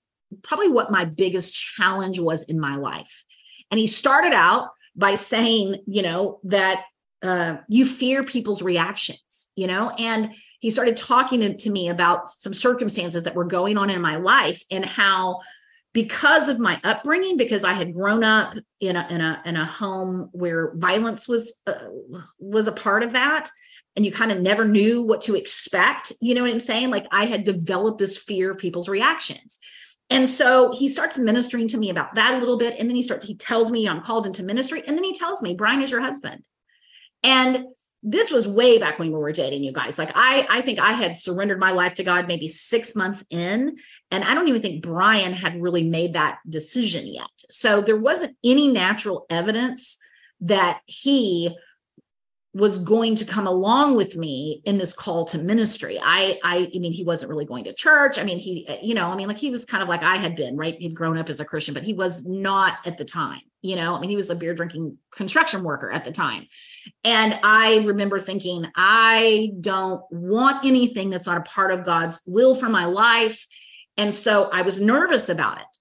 probably 0.44 0.70
what 0.70 0.92
my 0.92 1.06
biggest 1.06 1.54
challenge 1.54 2.20
was 2.20 2.44
in 2.44 2.60
my 2.60 2.76
life. 2.76 3.24
And 3.72 3.80
he 3.80 3.88
started 3.88 4.34
out 4.34 4.70
by 4.96 5.16
saying, 5.16 5.84
you 5.86 6.02
know, 6.02 6.40
that 6.44 6.84
uh, 7.22 7.58
you 7.68 7.86
fear 7.86 8.24
people's 8.24 8.62
reactions, 8.62 9.50
you 9.56 9.68
know, 9.68 9.92
and 9.92 10.34
he 10.60 10.72
started 10.72 10.98
talking 10.98 11.42
to, 11.42 11.56
to 11.56 11.70
me 11.70 11.90
about 11.90 12.32
some 12.32 12.54
circumstances 12.54 13.24
that 13.24 13.36
were 13.36 13.46
going 13.46 13.78
on 13.78 13.90
in 13.90 14.02
my 14.02 14.18
life 14.18 14.64
and 14.72 14.84
how 14.84 15.40
because 15.98 16.48
of 16.48 16.60
my 16.60 16.80
upbringing 16.84 17.38
because 17.38 17.64
i 17.64 17.74
had 17.74 17.92
grown 17.92 18.24
up 18.24 18.54
in 18.80 18.96
a 18.96 19.08
in 19.10 19.20
a 19.20 19.42
in 19.46 19.56
a 19.56 19.66
home 19.66 20.30
where 20.32 20.74
violence 20.76 21.28
was 21.28 21.60
uh, 21.66 21.74
was 22.38 22.68
a 22.68 22.72
part 22.72 23.02
of 23.02 23.14
that 23.14 23.50
and 23.96 24.06
you 24.06 24.12
kind 24.12 24.32
of 24.32 24.40
never 24.40 24.64
knew 24.64 25.02
what 25.02 25.22
to 25.24 25.34
expect. 25.36 26.14
You 26.22 26.36
know 26.36 26.44
what 26.44 26.52
I'm 26.52 26.60
saying? 26.60 26.92
Like 26.92 27.08
I 27.12 27.26
had 27.26 27.44
developed 27.44 27.98
this 27.98 28.16
fear 28.16 28.52
of 28.52 28.60
people's 28.60 28.88
reactions. 28.88 29.58
And 30.12 30.30
so 30.30 30.72
he 30.72 30.88
starts 30.88 31.18
ministering 31.18 31.68
to 31.70 31.80
me 31.80 31.90
about 31.90 32.14
that 32.14 32.36
a 32.36 32.38
little 32.38 32.60
bit. 32.60 32.76
And 32.78 32.88
then 32.88 32.96
he 32.96 33.02
starts, 33.02 33.26
he 33.26 33.34
tells 33.36 33.72
me 33.72 33.90
I'm 33.90 34.04
called 34.04 34.28
into 34.28 34.44
ministry. 34.44 34.84
And 34.86 34.96
then 34.96 35.04
he 35.04 35.18
tells 35.18 35.42
me, 35.42 35.56
Brian 35.56 35.82
is 35.82 35.90
your 35.90 36.02
husband. 36.02 36.44
And 37.24 37.66
this 38.10 38.32
was 38.32 38.48
way 38.48 38.78
back 38.78 39.00
when 39.00 39.12
we 39.12 39.20
were 39.20 39.34
dating, 39.34 39.66
you 39.66 39.74
guys. 39.74 39.98
Like 39.98 40.12
I, 40.16 40.48
I 40.50 40.62
think 40.62 40.80
I 40.80 40.94
had 40.94 41.18
surrendered 41.18 41.60
my 41.60 41.72
life 41.72 41.96
to 41.96 42.06
God 42.06 42.26
maybe 42.26 42.48
six 42.48 42.96
months 42.96 43.26
in. 43.30 43.76
And 44.12 44.24
I 44.24 44.34
don't 44.34 44.48
even 44.48 44.62
think 44.62 44.82
Brian 44.82 45.34
had 45.34 45.62
really 45.62 45.84
made 45.84 46.14
that 46.14 46.40
decision 46.50 47.06
yet. 47.06 47.28
So 47.50 47.82
there 47.82 47.98
wasn't 47.98 48.38
any 48.46 48.70
natural 48.70 49.26
evidence 49.30 49.98
that 50.40 50.80
he 50.86 51.54
was 52.58 52.80
going 52.80 53.16
to 53.16 53.26
come 53.26 53.46
along 53.46 53.96
with 53.96 54.16
me 54.16 54.62
in 54.66 54.80
this 54.80 54.94
call 54.94 55.26
to 55.26 55.38
ministry. 55.38 56.00
I, 56.04 56.40
I, 56.44 56.70
I 56.74 56.80
mean, 56.80 56.92
he 56.92 57.04
wasn't 57.04 57.30
really 57.30 57.46
going 57.46 57.66
to 57.66 57.74
church. 57.74 58.18
I 58.18 58.24
mean, 58.24 58.40
he, 58.40 58.68
you 58.82 58.96
know, 58.96 59.12
I 59.12 59.16
mean, 59.16 59.28
like 59.28 59.38
he 59.38 59.52
was 59.52 59.64
kind 59.64 59.84
of 59.84 59.90
like 59.90 60.02
I 60.02 60.18
had 60.18 60.36
been, 60.36 60.58
right? 60.58 60.76
He'd 60.80 60.96
grown 60.96 61.18
up 61.18 61.30
as 61.30 61.40
a 61.40 61.46
Christian, 61.46 61.76
but 61.76 61.84
he 61.84 61.94
was 61.94 62.26
not 62.26 62.80
at 62.86 62.98
the 62.98 63.06
time, 63.06 63.42
you 63.62 63.76
know, 63.76 63.96
I 63.96 64.00
mean, 64.00 64.10
he 64.10 64.16
was 64.16 64.30
a 64.30 64.36
beer 64.36 64.56
drinking 64.56 64.98
construction 65.12 65.64
worker 65.64 65.92
at 65.92 66.04
the 66.04 66.12
time. 66.12 66.48
And 67.04 67.40
I 67.44 67.78
remember 67.86 68.20
thinking, 68.20 68.66
I 68.76 69.52
don't 69.62 70.02
want 70.10 70.66
anything 70.66 71.12
that's 71.12 71.28
not 71.28 71.38
a 71.38 71.42
part 71.42 71.72
of 71.72 71.86
God's 71.86 72.22
will 72.26 72.56
for 72.56 72.70
my 72.70 72.86
life. 72.86 73.46
And 73.98 74.16
so 74.16 74.50
I 74.52 74.64
was 74.64 74.82
nervous 74.82 75.30
about 75.30 75.60
it. 75.60 75.77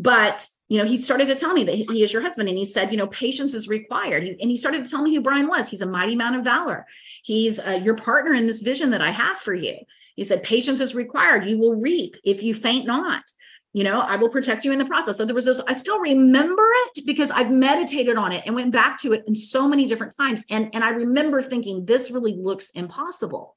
But 0.00 0.46
you 0.68 0.78
know, 0.78 0.84
he 0.84 1.00
started 1.00 1.26
to 1.26 1.34
tell 1.34 1.52
me 1.52 1.64
that 1.64 1.74
he 1.74 2.04
is 2.04 2.12
your 2.12 2.22
husband. 2.22 2.48
And 2.48 2.56
he 2.56 2.64
said, 2.64 2.92
you 2.92 2.96
know, 2.96 3.08
patience 3.08 3.54
is 3.54 3.68
required. 3.68 4.22
He, 4.22 4.30
and 4.40 4.48
he 4.48 4.56
started 4.56 4.84
to 4.84 4.90
tell 4.90 5.02
me 5.02 5.12
who 5.12 5.20
Brian 5.20 5.48
was. 5.48 5.68
He's 5.68 5.82
a 5.82 5.86
mighty 5.86 6.14
man 6.14 6.36
of 6.36 6.44
valor. 6.44 6.86
He's 7.24 7.58
uh, 7.58 7.80
your 7.82 7.96
partner 7.96 8.32
in 8.34 8.46
this 8.46 8.62
vision 8.62 8.90
that 8.90 9.02
I 9.02 9.10
have 9.10 9.36
for 9.36 9.52
you. 9.52 9.74
He 10.14 10.22
said, 10.22 10.44
patience 10.44 10.78
is 10.78 10.94
required. 10.94 11.48
You 11.48 11.58
will 11.58 11.74
reap 11.74 12.14
if 12.22 12.44
you 12.44 12.54
faint 12.54 12.86
not. 12.86 13.24
You 13.72 13.82
know, 13.82 13.98
I 13.98 14.14
will 14.14 14.28
protect 14.28 14.64
you 14.64 14.70
in 14.70 14.78
the 14.78 14.84
process. 14.84 15.16
So 15.16 15.24
there 15.24 15.34
was 15.34 15.44
this, 15.44 15.60
I 15.66 15.72
still 15.72 15.98
remember 15.98 16.68
it 16.86 17.04
because 17.04 17.32
I've 17.32 17.50
meditated 17.50 18.16
on 18.16 18.30
it 18.30 18.44
and 18.46 18.54
went 18.54 18.72
back 18.72 19.00
to 19.00 19.12
it 19.12 19.24
in 19.26 19.34
so 19.34 19.66
many 19.66 19.88
different 19.88 20.16
times. 20.16 20.44
And, 20.50 20.70
and 20.72 20.84
I 20.84 20.90
remember 20.90 21.42
thinking, 21.42 21.84
this 21.84 22.12
really 22.12 22.36
looks 22.36 22.70
impossible. 22.70 23.56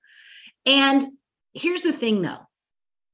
And 0.65 1.03
here's 1.53 1.83
the 1.83 1.93
thing 1.93 2.23
though, 2.23 2.47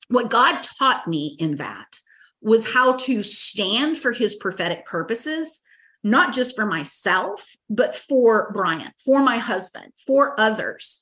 what 0.07 0.29
God 0.29 0.61
taught 0.61 1.05
me 1.05 1.35
in 1.37 1.57
that 1.57 1.99
was 2.41 2.71
how 2.71 2.93
to 2.93 3.21
stand 3.23 3.97
for 3.97 4.11
his 4.11 4.35
prophetic 4.35 4.85
purposes, 4.85 5.61
not 6.03 6.33
just 6.33 6.55
for 6.55 6.65
myself, 6.65 7.55
but 7.69 7.95
for 7.95 8.51
Brian, 8.53 8.91
for 9.03 9.19
my 9.21 9.37
husband, 9.37 9.91
for 10.05 10.39
others. 10.39 11.01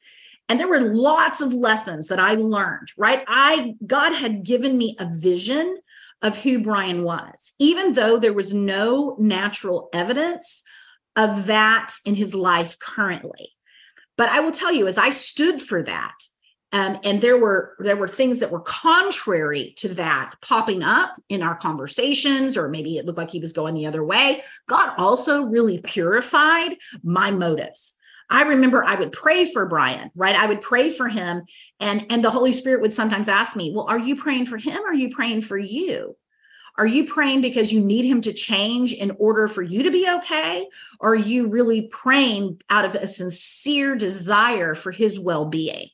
And 0.49 0.59
there 0.59 0.67
were 0.69 0.93
lots 0.93 1.41
of 1.41 1.53
lessons 1.53 2.07
that 2.07 2.19
I 2.19 2.35
learned, 2.35 2.89
right? 2.97 3.23
I, 3.27 3.75
God 3.85 4.13
had 4.13 4.43
given 4.43 4.77
me 4.77 4.95
a 4.97 5.05
vision 5.05 5.77
of 6.21 6.37
who 6.37 6.63
Brian 6.63 7.03
was, 7.03 7.53
even 7.59 7.93
though 7.93 8.17
there 8.17 8.33
was 8.33 8.53
no 8.53 9.15
natural 9.19 9.89
evidence 9.93 10.63
of 11.15 11.47
that 11.47 11.93
in 12.05 12.15
his 12.15 12.33
life 12.33 12.79
currently. 12.79 13.49
But 14.17 14.29
I 14.29 14.39
will 14.39 14.51
tell 14.51 14.71
you, 14.71 14.87
as 14.87 14.97
I 14.97 15.11
stood 15.11 15.61
for 15.61 15.83
that, 15.83 16.15
um, 16.73 16.99
and 17.03 17.21
there 17.21 17.37
were 17.37 17.75
there 17.79 17.95
were 17.95 18.07
things 18.07 18.39
that 18.39 18.51
were 18.51 18.61
contrary 18.61 19.73
to 19.77 19.89
that 19.95 20.35
popping 20.41 20.83
up 20.83 21.21
in 21.29 21.41
our 21.41 21.55
conversations 21.55 22.57
or 22.57 22.67
maybe 22.67 22.97
it 22.97 23.05
looked 23.05 23.17
like 23.17 23.31
he 23.31 23.39
was 23.39 23.53
going 23.53 23.73
the 23.73 23.85
other 23.85 24.03
way 24.03 24.43
god 24.67 24.93
also 24.97 25.43
really 25.43 25.79
purified 25.79 26.75
my 27.03 27.31
motives 27.31 27.93
I 28.29 28.43
remember 28.43 28.83
I 28.83 28.95
would 28.95 29.13
pray 29.13 29.45
for 29.45 29.65
Brian, 29.65 30.11
right? 30.13 30.35
I 30.35 30.47
would 30.47 30.59
pray 30.59 30.89
for 30.89 31.07
him 31.07 31.43
and 31.79 32.05
and 32.09 32.21
the 32.21 32.29
Holy 32.29 32.51
Spirit 32.51 32.81
would 32.81 32.93
sometimes 32.93 33.29
ask 33.29 33.55
me, 33.55 33.71
"Well, 33.73 33.85
are 33.87 33.97
you 33.97 34.17
praying 34.17 34.47
for 34.47 34.57
him 34.57 34.81
are 34.85 34.93
you 34.93 35.09
praying 35.09 35.43
for 35.43 35.57
you?" 35.57 36.17
Are 36.77 36.85
you 36.85 37.05
praying 37.05 37.41
because 37.41 37.71
you 37.71 37.81
need 37.81 38.05
him 38.05 38.21
to 38.21 38.31
change 38.31 38.93
in 38.93 39.11
order 39.17 39.47
for 39.47 39.63
you 39.63 39.81
to 39.81 39.89
be 39.89 40.07
okay? 40.07 40.67
Or 40.99 41.13
are 41.13 41.15
you 41.15 41.47
really 41.47 41.87
praying 41.87 42.61
out 42.69 42.85
of 42.85 42.93
a 42.93 43.07
sincere 43.07 43.95
desire 43.95 44.75
for 44.75 44.91
his 44.91 45.17
well 45.17 45.45
being? 45.45 45.87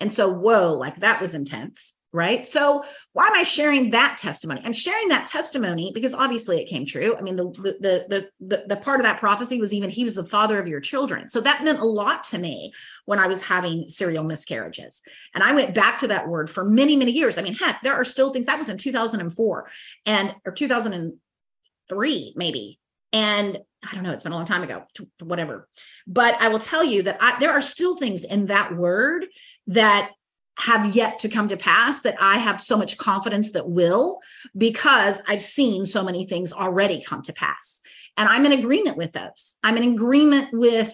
And 0.00 0.12
so, 0.12 0.28
whoa, 0.28 0.74
like 0.74 1.00
that 1.00 1.20
was 1.20 1.34
intense 1.34 1.94
right? 2.14 2.46
So 2.46 2.84
why 3.12 3.26
am 3.26 3.34
i 3.34 3.42
sharing 3.42 3.90
that 3.90 4.16
testimony? 4.18 4.62
I'm 4.64 4.72
sharing 4.72 5.08
that 5.08 5.26
testimony 5.26 5.90
because 5.92 6.14
obviously 6.14 6.62
it 6.62 6.68
came 6.68 6.86
true. 6.86 7.16
I 7.18 7.22
mean 7.22 7.34
the 7.34 7.50
the 7.50 8.06
the 8.08 8.28
the, 8.40 8.64
the 8.68 8.76
part 8.76 9.00
of 9.00 9.04
that 9.04 9.18
prophecy 9.18 9.60
was 9.60 9.72
even 9.72 9.90
he 9.90 10.04
was 10.04 10.14
the 10.14 10.22
father 10.22 10.60
of 10.60 10.68
your 10.68 10.80
children. 10.80 11.28
So 11.28 11.40
that 11.40 11.64
meant 11.64 11.80
a 11.80 11.84
lot 11.84 12.22
to 12.24 12.38
me 12.38 12.72
when 13.04 13.18
i 13.18 13.26
was 13.26 13.42
having 13.42 13.88
serial 13.88 14.22
miscarriages. 14.22 15.02
And 15.34 15.42
i 15.42 15.52
went 15.52 15.74
back 15.74 15.98
to 15.98 16.08
that 16.08 16.28
word 16.28 16.48
for 16.48 16.64
many 16.64 16.96
many 16.96 17.10
years. 17.10 17.36
I 17.36 17.42
mean 17.42 17.54
heck 17.54 17.82
there 17.82 17.94
are 17.94 18.04
still 18.04 18.32
things 18.32 18.46
that 18.46 18.60
was 18.60 18.68
in 18.68 18.78
2004 18.78 19.68
and 20.06 20.34
or 20.46 20.52
2003 20.52 22.34
maybe 22.36 22.78
and 23.14 23.58
I 23.88 23.94
don't 23.94 24.02
know, 24.02 24.12
it's 24.12 24.24
been 24.24 24.32
a 24.32 24.36
long 24.36 24.44
time 24.44 24.64
ago, 24.64 24.82
whatever. 25.20 25.68
But 26.06 26.36
I 26.40 26.48
will 26.48 26.58
tell 26.58 26.82
you 26.82 27.04
that 27.04 27.18
I, 27.20 27.38
there 27.38 27.52
are 27.52 27.62
still 27.62 27.96
things 27.96 28.24
in 28.24 28.46
that 28.46 28.76
word 28.76 29.26
that 29.68 30.10
have 30.58 30.94
yet 30.96 31.20
to 31.20 31.28
come 31.28 31.48
to 31.48 31.56
pass 31.56 32.00
that 32.02 32.16
I 32.20 32.38
have 32.38 32.60
so 32.60 32.76
much 32.76 32.98
confidence 32.98 33.52
that 33.52 33.68
will 33.68 34.18
because 34.56 35.20
I've 35.28 35.42
seen 35.42 35.86
so 35.86 36.04
many 36.04 36.26
things 36.26 36.52
already 36.52 37.02
come 37.02 37.22
to 37.22 37.32
pass. 37.32 37.80
And 38.16 38.28
I'm 38.28 38.46
in 38.46 38.52
agreement 38.52 38.96
with 38.96 39.12
those. 39.12 39.58
I'm 39.62 39.76
in 39.76 39.94
agreement 39.94 40.48
with 40.52 40.92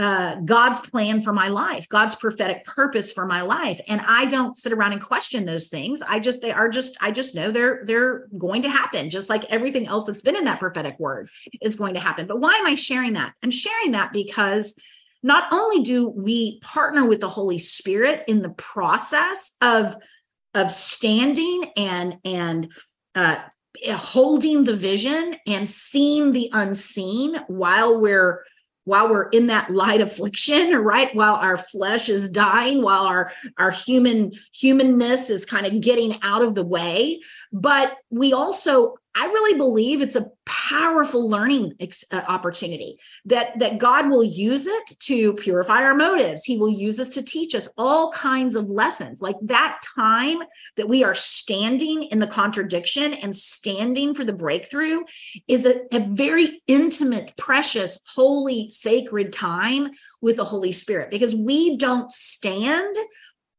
uh, 0.00 0.36
God's 0.36 0.80
plan 0.80 1.20
for 1.20 1.30
my 1.30 1.48
life, 1.48 1.86
God's 1.90 2.14
prophetic 2.14 2.64
purpose 2.64 3.12
for 3.12 3.26
my 3.26 3.42
life. 3.42 3.82
And 3.86 4.00
I 4.06 4.24
don't 4.24 4.56
sit 4.56 4.72
around 4.72 4.94
and 4.94 5.02
question 5.02 5.44
those 5.44 5.68
things. 5.68 6.00
I 6.00 6.20
just, 6.20 6.40
they 6.40 6.52
are 6.52 6.70
just, 6.70 6.96
I 7.02 7.10
just 7.10 7.34
know 7.34 7.50
they're, 7.50 7.82
they're 7.84 8.26
going 8.38 8.62
to 8.62 8.70
happen, 8.70 9.10
just 9.10 9.28
like 9.28 9.44
everything 9.50 9.86
else 9.86 10.06
that's 10.06 10.22
been 10.22 10.36
in 10.36 10.44
that 10.44 10.58
prophetic 10.58 10.98
word 10.98 11.28
is 11.60 11.76
going 11.76 11.92
to 11.94 12.00
happen. 12.00 12.26
But 12.26 12.40
why 12.40 12.54
am 12.54 12.66
I 12.66 12.76
sharing 12.76 13.12
that? 13.12 13.34
I'm 13.42 13.50
sharing 13.50 13.92
that 13.92 14.14
because 14.14 14.74
not 15.22 15.52
only 15.52 15.82
do 15.82 16.08
we 16.08 16.60
partner 16.60 17.04
with 17.04 17.20
the 17.20 17.28
Holy 17.28 17.58
Spirit 17.58 18.24
in 18.26 18.40
the 18.40 18.50
process 18.50 19.54
of 19.60 19.96
of 20.54 20.70
standing 20.70 21.70
and 21.76 22.16
and 22.24 22.72
uh, 23.14 23.36
holding 23.90 24.64
the 24.64 24.74
vision 24.74 25.36
and 25.46 25.68
seeing 25.68 26.32
the 26.32 26.48
unseen 26.54 27.36
while 27.48 28.00
we're 28.00 28.44
while 28.90 29.08
we're 29.08 29.28
in 29.28 29.46
that 29.46 29.70
light 29.70 30.00
affliction 30.00 30.74
right? 30.90 31.14
While 31.14 31.36
our 31.36 31.56
flesh 31.56 32.08
is 32.08 32.28
dying 32.28 32.82
while 32.82 33.04
our 33.04 33.32
our 33.56 33.70
human 33.70 34.32
humanness 34.52 35.30
is 35.30 35.46
kind 35.46 35.64
of 35.64 35.80
getting 35.80 36.18
out 36.22 36.42
of 36.42 36.56
the 36.56 36.64
way. 36.64 37.20
But 37.52 37.96
we 38.10 38.32
also 38.32 38.96
I 39.14 39.26
really 39.26 39.58
believe 39.58 40.00
it's 40.00 40.16
a 40.16 40.30
powerful 40.46 41.28
learning 41.28 41.74
ex- 41.80 42.04
uh, 42.12 42.22
opportunity 42.28 42.98
that 43.24 43.58
that 43.58 43.78
God 43.78 44.08
will 44.08 44.22
use 44.22 44.66
it 44.66 44.96
to 45.00 45.34
purify 45.34 45.82
our 45.82 45.94
motives. 45.94 46.44
He 46.44 46.58
will 46.58 46.70
use 46.70 47.00
us 47.00 47.10
to 47.10 47.22
teach 47.22 47.54
us 47.54 47.68
all 47.76 48.12
kinds 48.12 48.54
of 48.54 48.70
lessons. 48.70 49.20
Like 49.20 49.36
that 49.42 49.80
time 49.96 50.38
that 50.76 50.88
we 50.88 51.02
are 51.02 51.14
standing 51.14 52.04
in 52.04 52.20
the 52.20 52.26
contradiction 52.26 53.14
and 53.14 53.34
standing 53.34 54.14
for 54.14 54.24
the 54.24 54.32
breakthrough 54.32 55.00
is 55.48 55.66
a, 55.66 55.82
a 55.92 56.00
very 56.00 56.62
intimate, 56.68 57.36
precious, 57.36 57.98
holy, 58.14 58.68
sacred 58.68 59.32
time 59.32 59.90
with 60.20 60.36
the 60.36 60.44
Holy 60.44 60.72
Spirit 60.72 61.10
because 61.10 61.34
we 61.34 61.76
don't 61.76 62.12
stand 62.12 62.94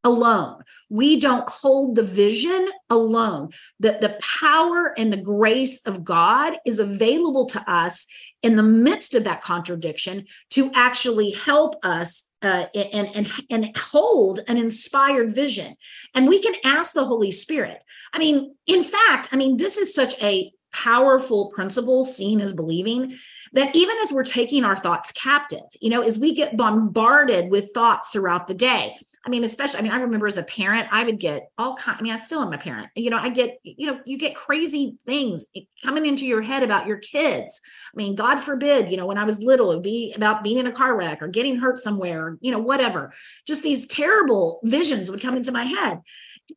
alone. 0.04 0.64
We 0.90 1.20
don't 1.20 1.48
hold 1.48 1.96
the 1.96 2.04
vision 2.04 2.68
alone. 2.90 3.50
The, 3.80 3.98
the 4.02 4.20
power 4.42 4.94
and 4.98 5.12
the 5.12 5.22
grace 5.22 5.82
of 5.86 6.04
God 6.04 6.58
is 6.66 6.80
available 6.80 7.46
to 7.48 7.72
us 7.72 8.08
in 8.42 8.56
the 8.56 8.64
midst 8.64 9.14
of 9.14 9.24
that 9.26 9.44
contradiction 9.44 10.26
to 10.52 10.72
actually 10.74 11.32
help 11.32 11.76
us 11.84 12.32
uh, 12.42 12.66
and, 12.74 13.08
and, 13.14 13.32
and 13.50 13.78
hold 13.78 14.40
an 14.48 14.58
inspired 14.58 15.34
vision. 15.34 15.76
And 16.16 16.28
we 16.28 16.42
can 16.42 16.56
ask 16.66 16.94
the 16.94 17.06
Holy 17.06 17.32
Spirit. 17.32 17.84
I 18.14 18.18
mean, 18.18 18.56
in 18.66 18.84
fact, 18.84 19.30
I 19.32 19.36
mean, 19.36 19.58
this 19.58 19.78
is 19.78 19.94
such 19.94 20.20
a 20.22 20.52
powerful 20.74 21.52
principle 21.54 22.04
seen 22.04 22.42
as 22.42 22.54
believing 22.54 23.16
that 23.54 23.76
even 23.76 23.96
as 24.02 24.12
we're 24.12 24.24
taking 24.24 24.64
our 24.64 24.76
thoughts 24.76 25.12
captive, 25.12 25.64
you 25.80 25.90
know, 25.90 26.02
as 26.02 26.18
we 26.18 26.34
get 26.34 26.58
bombarded 26.58 27.52
with 27.52 27.74
thoughts 27.74 28.10
throughout 28.10 28.48
the 28.48 28.54
day, 28.54 28.98
I 29.24 29.30
mean, 29.30 29.44
especially, 29.44 29.80
I 29.80 29.84
mean, 29.84 29.92
I 29.92 30.00
remember 30.02 30.26
as 30.26 30.38
a 30.38 30.44
parent, 30.44 30.88
I 30.92 31.04
would 31.04 31.20
get 31.20 31.52
all 31.56 31.76
kind. 31.76 31.96
I 32.00 32.02
mean, 32.02 32.12
I 32.12 32.18
still 32.18 32.42
am 32.42 32.54
a 32.54 32.58
parent. 32.58 32.90
You 32.96 33.12
know, 33.12 33.18
I 33.18 33.30
get, 33.30 33.60
you 33.64 33.86
know, 33.86 34.00
you 34.04 34.18
get 34.18 34.36
crazy 34.36 34.98
things 35.06 35.46
coming 35.84 36.08
into 36.08 36.26
your 36.26 36.42
head 36.42 36.64
about 36.64 36.88
your 36.88 36.98
kids. 36.98 37.62
I 37.94 37.96
mean, 37.96 38.16
God 38.16 38.38
forbid, 38.38 38.90
you 38.90 38.98
know, 38.98 39.06
when 39.06 39.20
I 39.20 39.26
was 39.26 39.40
little, 39.40 39.72
it 39.72 39.76
would 39.76 39.84
be 39.84 40.14
about 40.16 40.44
being 40.44 40.58
in 40.58 40.66
a 40.66 40.72
car 40.72 40.98
wreck 40.98 41.22
or 41.22 41.28
getting 41.28 41.58
hurt 41.58 41.80
somewhere, 41.80 42.38
you 42.42 42.52
know, 42.52 42.60
whatever. 42.60 43.14
Just 43.46 43.62
these 43.62 43.86
terrible 43.86 44.60
visions 44.64 45.12
would 45.12 45.22
come 45.22 45.38
into 45.38 45.52
my 45.52 45.66
head. 45.66 46.00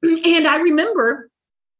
And 0.24 0.48
I 0.48 0.56
remember 0.56 1.30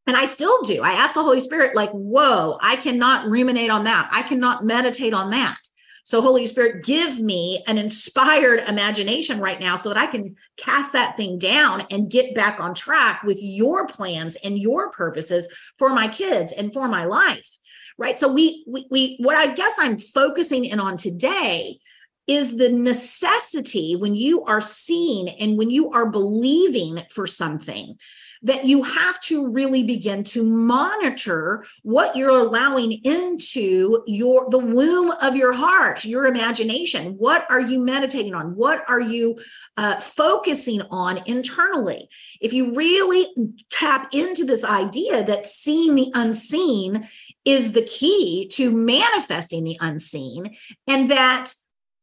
and 0.07 0.15
I 0.15 0.25
still 0.25 0.61
do. 0.61 0.83
I 0.83 0.91
ask 0.91 1.15
the 1.15 1.23
Holy 1.23 1.41
Spirit, 1.41 1.75
like, 1.75 1.89
whoa, 1.91 2.57
I 2.61 2.75
cannot 2.75 3.27
ruminate 3.27 3.71
on 3.71 3.85
that. 3.85 4.07
I 4.11 4.21
cannot 4.21 4.63
meditate 4.63 5.13
on 5.13 5.31
that. 5.31 5.57
So, 6.05 6.21
Holy 6.21 6.45
Spirit, 6.45 6.85
give 6.85 7.19
me 7.19 7.63
an 7.65 7.79
inspired 7.79 8.69
imagination 8.69 9.39
right 9.39 9.59
now 9.59 9.75
so 9.75 9.89
that 9.89 9.97
I 9.97 10.05
can 10.05 10.35
cast 10.55 10.93
that 10.93 11.17
thing 11.17 11.39
down 11.39 11.87
and 11.89 12.11
get 12.11 12.35
back 12.35 12.59
on 12.59 12.75
track 12.75 13.23
with 13.23 13.41
your 13.41 13.87
plans 13.87 14.35
and 14.43 14.55
your 14.55 14.91
purposes 14.91 15.47
for 15.79 15.89
my 15.89 16.07
kids 16.07 16.51
and 16.51 16.71
for 16.71 16.87
my 16.87 17.05
life. 17.05 17.57
Right. 17.97 18.19
So, 18.19 18.31
we, 18.31 18.63
we, 18.67 18.85
we 18.91 19.17
what 19.19 19.35
I 19.35 19.51
guess 19.53 19.73
I'm 19.79 19.97
focusing 19.97 20.65
in 20.65 20.79
on 20.79 20.95
today 20.95 21.79
is 22.27 22.55
the 22.55 22.71
necessity 22.71 23.95
when 23.95 24.13
you 24.13 24.43
are 24.45 24.61
seeing 24.61 25.27
and 25.29 25.57
when 25.57 25.71
you 25.71 25.91
are 25.91 26.05
believing 26.05 27.01
for 27.09 27.25
something 27.25 27.97
that 28.45 28.63
you 28.63 28.83
have 28.83 29.19
to 29.19 29.49
really 29.49 29.83
begin 29.83 30.23
to 30.23 30.43
monitor 30.43 31.65
what 31.81 32.15
you're 32.15 32.29
allowing 32.29 32.93
into 33.03 34.03
your 34.05 34.49
the 34.49 34.59
womb 34.59 35.11
of 35.11 35.35
your 35.35 35.51
heart 35.51 36.05
your 36.05 36.25
imagination. 36.25 37.13
What 37.17 37.45
are 37.49 37.59
you 37.59 37.79
meditating 37.79 38.35
on? 38.35 38.55
What 38.55 38.83
are 38.87 38.99
you 38.99 39.39
uh, 39.77 39.95
focusing 39.95 40.81
on 40.91 41.21
internally? 41.25 42.07
If 42.39 42.53
you 42.53 42.75
really 42.75 43.27
tap 43.69 44.09
into 44.13 44.45
this 44.45 44.63
idea 44.63 45.23
that 45.23 45.45
seeing 45.45 45.95
the 45.95 46.11
unseen 46.13 47.09
is 47.45 47.71
the 47.71 47.81
key 47.83 48.47
to 48.53 48.71
manifesting 48.71 49.63
the 49.63 49.77
unseen 49.81 50.55
and 50.87 51.09
that 51.09 51.53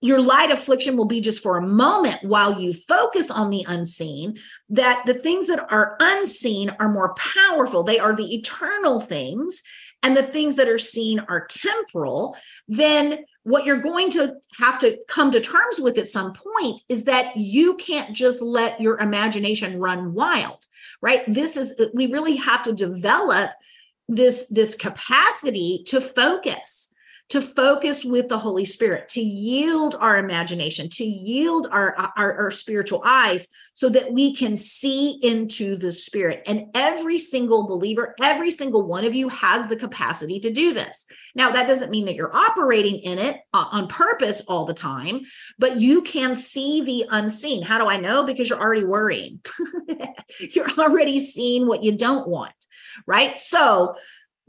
your 0.02 0.20
light 0.20 0.50
affliction 0.50 0.96
will 0.96 1.06
be 1.06 1.20
just 1.20 1.42
for 1.42 1.56
a 1.56 1.66
moment 1.66 2.22
while 2.22 2.60
you 2.60 2.72
focus 2.72 3.30
on 3.30 3.50
the 3.50 3.64
unseen, 3.68 4.38
that 4.68 5.04
the 5.06 5.14
things 5.14 5.46
that 5.46 5.72
are 5.72 5.96
unseen 6.00 6.70
are 6.80 6.88
more 6.88 7.14
powerful. 7.14 7.84
They 7.84 8.00
are 8.00 8.14
the 8.14 8.34
eternal 8.34 9.00
things, 9.00 9.62
and 10.02 10.16
the 10.16 10.22
things 10.22 10.56
that 10.56 10.68
are 10.68 10.78
seen 10.78 11.20
are 11.20 11.46
temporal. 11.46 12.36
Then 12.66 13.24
what 13.44 13.64
you're 13.64 13.80
going 13.80 14.10
to 14.10 14.34
have 14.58 14.78
to 14.80 14.98
come 15.06 15.30
to 15.30 15.40
terms 15.40 15.78
with 15.78 15.96
at 15.96 16.08
some 16.08 16.32
point 16.32 16.80
is 16.88 17.04
that 17.04 17.36
you 17.36 17.76
can't 17.76 18.14
just 18.14 18.42
let 18.42 18.80
your 18.80 18.98
imagination 18.98 19.78
run 19.78 20.12
wild, 20.12 20.66
right? 21.00 21.22
This 21.32 21.56
is, 21.56 21.80
we 21.94 22.06
really 22.06 22.36
have 22.36 22.64
to 22.64 22.72
develop 22.72 23.50
this 24.08 24.46
this 24.48 24.74
capacity 24.74 25.84
to 25.86 26.00
focus 26.00 26.91
to 27.32 27.40
focus 27.40 28.04
with 28.04 28.28
the 28.28 28.36
Holy 28.36 28.66
Spirit, 28.66 29.08
to 29.08 29.22
yield 29.22 29.96
our 29.98 30.18
imagination, 30.18 30.90
to 30.90 31.02
yield 31.02 31.66
our, 31.72 31.96
our, 32.14 32.34
our, 32.34 32.50
spiritual 32.50 33.02
eyes 33.06 33.48
so 33.72 33.88
that 33.88 34.12
we 34.12 34.36
can 34.36 34.54
see 34.54 35.18
into 35.22 35.76
the 35.76 35.90
Spirit. 35.90 36.42
And 36.46 36.66
every 36.74 37.18
single 37.18 37.66
believer, 37.66 38.14
every 38.20 38.50
single 38.50 38.82
one 38.82 39.06
of 39.06 39.14
you 39.14 39.30
has 39.30 39.66
the 39.66 39.76
capacity 39.76 40.40
to 40.40 40.50
do 40.50 40.74
this. 40.74 41.06
Now, 41.34 41.50
that 41.52 41.66
doesn't 41.66 41.90
mean 41.90 42.04
that 42.04 42.16
you're 42.16 42.36
operating 42.36 42.96
in 42.96 43.18
it 43.18 43.38
uh, 43.54 43.64
on 43.70 43.88
purpose 43.88 44.42
all 44.46 44.66
the 44.66 44.74
time, 44.74 45.22
but 45.58 45.80
you 45.80 46.02
can 46.02 46.36
see 46.36 46.82
the 46.82 47.06
unseen. 47.10 47.62
How 47.62 47.78
do 47.78 47.86
I 47.86 47.96
know? 47.96 48.24
Because 48.24 48.50
you're 48.50 48.60
already 48.60 48.84
worrying. 48.84 49.40
you're 50.38 50.70
already 50.72 51.18
seeing 51.18 51.66
what 51.66 51.82
you 51.82 51.92
don't 51.92 52.28
want, 52.28 52.52
right? 53.06 53.38
So, 53.38 53.94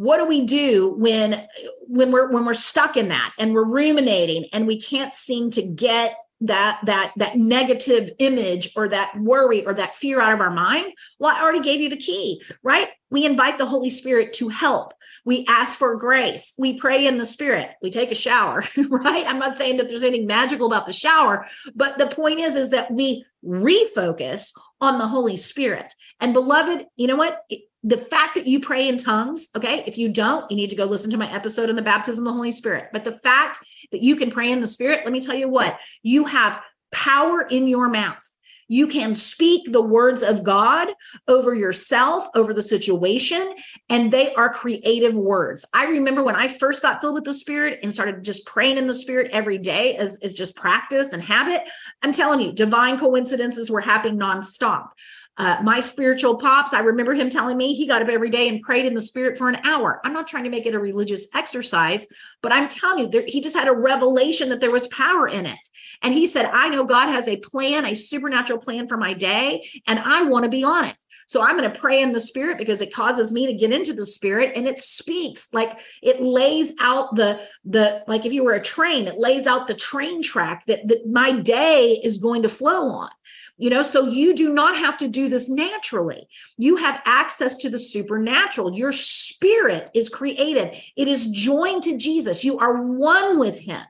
what 0.03 0.17
do 0.17 0.27
we 0.27 0.45
do 0.45 0.93
when 0.97 1.47
when 1.87 2.11
we're 2.11 2.29
when 2.29 2.45
we're 2.45 2.53
stuck 2.53 2.97
in 2.97 3.07
that 3.07 3.31
and 3.39 3.53
we're 3.53 3.63
ruminating 3.63 4.45
and 4.51 4.67
we 4.67 4.79
can't 4.79 5.15
seem 5.15 5.49
to 5.51 5.61
get 5.61 6.17
that 6.41 6.81
that 6.83 7.13
that 7.15 7.37
negative 7.37 8.11
image 8.19 8.73
or 8.75 8.89
that 8.89 9.17
worry 9.17 9.65
or 9.65 9.73
that 9.73 9.95
fear 9.95 10.19
out 10.19 10.33
of 10.33 10.41
our 10.41 10.51
mind? 10.51 10.91
Well 11.19 11.33
i 11.33 11.41
already 11.41 11.61
gave 11.61 11.79
you 11.79 11.89
the 11.89 11.95
key 11.95 12.41
right? 12.63 12.89
We 13.11 13.25
invite 13.25 13.57
the 13.57 13.65
holy 13.65 13.89
spirit 13.89 14.33
to 14.33 14.49
help. 14.49 14.93
We 15.23 15.45
ask 15.47 15.77
for 15.77 15.95
grace. 15.95 16.53
We 16.57 16.77
pray 16.77 17.05
in 17.07 17.15
the 17.15 17.25
spirit. 17.25 17.69
We 17.81 17.89
take 17.89 18.11
a 18.11 18.15
shower 18.15 18.65
right? 18.89 19.25
I'm 19.25 19.39
not 19.39 19.55
saying 19.55 19.77
that 19.77 19.87
there's 19.87 20.03
anything 20.03 20.27
magical 20.27 20.67
about 20.67 20.85
the 20.85 20.91
shower 20.91 21.47
but 21.75 21.97
the 21.97 22.07
point 22.07 22.41
is 22.41 22.57
is 22.57 22.71
that 22.71 22.91
we 22.91 23.23
refocus 23.45 24.51
on 24.81 24.97
the 24.97 25.07
holy 25.07 25.37
spirit. 25.37 25.93
And 26.19 26.33
beloved 26.33 26.87
you 26.97 27.07
know 27.07 27.15
what 27.15 27.39
the 27.83 27.97
fact 27.97 28.35
that 28.35 28.47
you 28.47 28.59
pray 28.59 28.87
in 28.87 28.97
tongues, 28.97 29.49
okay, 29.55 29.83
if 29.85 29.97
you 29.97 30.09
don't, 30.09 30.49
you 30.49 30.55
need 30.55 30.69
to 30.69 30.75
go 30.75 30.85
listen 30.85 31.11
to 31.11 31.17
my 31.17 31.31
episode 31.31 31.69
on 31.69 31.75
the 31.75 31.81
baptism 31.81 32.25
of 32.25 32.31
the 32.31 32.37
Holy 32.37 32.51
Spirit. 32.51 32.89
But 32.93 33.03
the 33.03 33.19
fact 33.19 33.59
that 33.91 34.01
you 34.01 34.15
can 34.15 34.31
pray 34.31 34.51
in 34.51 34.61
the 34.61 34.67
Spirit, 34.67 35.01
let 35.03 35.11
me 35.11 35.19
tell 35.19 35.35
you 35.35 35.49
what, 35.49 35.77
you 36.01 36.25
have 36.25 36.61
power 36.91 37.41
in 37.41 37.67
your 37.67 37.89
mouth. 37.89 38.23
You 38.69 38.87
can 38.87 39.13
speak 39.13 39.71
the 39.71 39.81
words 39.81 40.23
of 40.23 40.43
God 40.43 40.87
over 41.27 41.53
yourself, 41.53 42.27
over 42.33 42.53
the 42.53 42.63
situation, 42.63 43.53
and 43.89 44.09
they 44.09 44.33
are 44.33 44.49
creative 44.51 45.15
words. 45.15 45.65
I 45.73 45.85
remember 45.85 46.23
when 46.23 46.37
I 46.37 46.47
first 46.47 46.81
got 46.81 47.01
filled 47.01 47.15
with 47.15 47.25
the 47.25 47.33
Spirit 47.33 47.81
and 47.83 47.93
started 47.93 48.23
just 48.23 48.45
praying 48.45 48.77
in 48.77 48.87
the 48.87 48.93
Spirit 48.93 49.31
every 49.31 49.57
day 49.57 49.97
as, 49.97 50.17
as 50.23 50.33
just 50.33 50.55
practice 50.55 51.11
and 51.11 51.21
habit. 51.21 51.61
I'm 52.01 52.13
telling 52.13 52.39
you, 52.39 52.53
divine 52.53 52.97
coincidences 52.97 53.69
were 53.69 53.81
happening 53.81 54.17
nonstop. 54.17 54.87
Uh, 55.35 55.57
my 55.63 55.79
spiritual 55.79 56.37
pops, 56.37 56.73
I 56.73 56.81
remember 56.81 57.13
him 57.13 57.29
telling 57.29 57.57
me 57.57 57.73
he 57.73 57.87
got 57.87 58.03
up 58.03 58.09
every 58.09 58.29
day 58.29 58.47
and 58.47 58.61
prayed 58.61 58.85
in 58.85 58.93
the 58.93 59.01
spirit 59.01 59.35
for 59.37 59.49
an 59.49 59.57
hour. 59.63 59.99
I'm 60.03 60.13
not 60.13 60.27
trying 60.27 60.43
to 60.43 60.49
make 60.51 60.67
it 60.67 60.75
a 60.75 60.79
religious 60.79 61.27
exercise, 61.33 62.05
but 62.43 62.51
I'm 62.51 62.67
telling 62.67 62.99
you, 62.99 63.09
there, 63.09 63.23
he 63.25 63.41
just 63.41 63.55
had 63.55 63.67
a 63.67 63.73
revelation 63.73 64.49
that 64.49 64.59
there 64.59 64.69
was 64.69 64.85
power 64.87 65.27
in 65.27 65.47
it. 65.47 65.59
And 66.03 66.13
he 66.13 66.27
said, 66.27 66.45
I 66.45 66.69
know 66.69 66.83
God 66.83 67.07
has 67.07 67.27
a 67.27 67.37
plan, 67.37 67.85
a 67.85 67.95
supernatural 67.95 68.59
plan 68.59 68.87
for 68.87 68.97
my 68.97 69.13
day, 69.13 69.67
and 69.87 69.97
I 69.97 70.21
want 70.23 70.43
to 70.43 70.49
be 70.49 70.63
on 70.63 70.85
it. 70.85 70.95
So 71.27 71.41
I'm 71.41 71.57
going 71.57 71.71
to 71.71 71.79
pray 71.79 72.01
in 72.01 72.11
the 72.11 72.19
spirit 72.19 72.57
because 72.57 72.81
it 72.81 72.93
causes 72.93 73.31
me 73.31 73.47
to 73.47 73.53
get 73.53 73.71
into 73.71 73.93
the 73.93 74.05
spirit 74.05 74.53
and 74.55 74.67
it 74.67 74.79
speaks 74.79 75.53
like 75.53 75.79
it 76.01 76.21
lays 76.21 76.73
out 76.79 77.15
the 77.15 77.39
the 77.65 78.03
like 78.07 78.25
if 78.25 78.33
you 78.33 78.43
were 78.43 78.53
a 78.53 78.61
train, 78.61 79.07
it 79.07 79.17
lays 79.17 79.47
out 79.47 79.65
the 79.65 79.73
train 79.73 80.21
track 80.21 80.65
that 80.67 80.87
that 80.87 81.07
my 81.07 81.31
day 81.31 81.99
is 82.03 82.19
going 82.19 82.43
to 82.43 82.49
flow 82.49 82.89
on. 82.89 83.09
You 83.57 83.69
know, 83.69 83.83
so 83.83 84.07
you 84.07 84.33
do 84.33 84.51
not 84.51 84.77
have 84.77 84.97
to 84.97 85.07
do 85.07 85.29
this 85.29 85.49
naturally. 85.49 86.27
You 86.57 86.77
have 86.77 87.01
access 87.05 87.57
to 87.57 87.69
the 87.69 87.77
supernatural. 87.77 88.73
Your 88.73 88.91
spirit 88.91 89.91
is 89.93 90.09
created. 90.09 90.75
It 90.95 91.07
is 91.07 91.27
joined 91.27 91.83
to 91.83 91.97
Jesus. 91.97 92.43
You 92.43 92.57
are 92.59 92.81
one 92.81 93.37
with 93.37 93.59
him. 93.59 93.81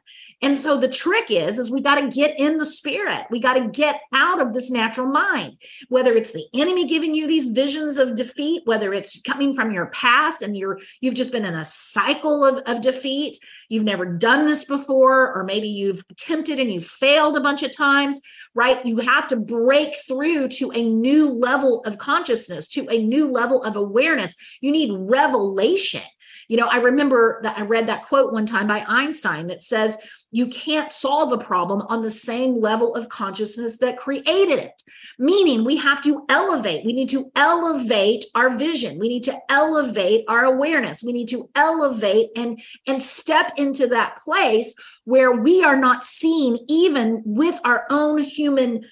And 0.43 0.57
so 0.57 0.77
the 0.77 0.89
trick 0.89 1.31
is, 1.31 1.57
is 1.57 1.71
we 1.71 1.79
got 1.79 1.95
to 1.95 2.09
get 2.09 2.37
in 2.37 2.57
the 2.57 2.65
spirit. 2.65 3.25
We 3.31 3.39
got 3.39 3.53
to 3.53 3.69
get 3.69 4.01
out 4.11 4.41
of 4.41 4.53
this 4.53 4.69
natural 4.69 5.07
mind, 5.07 5.57
whether 5.87 6.13
it's 6.13 6.33
the 6.33 6.45
enemy 6.53 6.85
giving 6.85 7.15
you 7.15 7.27
these 7.27 7.47
visions 7.47 7.97
of 7.97 8.15
defeat, 8.15 8.63
whether 8.65 8.93
it's 8.93 9.21
coming 9.21 9.53
from 9.53 9.71
your 9.71 9.85
past 9.87 10.41
and 10.41 10.57
you're, 10.57 10.79
you've 10.99 11.15
just 11.15 11.31
been 11.31 11.45
in 11.45 11.55
a 11.55 11.63
cycle 11.63 12.43
of, 12.43 12.57
of 12.65 12.81
defeat. 12.81 13.37
You've 13.69 13.85
never 13.85 14.05
done 14.05 14.45
this 14.45 14.65
before, 14.65 15.33
or 15.33 15.45
maybe 15.45 15.69
you've 15.69 16.03
attempted 16.11 16.59
and 16.59 16.71
you've 16.71 16.85
failed 16.85 17.37
a 17.37 17.41
bunch 17.41 17.63
of 17.63 17.73
times, 17.73 18.19
right? 18.53 18.85
You 18.85 18.97
have 18.97 19.29
to 19.29 19.37
break 19.37 19.95
through 20.05 20.49
to 20.49 20.71
a 20.71 20.83
new 20.83 21.29
level 21.29 21.81
of 21.85 21.97
consciousness, 21.97 22.67
to 22.69 22.85
a 22.89 23.01
new 23.01 23.31
level 23.31 23.63
of 23.63 23.77
awareness. 23.77 24.35
You 24.59 24.73
need 24.73 24.91
revelation. 24.93 26.01
You 26.49 26.57
know, 26.57 26.67
I 26.67 26.77
remember 26.77 27.39
that 27.43 27.57
I 27.57 27.61
read 27.61 27.87
that 27.87 28.03
quote 28.03 28.33
one 28.33 28.45
time 28.45 28.67
by 28.67 28.83
Einstein 28.85 29.47
that 29.47 29.61
says, 29.61 29.97
you 30.33 30.47
can't 30.47 30.91
solve 30.91 31.31
a 31.31 31.37
problem 31.37 31.83
on 31.89 32.01
the 32.01 32.09
same 32.09 32.59
level 32.59 32.95
of 32.95 33.07
consciousness 33.07 33.77
that 33.77 33.97
created 33.97 34.57
it. 34.57 34.81
Meaning, 35.19 35.63
we 35.63 35.77
have 35.77 36.03
to 36.03 36.25
elevate. 36.27 36.83
We 36.83 36.91
need 36.91 37.09
to 37.09 37.31
elevate 37.35 38.25
our 38.33 38.57
vision. 38.57 38.97
We 38.97 39.09
need 39.09 39.25
to 39.25 39.39
elevate 39.47 40.25
our 40.27 40.43
awareness. 40.43 41.03
We 41.03 41.13
need 41.13 41.29
to 41.29 41.49
elevate 41.55 42.31
and, 42.35 42.59
and 42.87 42.99
step 42.99 43.53
into 43.57 43.87
that 43.89 44.21
place 44.23 44.73
where 45.03 45.31
we 45.31 45.63
are 45.63 45.77
not 45.77 46.03
seen 46.03 46.57
even 46.67 47.21
with 47.25 47.59
our 47.63 47.85
own 47.91 48.17
human 48.17 48.85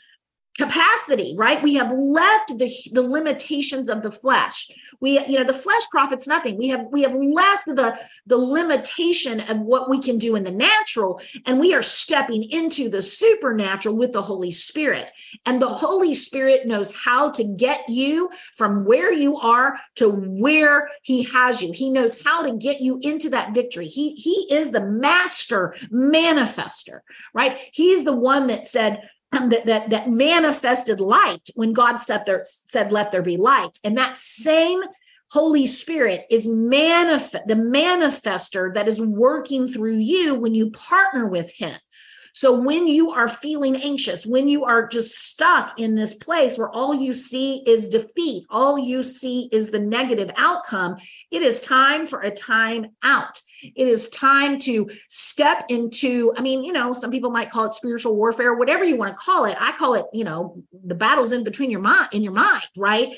capacity 0.58 1.34
right? 1.38 1.64
We 1.64 1.76
have 1.76 1.92
left 1.92 2.58
the 2.58 2.72
the 2.92 3.02
limitations 3.02 3.90
of 3.90 4.04
the 4.04 4.12
flesh. 4.12 4.70
We 5.00 5.26
you 5.26 5.40
know 5.40 5.46
the 5.46 5.54
flesh 5.54 5.84
profits 5.90 6.28
nothing. 6.28 6.58
We 6.58 6.68
have 6.70 6.88
we 6.92 7.04
have 7.04 7.16
left 7.16 7.66
the 7.68 7.98
the 8.26 8.38
limitation 8.38 9.40
of 9.42 9.60
what 9.60 9.90
we 9.90 10.00
can 10.00 10.18
do 10.18 10.36
in 10.36 10.44
the 10.44 10.52
natural 10.52 11.22
and 11.46 11.60
we 11.60 11.74
are 11.74 11.82
stepping 11.82 12.44
into 12.44 12.90
the 12.90 13.02
supernatural 13.02 13.98
with 13.98 14.12
the 14.12 14.22
holy 14.22 14.52
spirit. 14.52 15.12
And 15.46 15.62
the 15.62 15.70
holy 15.70 16.14
spirit 16.14 16.68
knows 16.68 16.96
how 16.96 17.32
to 17.32 17.44
get 17.44 17.88
you 17.88 18.30
from 18.56 18.84
where 18.84 19.14
you 19.14 19.38
are 19.38 19.80
to 19.96 20.10
where 20.10 20.90
he 21.02 21.24
has 21.24 21.62
you. 21.62 21.72
He 21.72 21.90
knows 21.90 22.22
how 22.24 22.42
to 22.46 22.58
get 22.58 22.82
you 22.82 23.00
into 23.02 23.30
that 23.30 23.54
victory. 23.54 23.88
He 23.88 24.16
he 24.16 24.48
is 24.52 24.72
the 24.72 24.86
master 24.86 25.76
manifester 25.92 27.00
right? 27.34 27.58
He's 27.72 28.04
the 28.04 28.16
one 28.16 28.48
that 28.48 28.68
said 28.68 29.02
Um, 29.34 29.48
that, 29.48 29.66
that 29.66 29.90
that 29.92 30.10
manifested 30.10 31.00
light 31.00 31.48
when 31.56 31.72
God 31.72 31.98
said 31.98 32.26
there 32.26 32.44
said 32.46 32.92
let 32.92 33.14
there 33.14 33.22
be 33.22 33.38
light 33.38 33.80
and 33.82 33.98
that 33.98 34.18
same 34.18 34.82
Holy 35.32 35.66
Spirit 35.66 36.26
is 36.30 36.46
manifest 36.46 37.48
the 37.48 37.56
manifester 37.56 38.74
that 38.74 38.90
is 38.90 39.00
working 39.00 39.70
through 39.70 39.96
you 39.96 40.36
when 40.36 40.54
you 40.54 40.72
partner 40.72 41.26
with 41.26 41.50
him. 41.54 41.74
So 42.34 42.60
when 42.60 42.88
you 42.88 43.12
are 43.12 43.28
feeling 43.28 43.76
anxious, 43.76 44.26
when 44.26 44.48
you 44.48 44.66
are 44.66 44.88
just 44.88 45.16
stuck 45.16 45.80
in 45.80 45.96
this 45.96 46.14
place 46.14 46.58
where 46.58 46.70
all 46.70 46.94
you 46.94 47.14
see 47.14 47.64
is 47.68 47.90
defeat, 47.90 48.46
all 48.50 48.78
you 48.78 49.04
see 49.04 49.50
is 49.52 49.72
the 49.72 49.80
negative 49.80 50.32
outcome, 50.38 50.98
it 51.30 51.42
is 51.42 51.62
time 51.62 52.06
for 52.06 52.22
a 52.22 52.32
time 52.32 52.88
out. 53.04 53.42
It 53.76 53.88
is 53.88 54.10
time 54.10 54.58
to 54.62 54.90
step 55.08 55.66
into, 55.70 56.34
I 56.36 56.42
mean, 56.42 56.64
you 56.64 56.74
know, 56.74 56.94
some 56.94 57.12
people 57.12 57.30
might 57.30 57.52
call 57.52 57.66
it 57.66 57.76
spiritual 57.76 58.16
warfare, 58.16 58.56
whatever 58.56 58.84
you 58.84 58.98
want 58.98 59.16
to 59.16 59.24
call 59.24 59.46
it. 59.46 59.56
I 59.60 59.72
call 59.74 59.94
it, 59.94 60.06
you 60.14 60.24
know, 60.24 60.64
the 60.86 60.96
battles 60.96 61.32
in 61.32 61.44
between 61.44 61.70
your 61.70 61.80
mind, 61.80 62.10
in 62.12 62.24
your 62.24 62.34
mind, 62.34 62.64
right? 62.76 63.10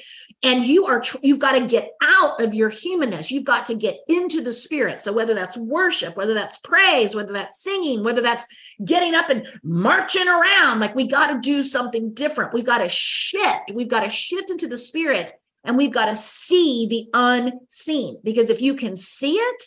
And 0.41 0.65
you 0.65 0.85
are, 0.85 1.01
you've 1.21 1.39
got 1.39 1.53
to 1.53 1.65
get 1.65 1.91
out 2.01 2.41
of 2.41 2.53
your 2.53 2.69
humanness. 2.69 3.31
You've 3.31 3.45
got 3.45 3.67
to 3.67 3.75
get 3.75 3.99
into 4.09 4.41
the 4.41 4.51
spirit. 4.51 5.01
So 5.01 5.13
whether 5.13 5.33
that's 5.33 5.55
worship, 5.55 6.17
whether 6.17 6.33
that's 6.33 6.57
praise, 6.57 7.15
whether 7.15 7.31
that's 7.31 7.61
singing, 7.61 8.03
whether 8.03 8.21
that's 8.21 8.45
getting 8.83 9.15
up 9.15 9.29
and 9.29 9.47
marching 9.63 10.27
around, 10.27 10.79
like 10.79 10.95
we 10.95 11.07
got 11.07 11.27
to 11.27 11.39
do 11.39 11.63
something 11.63 12.13
different. 12.13 12.53
We've 12.53 12.65
got 12.65 12.79
to 12.79 12.89
shift. 12.89 13.71
We've 13.73 13.89
got 13.89 14.01
to 14.01 14.09
shift 14.09 14.49
into 14.49 14.67
the 14.67 14.77
spirit 14.77 15.31
and 15.63 15.77
we've 15.77 15.93
got 15.93 16.05
to 16.05 16.15
see 16.15 16.87
the 16.87 17.07
unseen 17.13 18.19
because 18.23 18.49
if 18.49 18.61
you 18.61 18.75
can 18.75 18.97
see 18.97 19.35
it 19.35 19.63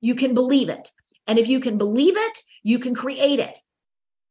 you 0.00 0.14
can 0.14 0.34
believe 0.34 0.68
it. 0.68 0.90
And 1.26 1.38
if 1.38 1.48
you 1.48 1.60
can 1.60 1.78
believe 1.78 2.16
it, 2.16 2.38
you 2.62 2.78
can 2.78 2.94
create 2.94 3.40
it. 3.40 3.58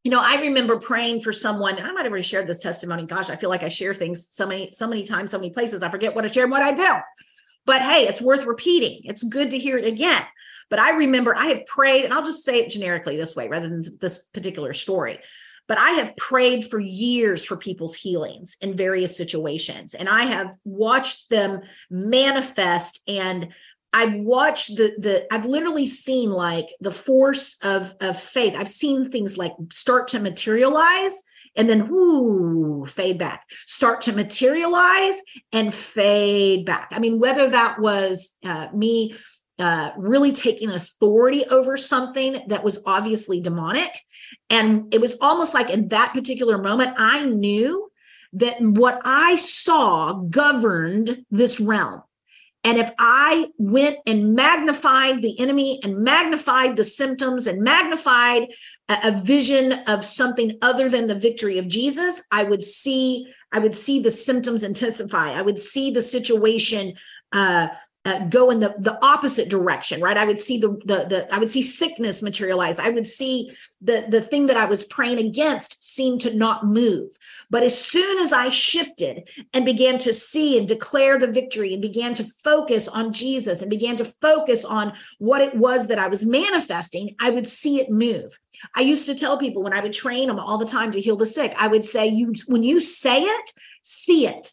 You 0.04 0.12
know, 0.12 0.22
I 0.22 0.40
remember 0.42 0.80
praying 0.80 1.22
for 1.22 1.34
someone. 1.34 1.80
I 1.80 1.92
might 1.92 2.04
have 2.04 2.12
already 2.12 2.24
shared 2.24 2.48
this 2.48 2.60
testimony. 2.60 3.06
Gosh, 3.06 3.30
I 3.30 3.36
feel 3.36 3.50
like 3.50 3.64
I 3.64 3.70
share 3.70 3.94
things 3.94 4.28
so 4.30 4.48
many, 4.48 4.72
so 4.74 4.88
many 4.88 5.04
times, 5.04 5.32
so 5.32 5.38
many 5.38 5.50
places. 5.50 5.84
I 5.84 5.90
forget 5.90 6.16
what 6.16 6.24
I 6.24 6.28
share 6.28 6.44
and 6.44 6.52
what 6.52 6.64
I 6.64 6.72
don't. 6.72 7.04
But 7.66 7.82
hey, 7.82 8.08
it's 8.08 8.22
worth 8.22 8.46
repeating. 8.46 9.02
It's 9.04 9.24
good 9.24 9.50
to 9.52 9.60
hear 9.60 9.78
it 9.78 9.86
again. 9.86 10.24
But 10.70 10.80
I 10.80 10.98
remember 10.98 11.36
I 11.36 11.48
have 11.48 11.66
prayed, 11.66 12.06
and 12.06 12.14
I'll 12.14 12.24
just 12.24 12.44
say 12.44 12.60
it 12.60 12.70
generically 12.70 13.18
this 13.18 13.36
way 13.36 13.48
rather 13.48 13.70
than 13.70 13.84
this 14.00 14.20
particular 14.20 14.74
story. 14.74 15.20
But 15.68 15.78
I 15.78 15.92
have 15.92 16.16
prayed 16.16 16.66
for 16.66 16.80
years 16.80 17.44
for 17.44 17.58
people's 17.58 17.96
healings 17.96 18.56
in 18.62 18.74
various 18.74 19.18
situations, 19.18 19.94
and 19.94 20.08
I 20.08 20.24
have 20.24 20.56
watched 20.64 21.30
them 21.30 21.62
manifest 21.90 23.02
and 23.08 23.50
I've 23.94 24.16
watched 24.16 24.76
the 24.76 24.94
the 25.00 25.34
I've 25.34 25.46
literally 25.46 25.88
seen 25.88 26.30
like 26.30 26.68
the 26.82 26.92
force 26.92 27.58
of 27.64 27.96
of 28.02 28.22
faith. 28.22 28.54
I've 28.58 28.70
seen 28.70 29.10
things 29.10 29.38
like 29.38 29.54
start 29.72 30.10
to 30.10 30.20
materialize 30.20 31.24
and 31.58 31.70
then 31.70 31.90
whoo 31.90 32.86
fade 32.86 33.18
back 33.18 33.44
start 33.66 34.02
to 34.02 34.14
materialize 34.14 35.20
and 35.52 35.74
fade 35.74 36.66
back 36.66 36.90
i 36.92 37.00
mean 37.00 37.20
whether 37.20 37.50
that 37.50 37.80
was 37.80 38.36
uh, 38.46 38.68
me 38.74 39.16
uh, 39.60 39.92
really 39.98 40.32
taking 40.32 40.70
authority 40.70 41.46
over 41.46 41.78
something 41.78 42.38
that 42.48 42.64
was 42.64 42.82
obviously 42.86 43.42
demonic 43.42 43.92
and 44.50 44.94
it 44.94 45.02
was 45.02 45.18
almost 45.20 45.54
like 45.54 45.70
in 45.70 45.88
that 45.88 46.14
particular 46.14 46.58
moment 46.58 46.94
i 46.98 47.24
knew 47.26 47.90
that 48.34 48.62
what 48.62 49.02
i 49.04 49.36
saw 49.36 50.14
governed 50.14 51.26
this 51.32 51.60
realm 51.60 52.02
and 52.68 52.78
if 52.78 52.92
I 53.00 53.48
went 53.58 54.00
and 54.06 54.34
magnified 54.36 55.22
the 55.22 55.40
enemy 55.40 55.80
and 55.84 56.00
magnified 56.00 56.76
the 56.76 56.84
symptoms 56.84 57.48
and 57.48 57.62
magnified 57.62 58.50
a, 58.90 58.98
a, 59.06 59.12
vision 59.12 59.72
of 59.88 60.04
something 60.04 60.58
other 60.62 60.90
than 60.90 61.08
the 61.08 61.16
victory 61.16 61.60
of 61.60 61.70
Jesus, 61.70 62.22
I 62.30 62.44
would 62.44 62.64
see 62.66 63.26
I 63.54 63.60
would 63.60 63.74
see 63.74 64.02
the 64.02 64.12
symptoms 64.12 64.64
intensify. 64.64 65.32
I 65.32 65.44
would 65.44 65.60
see 65.60 65.92
the 65.92 66.02
situation 66.02 66.96
uh, 67.32 67.70
uh, 68.06 68.20
go 68.28 68.50
in 68.52 68.60
the, 68.60 68.74
the 68.80 68.98
opposite 69.04 69.50
direction, 69.50 70.02
right? 70.02 70.18
I 70.18 70.26
would 70.26 70.40
see 70.40 70.60
the, 70.60 70.70
the 70.86 71.06
the 71.10 71.28
I 71.34 71.40
would 71.40 71.50
see 71.50 71.62
sickness 71.62 72.22
materialize. 72.22 72.80
I 72.80 72.90
would 72.90 73.06
see 73.08 73.52
the 73.82 74.06
the 74.08 74.22
thing 74.22 74.48
that 74.48 74.56
I 74.56 74.66
was 74.66 74.86
praying 74.86 75.20
against 75.20 75.84
seemed 75.94 76.22
to 76.22 76.34
not 76.36 76.66
move. 76.66 77.12
But 77.50 77.64
as 77.64 77.78
soon 77.78 78.20
as 78.20 78.32
I 78.32 78.50
shifted 78.50 79.30
and 79.54 79.66
began 79.66 79.98
to 80.00 80.14
see 80.14 80.58
and 80.58 80.68
declare 80.68 81.20
the 81.20 81.32
victory 81.32 81.74
and 81.74 81.82
began 81.82 82.14
to 82.14 82.24
focus 82.24 82.88
on 82.88 83.12
Jesus 83.14 83.62
and 83.62 83.70
began 83.70 83.98
to 83.98 84.06
focus 84.06 84.64
on 84.64 84.94
what 85.20 85.42
it 85.42 85.56
was 85.56 85.88
that 85.88 86.00
I 86.00 86.08
was 86.08 86.26
manifesting, 86.26 87.16
I 87.20 87.30
would 87.30 87.48
see 87.48 87.82
it 87.82 87.90
move. 87.90 88.38
I 88.76 88.82
used 88.82 89.06
to 89.08 89.16
tell 89.16 89.38
people 89.38 89.64
when 89.64 89.74
I 89.74 89.82
would 89.82 89.94
train 89.94 90.28
them 90.28 90.40
all 90.40 90.58
the 90.58 90.66
time 90.66 90.92
to 90.92 91.02
heal 91.02 91.16
the 91.16 91.26
sick, 91.26 91.54
I 91.58 91.68
would 91.68 91.84
say, 91.84 92.08
you 92.08 92.34
when 92.48 92.64
you 92.64 92.80
say 92.80 93.22
it, 93.22 93.52
see 93.84 94.28
it. 94.28 94.52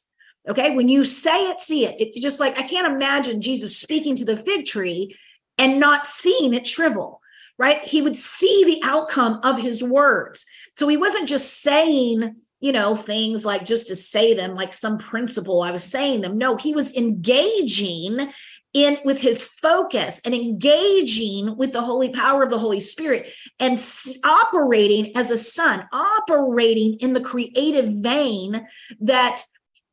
Okay. 0.49 0.75
When 0.77 0.89
you 0.89 1.05
say 1.05 1.51
it, 1.51 1.61
see 1.61 1.87
it. 1.87 1.97
It's 1.99 2.21
just 2.21 2.41
like 2.41 2.59
I 2.59 2.63
can't 2.63 2.93
imagine 2.93 3.41
Jesus 3.41 3.77
speaking 3.77 4.17
to 4.17 4.25
the 4.25 4.37
fig 4.37 4.67
tree 4.67 5.17
and 5.59 5.81
not 5.81 6.07
seeing 6.07 6.55
it 6.55 6.67
shrivel, 6.67 7.21
right? 7.59 7.83
He 7.85 8.03
would 8.03 8.17
see 8.17 8.65
the 8.65 8.81
outcome 8.83 9.41
of 9.43 9.61
his 9.61 9.83
words. 9.83 10.45
So 10.77 10.89
he 10.89 10.97
wasn't 10.97 11.29
just 11.29 11.63
saying, 11.63 12.37
you 12.61 12.73
know, 12.73 12.97
things 12.97 13.45
like 13.45 13.65
just 13.65 13.89
to 13.89 13.97
say 13.97 14.35
them 14.35 14.55
like 14.55 14.73
some 14.73 14.99
principle 14.99 15.63
I 15.63 15.71
was 15.71 15.85
saying 15.85 16.23
them. 16.23 16.39
No, 16.39 16.57
he 16.57 16.75
was 16.75 16.95
engaging 16.95 18.31
in 18.75 18.99
with 19.05 19.21
his 19.21 19.45
focus 19.45 20.21
and 20.25 20.35
engaging 20.35 21.57
with 21.57 21.73
the 21.73 21.81
holy 21.81 22.11
power 22.11 22.43
of 22.43 22.51
the 22.51 22.59
holy 22.59 22.81
spirit 22.81 23.33
and 23.61 23.79
operating 24.25 25.17
as 25.17 25.31
a 25.31 25.39
son 25.39 25.87
operating 25.93 26.95
in 26.95 27.13
the 27.13 27.21
creative 27.21 27.87
vein 27.87 28.67
that 29.01 29.45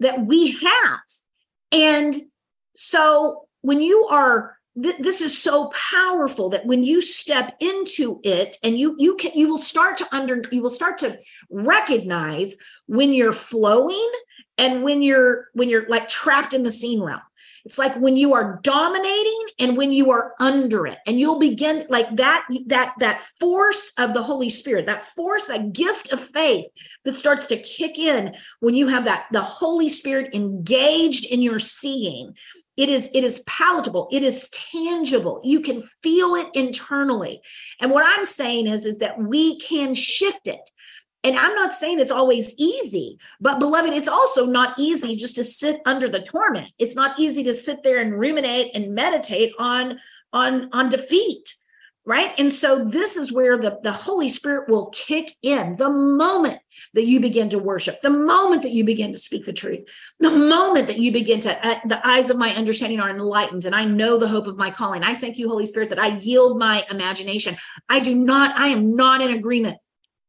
that 0.01 0.25
we 0.25 0.51
have. 0.59 0.99
And 1.71 2.15
so 2.75 3.47
when 3.61 3.79
you 3.79 4.07
are 4.11 4.57
th- 4.81 4.97
this 4.97 5.21
is 5.21 5.37
so 5.37 5.71
powerful 5.91 6.49
that 6.49 6.65
when 6.65 6.83
you 6.83 7.01
step 7.01 7.55
into 7.59 8.19
it 8.23 8.57
and 8.63 8.77
you 8.77 8.95
you 8.97 9.15
can 9.15 9.31
you 9.35 9.47
will 9.47 9.57
start 9.57 9.97
to 9.99 10.15
under 10.15 10.41
you 10.51 10.61
will 10.61 10.69
start 10.69 10.97
to 10.99 11.17
recognize 11.49 12.57
when 12.87 13.13
you're 13.13 13.31
flowing 13.31 14.11
and 14.57 14.83
when 14.83 15.01
you're 15.01 15.47
when 15.53 15.69
you're 15.69 15.87
like 15.87 16.07
trapped 16.07 16.53
in 16.53 16.63
the 16.63 16.71
seen 16.71 17.01
realm 17.01 17.21
it's 17.65 17.77
like 17.77 17.95
when 17.97 18.17
you 18.17 18.33
are 18.33 18.59
dominating 18.63 19.45
and 19.59 19.77
when 19.77 19.91
you 19.91 20.11
are 20.11 20.33
under 20.39 20.87
it 20.87 20.97
and 21.05 21.19
you'll 21.19 21.39
begin 21.39 21.85
like 21.89 22.15
that 22.15 22.45
that 22.67 22.93
that 22.99 23.21
force 23.39 23.91
of 23.97 24.13
the 24.13 24.23
holy 24.23 24.49
spirit 24.49 24.85
that 24.85 25.03
force 25.03 25.45
that 25.45 25.73
gift 25.73 26.11
of 26.11 26.19
faith 26.19 26.65
that 27.05 27.17
starts 27.17 27.47
to 27.47 27.57
kick 27.57 27.97
in 27.97 28.35
when 28.59 28.75
you 28.75 28.87
have 28.87 29.05
that 29.05 29.27
the 29.31 29.41
holy 29.41 29.89
spirit 29.89 30.33
engaged 30.35 31.25
in 31.25 31.41
your 31.41 31.59
seeing. 31.59 32.35
It 32.77 32.89
is 32.89 33.09
it 33.13 33.23
is 33.23 33.43
palatable. 33.47 34.07
It 34.11 34.23
is 34.23 34.49
tangible. 34.49 35.41
You 35.43 35.61
can 35.61 35.83
feel 36.01 36.35
it 36.35 36.47
internally. 36.53 37.41
And 37.79 37.91
what 37.91 38.05
i'm 38.05 38.25
saying 38.25 38.67
is 38.67 38.85
is 38.85 38.99
that 38.99 39.19
we 39.19 39.59
can 39.59 39.93
shift 39.93 40.47
it 40.47 40.71
and 41.23 41.37
I'm 41.37 41.55
not 41.55 41.73
saying 41.73 41.99
it's 41.99 42.11
always 42.11 42.53
easy, 42.57 43.19
but 43.39 43.59
beloved, 43.59 43.93
it's 43.93 44.07
also 44.07 44.45
not 44.45 44.73
easy 44.79 45.15
just 45.15 45.35
to 45.35 45.43
sit 45.43 45.79
under 45.85 46.09
the 46.09 46.21
torment. 46.21 46.73
It's 46.79 46.95
not 46.95 47.19
easy 47.19 47.43
to 47.43 47.53
sit 47.53 47.83
there 47.83 47.99
and 47.99 48.19
ruminate 48.19 48.71
and 48.75 48.95
meditate 48.95 49.53
on 49.59 49.99
on 50.33 50.69
on 50.73 50.89
defeat 50.89 51.53
right? 52.05 52.33
And 52.39 52.51
so 52.51 52.83
this 52.83 53.15
is 53.15 53.31
where 53.31 53.57
the, 53.57 53.79
the 53.83 53.91
holy 53.91 54.27
spirit 54.27 54.67
will 54.67 54.87
kick 54.87 55.35
in 55.43 55.75
the 55.75 55.89
moment 55.91 56.59
that 56.93 57.05
you 57.05 57.19
begin 57.19 57.49
to 57.49 57.59
worship 57.59 58.01
the 58.01 58.09
moment 58.09 58.63
that 58.63 58.71
you 58.71 58.83
begin 58.83 59.13
to 59.13 59.19
speak 59.19 59.45
the 59.45 59.53
truth 59.53 59.87
the 60.19 60.31
moment 60.31 60.87
that 60.87 60.97
you 60.97 61.11
begin 61.11 61.39
to 61.41 61.67
uh, 61.67 61.79
the 61.85 62.05
eyes 62.07 62.29
of 62.29 62.37
my 62.37 62.53
understanding 62.55 62.99
are 62.99 63.09
enlightened 63.09 63.65
and 63.65 63.75
i 63.75 63.85
know 63.85 64.17
the 64.17 64.27
hope 64.27 64.47
of 64.47 64.57
my 64.57 64.71
calling. 64.71 65.03
I 65.03 65.13
thank 65.13 65.37
you 65.37 65.47
holy 65.47 65.65
spirit 65.65 65.89
that 65.89 65.99
i 65.99 66.07
yield 66.07 66.57
my 66.57 66.85
imagination. 66.89 67.55
I 67.87 67.99
do 67.99 68.15
not 68.15 68.57
i 68.57 68.67
am 68.67 68.95
not 68.95 69.21
in 69.21 69.31
agreement 69.31 69.77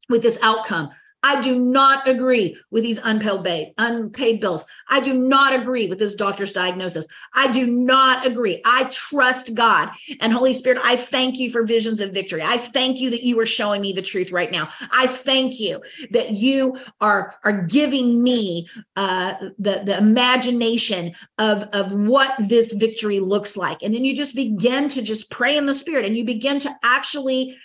with 0.09 0.21
this 0.21 0.39
outcome. 0.41 0.89
I 1.23 1.41
do 1.41 1.57
not 1.57 2.05
agree 2.05 2.57
with 2.69 2.83
these 2.83 2.99
unpaid, 3.01 3.73
unpaid 3.77 4.41
bills. 4.41 4.65
I 4.89 4.99
do 4.99 5.17
not 5.17 5.53
agree 5.53 5.87
with 5.87 5.97
this 5.97 6.15
doctor's 6.15 6.51
diagnosis. 6.51 7.07
I 7.33 7.49
do 7.49 7.65
not 7.65 8.25
agree. 8.25 8.61
I 8.65 8.83
trust 8.85 9.55
God 9.55 9.89
and 10.19 10.33
Holy 10.33 10.53
Spirit. 10.53 10.81
I 10.83 10.97
thank 10.97 11.39
you 11.39 11.49
for 11.49 11.63
visions 11.63 12.01
of 12.01 12.11
victory. 12.11 12.43
I 12.43 12.57
thank 12.57 12.99
you 12.99 13.09
that 13.09 13.23
you 13.23 13.39
are 13.39 13.45
showing 13.45 13.81
me 13.81 13.93
the 13.93 14.01
truth 14.01 14.31
right 14.31 14.51
now. 14.51 14.67
I 14.91 15.07
thank 15.07 15.61
you 15.61 15.81
that 16.11 16.31
you 16.31 16.77
are 16.99 17.35
are 17.45 17.61
giving 17.63 18.21
me 18.21 18.67
uh, 18.97 19.35
the 19.57 19.81
the 19.85 19.97
imagination 19.97 21.13
of 21.37 21.63
of 21.71 21.93
what 21.93 22.35
this 22.37 22.73
victory 22.73 23.21
looks 23.21 23.55
like. 23.55 23.81
And 23.81 23.93
then 23.93 24.03
you 24.03 24.13
just 24.13 24.35
begin 24.35 24.89
to 24.89 25.01
just 25.01 25.31
pray 25.31 25.55
in 25.55 25.67
the 25.67 25.73
Spirit, 25.73 26.03
and 26.05 26.17
you 26.17 26.25
begin 26.25 26.59
to 26.59 26.75
actually 26.83 27.57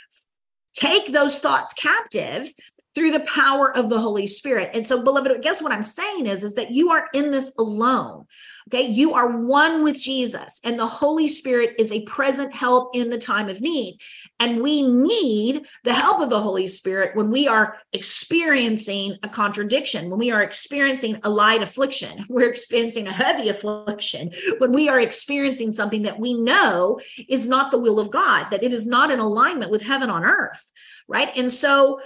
take 0.78 1.12
those 1.12 1.38
thoughts 1.38 1.72
captive 1.74 2.52
through 2.94 3.10
the 3.12 3.20
power 3.20 3.74
of 3.76 3.88
the 3.88 4.00
Holy 4.00 4.26
Spirit. 4.26 4.70
And 4.74 4.86
so, 4.86 5.02
beloved, 5.02 5.42
guess 5.42 5.62
what 5.62 5.72
I'm 5.72 5.82
saying 5.82 6.26
is, 6.26 6.42
is 6.42 6.54
that 6.54 6.70
you 6.70 6.90
aren't 6.90 7.14
in 7.14 7.30
this 7.30 7.52
alone. 7.58 8.26
Okay. 8.68 8.86
You 8.86 9.14
are 9.14 9.38
one 9.38 9.82
with 9.82 9.98
Jesus, 9.98 10.60
and 10.62 10.78
the 10.78 10.86
Holy 10.86 11.26
Spirit 11.26 11.76
is 11.78 11.90
a 11.90 12.02
present 12.02 12.54
help 12.54 12.94
in 12.94 13.08
the 13.08 13.16
time 13.16 13.48
of 13.48 13.62
need. 13.62 13.98
And 14.38 14.62
we 14.62 14.82
need 14.82 15.66
the 15.84 15.94
help 15.94 16.20
of 16.20 16.28
the 16.28 16.40
Holy 16.40 16.66
Spirit 16.66 17.16
when 17.16 17.30
we 17.30 17.48
are 17.48 17.78
experiencing 17.94 19.16
a 19.22 19.28
contradiction, 19.28 20.10
when 20.10 20.18
we 20.18 20.30
are 20.30 20.42
experiencing 20.42 21.18
a 21.22 21.30
light 21.30 21.62
affliction, 21.62 22.26
we're 22.28 22.50
experiencing 22.50 23.06
a 23.06 23.12
heavy 23.12 23.48
affliction, 23.48 24.32
when 24.58 24.72
we 24.72 24.90
are 24.90 25.00
experiencing 25.00 25.72
something 25.72 26.02
that 26.02 26.20
we 26.20 26.34
know 26.34 27.00
is 27.26 27.48
not 27.48 27.70
the 27.70 27.78
will 27.78 27.98
of 27.98 28.10
God, 28.10 28.50
that 28.50 28.62
it 28.62 28.74
is 28.74 28.86
not 28.86 29.10
in 29.10 29.18
alignment 29.18 29.70
with 29.70 29.82
heaven 29.82 30.10
on 30.10 30.24
earth. 30.24 30.70
Right. 31.08 31.34
And 31.38 31.50
so, 31.50 32.00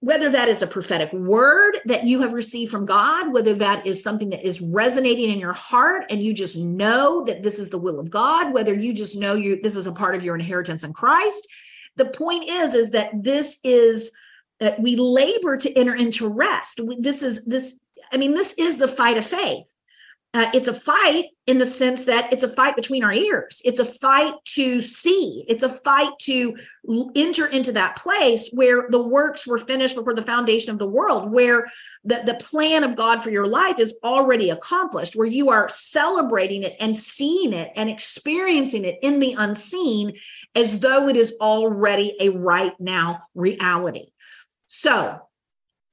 whether 0.00 0.30
that 0.30 0.48
is 0.48 0.62
a 0.62 0.66
prophetic 0.66 1.12
word 1.12 1.76
that 1.86 2.04
you 2.04 2.20
have 2.20 2.32
received 2.32 2.70
from 2.70 2.86
God, 2.86 3.32
whether 3.32 3.54
that 3.54 3.86
is 3.86 4.02
something 4.02 4.30
that 4.30 4.46
is 4.46 4.60
resonating 4.60 5.30
in 5.30 5.40
your 5.40 5.52
heart 5.52 6.04
and 6.10 6.22
you 6.22 6.32
just 6.32 6.56
know 6.56 7.24
that 7.24 7.42
this 7.42 7.58
is 7.58 7.70
the 7.70 7.78
will 7.78 7.98
of 7.98 8.10
God, 8.10 8.52
whether 8.52 8.72
you 8.72 8.92
just 8.92 9.18
know 9.18 9.34
you 9.34 9.60
this 9.60 9.74
is 9.74 9.86
a 9.86 9.92
part 9.92 10.14
of 10.14 10.22
your 10.22 10.36
inheritance 10.36 10.84
in 10.84 10.92
Christ. 10.92 11.48
The 11.96 12.06
point 12.06 12.48
is 12.48 12.74
is 12.74 12.90
that 12.90 13.10
this 13.22 13.58
is 13.64 14.12
that 14.60 14.80
we 14.80 14.94
labor 14.96 15.56
to 15.56 15.72
enter 15.76 15.94
into 15.94 16.28
rest. 16.28 16.80
This 17.00 17.22
is 17.22 17.44
this 17.44 17.78
I 18.12 18.18
mean 18.18 18.34
this 18.34 18.54
is 18.56 18.76
the 18.76 18.88
fight 18.88 19.18
of 19.18 19.26
faith 19.26 19.66
uh, 20.34 20.50
it's 20.52 20.68
a 20.68 20.74
fight 20.74 21.24
in 21.46 21.56
the 21.56 21.64
sense 21.64 22.04
that 22.04 22.30
it's 22.32 22.42
a 22.42 22.48
fight 22.48 22.76
between 22.76 23.02
our 23.02 23.12
ears. 23.12 23.62
It's 23.64 23.80
a 23.80 23.84
fight 23.84 24.34
to 24.56 24.82
see. 24.82 25.44
It's 25.48 25.62
a 25.62 25.70
fight 25.70 26.12
to 26.22 26.54
enter 27.16 27.46
into 27.46 27.72
that 27.72 27.96
place 27.96 28.50
where 28.52 28.88
the 28.90 29.02
works 29.02 29.46
were 29.46 29.56
finished 29.58 29.94
before 29.94 30.14
the 30.14 30.22
foundation 30.22 30.70
of 30.70 30.78
the 30.78 30.86
world, 30.86 31.32
where 31.32 31.70
the, 32.04 32.22
the 32.26 32.34
plan 32.34 32.84
of 32.84 32.94
God 32.94 33.22
for 33.22 33.30
your 33.30 33.46
life 33.46 33.78
is 33.78 33.96
already 34.04 34.50
accomplished, 34.50 35.16
where 35.16 35.26
you 35.26 35.48
are 35.48 35.70
celebrating 35.70 36.62
it 36.62 36.76
and 36.78 36.94
seeing 36.94 37.54
it 37.54 37.72
and 37.74 37.88
experiencing 37.88 38.84
it 38.84 38.98
in 39.00 39.20
the 39.20 39.34
unseen 39.38 40.12
as 40.54 40.80
though 40.80 41.08
it 41.08 41.16
is 41.16 41.36
already 41.40 42.14
a 42.20 42.28
right 42.28 42.78
now 42.78 43.22
reality. 43.34 44.08
So 44.66 45.18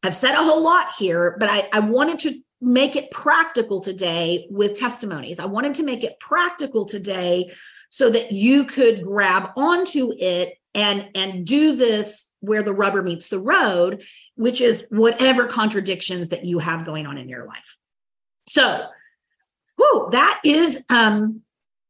I've 0.03 0.15
said 0.15 0.35
a 0.35 0.43
whole 0.43 0.61
lot 0.61 0.87
here, 0.97 1.37
but 1.39 1.49
I, 1.49 1.69
I 1.71 1.79
wanted 1.79 2.19
to 2.19 2.39
make 2.61 2.95
it 2.95 3.11
practical 3.11 3.81
today 3.81 4.47
with 4.49 4.79
testimonies. 4.79 5.39
I 5.39 5.45
wanted 5.45 5.75
to 5.75 5.83
make 5.83 6.03
it 6.03 6.19
practical 6.19 6.85
today 6.85 7.51
so 7.89 8.09
that 8.09 8.31
you 8.31 8.65
could 8.65 9.03
grab 9.03 9.51
onto 9.55 10.11
it 10.17 10.57
and 10.73 11.09
and 11.15 11.45
do 11.45 11.75
this 11.75 12.31
where 12.41 12.63
the 12.63 12.73
rubber 12.73 13.01
meets 13.01 13.29
the 13.29 13.39
road, 13.39 14.03
which 14.35 14.61
is 14.61 14.85
whatever 14.89 15.47
contradictions 15.47 16.29
that 16.29 16.45
you 16.45 16.59
have 16.59 16.85
going 16.85 17.05
on 17.07 17.17
in 17.17 17.29
your 17.29 17.45
life. 17.45 17.77
So, 18.47 18.85
whoo, 19.77 20.09
that 20.11 20.41
is 20.43 20.83
um 20.89 21.41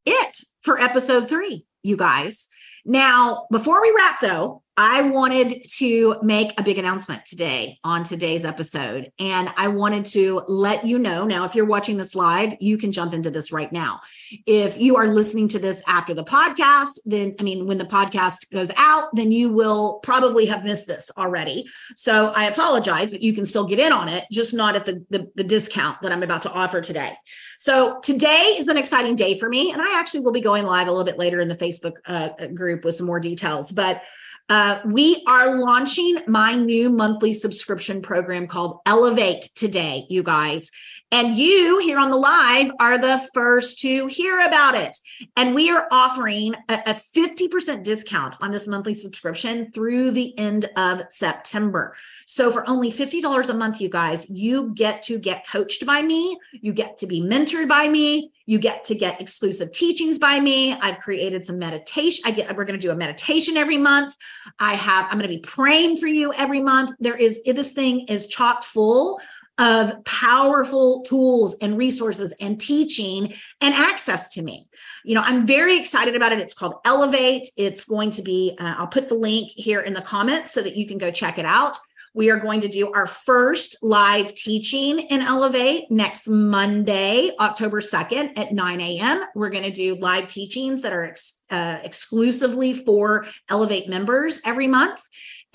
it 0.05 0.39
for 0.61 0.79
episode 0.79 1.27
3, 1.27 1.65
you 1.83 1.97
guys. 1.97 2.47
Now, 2.85 3.47
before 3.51 3.81
we 3.81 3.93
wrap 3.95 4.21
though, 4.21 4.61
I 4.77 5.03
wanted 5.03 5.71
to 5.77 6.17
make 6.21 6.59
a 6.59 6.63
big 6.63 6.77
announcement 6.77 7.25
today 7.25 7.79
on 7.85 8.03
today's 8.03 8.43
episode. 8.43 9.09
And 9.19 9.49
I 9.55 9.69
wanted 9.69 10.03
to 10.07 10.43
let 10.49 10.85
you 10.85 10.99
know 10.99 11.25
now, 11.25 11.45
if 11.45 11.55
you're 11.55 11.63
watching 11.63 11.95
this 11.95 12.13
live, 12.13 12.55
you 12.59 12.77
can 12.77 12.91
jump 12.91 13.13
into 13.13 13.31
this 13.31 13.53
right 13.53 13.71
now. 13.71 14.01
If 14.45 14.77
you 14.77 14.97
are 14.97 15.07
listening 15.07 15.47
to 15.49 15.59
this 15.59 15.81
after 15.87 16.13
the 16.13 16.25
podcast, 16.25 16.99
then, 17.05 17.35
I 17.39 17.43
mean, 17.43 17.67
when 17.67 17.77
the 17.77 17.85
podcast 17.85 18.51
goes 18.51 18.69
out, 18.75 19.07
then 19.13 19.31
you 19.31 19.49
will 19.49 19.99
probably 20.03 20.45
have 20.47 20.65
missed 20.65 20.87
this 20.87 21.09
already. 21.17 21.67
So 21.95 22.33
I 22.35 22.45
apologize, 22.45 23.11
but 23.11 23.21
you 23.21 23.31
can 23.31 23.45
still 23.45 23.65
get 23.65 23.79
in 23.79 23.93
on 23.93 24.09
it, 24.09 24.25
just 24.29 24.53
not 24.53 24.75
at 24.75 24.85
the, 24.85 25.05
the, 25.09 25.31
the 25.35 25.43
discount 25.45 26.01
that 26.01 26.11
I'm 26.11 26.23
about 26.23 26.41
to 26.41 26.51
offer 26.51 26.81
today. 26.81 27.13
So 27.59 28.01
today 28.01 28.57
is 28.57 28.67
an 28.67 28.75
exciting 28.75 29.15
day 29.15 29.39
for 29.39 29.47
me. 29.47 29.71
And 29.71 29.81
I 29.81 29.97
actually 29.97 30.25
will 30.25 30.33
be 30.33 30.41
going 30.41 30.65
live 30.65 30.87
a 30.87 30.91
little 30.91 31.05
bit 31.05 31.17
later 31.17 31.39
in 31.39 31.47
the 31.47 31.55
Facebook 31.55 31.93
uh, 32.05 32.47
group 32.47 32.83
with 32.83 32.95
some 32.95 33.07
more 33.07 33.21
details. 33.21 33.71
But 33.71 34.01
uh, 34.49 34.79
we 34.85 35.23
are 35.27 35.59
launching 35.59 36.19
my 36.27 36.53
new 36.53 36.89
monthly 36.89 37.33
subscription 37.33 38.01
program 38.01 38.47
called 38.47 38.79
Elevate 38.85 39.49
today, 39.55 40.05
you 40.09 40.21
guys. 40.21 40.71
And 41.15 41.37
you 41.37 41.77
here 41.77 41.97
on 41.97 42.09
the 42.09 42.17
live 42.17 42.71
are 42.77 42.97
the 42.97 43.25
first 43.33 43.79
to 43.79 44.05
hear 44.07 44.45
about 44.45 44.75
it. 44.75 44.97
And 45.37 45.55
we 45.55 45.69
are 45.69 45.87
offering 45.89 46.53
a, 46.67 46.73
a 46.87 47.01
50% 47.15 47.85
discount 47.85 48.35
on 48.41 48.51
this 48.51 48.67
monthly 48.67 48.93
subscription 48.93 49.71
through 49.71 50.11
the 50.11 50.37
end 50.37 50.69
of 50.75 51.03
September. 51.07 51.95
So 52.25 52.51
for 52.51 52.67
only 52.67 52.91
$50 52.91 53.47
a 53.47 53.53
month, 53.53 53.79
you 53.79 53.87
guys, 53.87 54.29
you 54.29 54.73
get 54.73 55.03
to 55.03 55.17
get 55.17 55.47
coached 55.47 55.85
by 55.85 56.01
me. 56.01 56.37
You 56.51 56.73
get 56.73 56.97
to 56.97 57.07
be 57.07 57.21
mentored 57.21 57.69
by 57.69 57.87
me. 57.87 58.33
You 58.45 58.59
get 58.59 58.83
to 58.85 58.95
get 58.95 59.21
exclusive 59.21 59.71
teachings 59.71 60.19
by 60.19 60.41
me. 60.41 60.73
I've 60.73 60.99
created 60.99 61.45
some 61.45 61.57
meditation. 61.57 62.23
I 62.25 62.31
get, 62.31 62.53
we're 62.57 62.65
going 62.65 62.77
to 62.77 62.85
do 62.85 62.91
a 62.91 62.95
meditation 62.95 63.55
every 63.55 63.77
month. 63.77 64.13
I 64.59 64.75
have, 64.75 65.05
I'm 65.05 65.17
going 65.17 65.29
to 65.31 65.35
be 65.35 65.39
praying 65.39 65.95
for 65.97 66.07
you 66.07 66.33
every 66.33 66.59
month. 66.59 66.97
There 66.99 67.15
is, 67.15 67.41
this 67.43 67.71
thing 67.71 68.01
is 68.09 68.27
chocked 68.27 68.65
full 68.65 69.21
of 69.57 70.03
powerful 70.03 71.01
tools 71.03 71.55
and 71.61 71.77
resources 71.77 72.33
and 72.39 72.59
teaching 72.59 73.33
and 73.61 73.73
access 73.73 74.33
to 74.33 74.41
me. 74.41 74.67
You 75.03 75.15
know, 75.15 75.21
I'm 75.21 75.45
very 75.45 75.77
excited 75.77 76.15
about 76.15 76.33
it. 76.33 76.41
It's 76.41 76.53
called 76.53 76.75
Elevate. 76.83 77.47
It's 77.55 77.85
going 77.85 78.11
to 78.11 78.21
be, 78.21 78.55
uh, 78.59 78.75
I'll 78.77 78.87
put 78.87 79.07
the 79.07 79.15
link 79.15 79.51
here 79.51 79.81
in 79.81 79.93
the 79.93 80.01
comments 80.01 80.51
so 80.51 80.61
that 80.61 80.75
you 80.75 80.87
can 80.87 80.97
go 80.97 81.11
check 81.11 81.37
it 81.37 81.45
out. 81.45 81.77
We 82.15 82.29
are 82.29 82.39
going 82.39 82.61
to 82.61 82.69
do 82.69 82.93
our 82.93 83.07
first 83.07 83.75
live 83.83 84.33
teaching 84.33 84.99
in 84.99 85.21
Elevate 85.21 85.91
next 85.91 86.29
Monday, 86.29 87.31
October 87.41 87.81
2nd 87.81 88.39
at 88.39 88.53
9 88.53 88.81
a.m. 88.81 89.25
We're 89.35 89.49
going 89.49 89.65
to 89.65 89.71
do 89.71 89.95
live 89.95 90.29
teachings 90.29 90.81
that 90.83 90.93
are 90.93 91.03
ex- 91.03 91.41
uh, 91.49 91.79
exclusively 91.83 92.73
for 92.73 93.25
Elevate 93.49 93.89
members 93.89 94.39
every 94.45 94.67
month. 94.67 95.01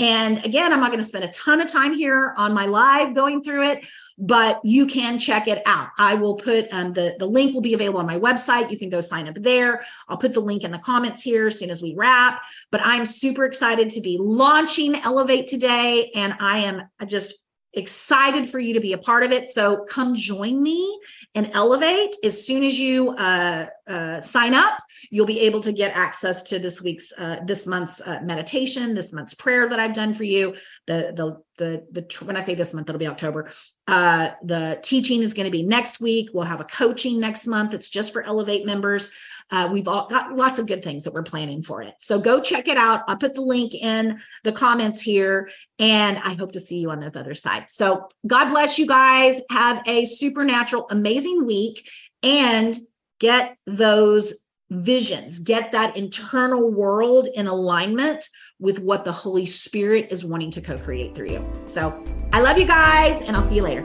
And 0.00 0.42
again, 0.46 0.72
I'm 0.72 0.80
not 0.80 0.90
going 0.90 1.02
to 1.02 1.06
spend 1.06 1.24
a 1.24 1.28
ton 1.28 1.60
of 1.60 1.70
time 1.70 1.92
here 1.92 2.32
on 2.38 2.54
my 2.54 2.64
live 2.64 3.14
going 3.14 3.42
through 3.42 3.68
it, 3.68 3.84
but 4.16 4.58
you 4.64 4.86
can 4.86 5.18
check 5.18 5.46
it 5.46 5.62
out. 5.66 5.88
I 5.98 6.14
will 6.14 6.36
put 6.36 6.72
um, 6.72 6.94
the, 6.94 7.16
the 7.18 7.26
link 7.26 7.52
will 7.52 7.60
be 7.60 7.74
available 7.74 8.00
on 8.00 8.06
my 8.06 8.18
website. 8.18 8.70
You 8.70 8.78
can 8.78 8.88
go 8.88 9.02
sign 9.02 9.28
up 9.28 9.34
there. 9.34 9.84
I'll 10.08 10.16
put 10.16 10.32
the 10.32 10.40
link 10.40 10.64
in 10.64 10.70
the 10.70 10.78
comments 10.78 11.20
here 11.20 11.48
as 11.48 11.58
soon 11.58 11.68
as 11.68 11.82
we 11.82 11.94
wrap. 11.94 12.40
But 12.70 12.80
I'm 12.82 13.04
super 13.04 13.44
excited 13.44 13.90
to 13.90 14.00
be 14.00 14.16
launching 14.18 14.96
Elevate 14.96 15.48
today. 15.48 16.10
And 16.14 16.34
I 16.40 16.58
am 16.60 16.82
just 17.06 17.34
excited 17.72 18.48
for 18.48 18.58
you 18.58 18.74
to 18.74 18.80
be 18.80 18.92
a 18.92 18.98
part 18.98 19.22
of 19.22 19.32
it. 19.32 19.50
So 19.50 19.84
come 19.84 20.14
join 20.14 20.62
me 20.62 21.00
and 21.34 21.50
elevate. 21.52 22.16
As 22.24 22.44
soon 22.44 22.64
as 22.64 22.78
you 22.78 23.10
uh, 23.10 23.66
uh, 23.88 24.20
sign 24.22 24.54
up, 24.54 24.78
you'll 25.10 25.26
be 25.26 25.40
able 25.40 25.60
to 25.60 25.72
get 25.72 25.96
access 25.96 26.42
to 26.44 26.58
this 26.58 26.82
week's, 26.82 27.12
uh, 27.16 27.40
this 27.46 27.66
month's 27.66 28.00
uh, 28.00 28.20
meditation, 28.22 28.94
this 28.94 29.12
month's 29.12 29.34
prayer 29.34 29.68
that 29.68 29.78
I've 29.78 29.94
done 29.94 30.14
for 30.14 30.24
you. 30.24 30.56
The 30.86 31.12
the 31.14 31.42
the 31.58 31.86
the 31.92 32.24
when 32.24 32.36
I 32.36 32.40
say 32.40 32.54
this 32.54 32.74
month, 32.74 32.88
it'll 32.88 32.98
be 32.98 33.06
October. 33.06 33.50
Uh, 33.86 34.30
the 34.42 34.78
teaching 34.82 35.22
is 35.22 35.34
going 35.34 35.44
to 35.44 35.50
be 35.50 35.62
next 35.62 36.00
week. 36.00 36.30
We'll 36.32 36.44
have 36.44 36.60
a 36.60 36.64
coaching 36.64 37.20
next 37.20 37.46
month. 37.46 37.74
It's 37.74 37.90
just 37.90 38.12
for 38.12 38.22
Elevate 38.22 38.66
members. 38.66 39.10
Uh, 39.50 39.68
we've 39.72 39.88
all 39.88 40.08
got 40.08 40.36
lots 40.36 40.58
of 40.58 40.66
good 40.66 40.82
things 40.82 41.04
that 41.04 41.12
we're 41.12 41.22
planning 41.22 41.62
for 41.62 41.82
it. 41.82 41.94
So 41.98 42.20
go 42.20 42.40
check 42.40 42.68
it 42.68 42.76
out. 42.76 43.02
I'll 43.08 43.16
put 43.16 43.34
the 43.34 43.40
link 43.40 43.74
in 43.74 44.20
the 44.44 44.52
comments 44.52 45.00
here, 45.00 45.50
and 45.78 46.18
I 46.18 46.34
hope 46.34 46.52
to 46.52 46.60
see 46.60 46.78
you 46.78 46.90
on 46.90 47.00
the 47.00 47.06
other 47.18 47.34
side. 47.34 47.66
So 47.68 48.08
God 48.26 48.50
bless 48.50 48.78
you 48.78 48.86
guys. 48.86 49.40
Have 49.50 49.82
a 49.86 50.04
supernatural, 50.04 50.86
amazing 50.90 51.44
week, 51.46 51.88
and 52.22 52.76
get 53.18 53.56
those 53.66 54.34
visions, 54.70 55.40
get 55.40 55.72
that 55.72 55.96
internal 55.96 56.70
world 56.70 57.28
in 57.34 57.46
alignment 57.46 58.28
with 58.60 58.78
what 58.78 59.04
the 59.04 59.12
Holy 59.12 59.46
Spirit 59.46 60.12
is 60.12 60.24
wanting 60.24 60.50
to 60.52 60.60
co 60.60 60.78
create 60.78 61.14
through 61.14 61.30
you. 61.30 61.52
So 61.66 62.04
I 62.32 62.40
love 62.40 62.58
you 62.58 62.66
guys, 62.66 63.22
and 63.24 63.36
I'll 63.36 63.42
see 63.42 63.56
you 63.56 63.62
later. 63.62 63.84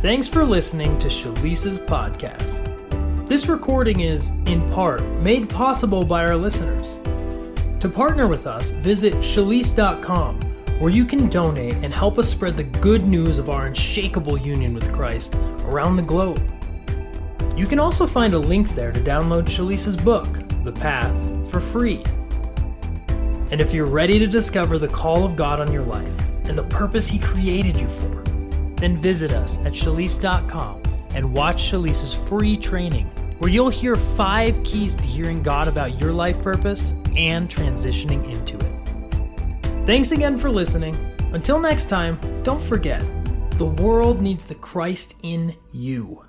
Thanks 0.00 0.28
for 0.28 0.44
listening 0.44 0.98
to 0.98 1.08
Schlyce's 1.08 1.78
podcast. 1.78 2.71
This 3.32 3.48
recording 3.48 4.00
is, 4.00 4.28
in 4.44 4.60
part, 4.72 5.02
made 5.22 5.48
possible 5.48 6.04
by 6.04 6.22
our 6.26 6.36
listeners. 6.36 6.98
To 7.80 7.88
partner 7.88 8.26
with 8.26 8.46
us, 8.46 8.72
visit 8.72 9.14
schlyce.com, 9.14 10.38
where 10.78 10.90
you 10.90 11.06
can 11.06 11.30
donate 11.30 11.76
and 11.76 11.94
help 11.94 12.18
us 12.18 12.30
spread 12.30 12.58
the 12.58 12.64
good 12.64 13.04
news 13.04 13.38
of 13.38 13.48
our 13.48 13.68
unshakable 13.68 14.36
union 14.36 14.74
with 14.74 14.92
Christ 14.92 15.34
around 15.64 15.96
the 15.96 16.02
globe. 16.02 16.42
You 17.56 17.64
can 17.66 17.78
also 17.78 18.06
find 18.06 18.34
a 18.34 18.38
link 18.38 18.68
there 18.74 18.92
to 18.92 19.00
download 19.00 19.48
Schlyce's 19.48 19.96
book, 19.96 20.28
The 20.62 20.72
Path, 20.72 21.16
for 21.50 21.58
free. 21.58 22.04
And 23.50 23.62
if 23.62 23.72
you're 23.72 23.86
ready 23.86 24.18
to 24.18 24.26
discover 24.26 24.78
the 24.78 24.88
call 24.88 25.24
of 25.24 25.36
God 25.36 25.58
on 25.58 25.72
your 25.72 25.84
life 25.84 26.12
and 26.50 26.58
the 26.58 26.64
purpose 26.64 27.08
He 27.08 27.18
created 27.18 27.80
you 27.80 27.88
for, 27.88 28.24
then 28.76 28.98
visit 28.98 29.32
us 29.32 29.56
at 29.60 29.72
schlyce.com 29.72 30.82
and 31.14 31.32
watch 31.32 31.62
Schlyce's 31.62 32.14
free 32.14 32.58
training 32.58 33.10
where 33.42 33.50
you'll 33.50 33.68
hear 33.68 33.96
five 33.96 34.62
keys 34.62 34.94
to 34.94 35.02
hearing 35.02 35.42
God 35.42 35.66
about 35.66 36.00
your 36.00 36.12
life 36.12 36.40
purpose 36.42 36.92
and 37.16 37.48
transitioning 37.48 38.24
into 38.32 38.56
it. 38.56 39.84
Thanks 39.84 40.12
again 40.12 40.38
for 40.38 40.48
listening. 40.48 40.96
Until 41.32 41.58
next 41.58 41.88
time, 41.88 42.20
don't 42.44 42.62
forget 42.62 43.04
the 43.58 43.66
world 43.66 44.22
needs 44.22 44.44
the 44.44 44.54
Christ 44.54 45.16
in 45.24 45.56
you. 45.72 46.24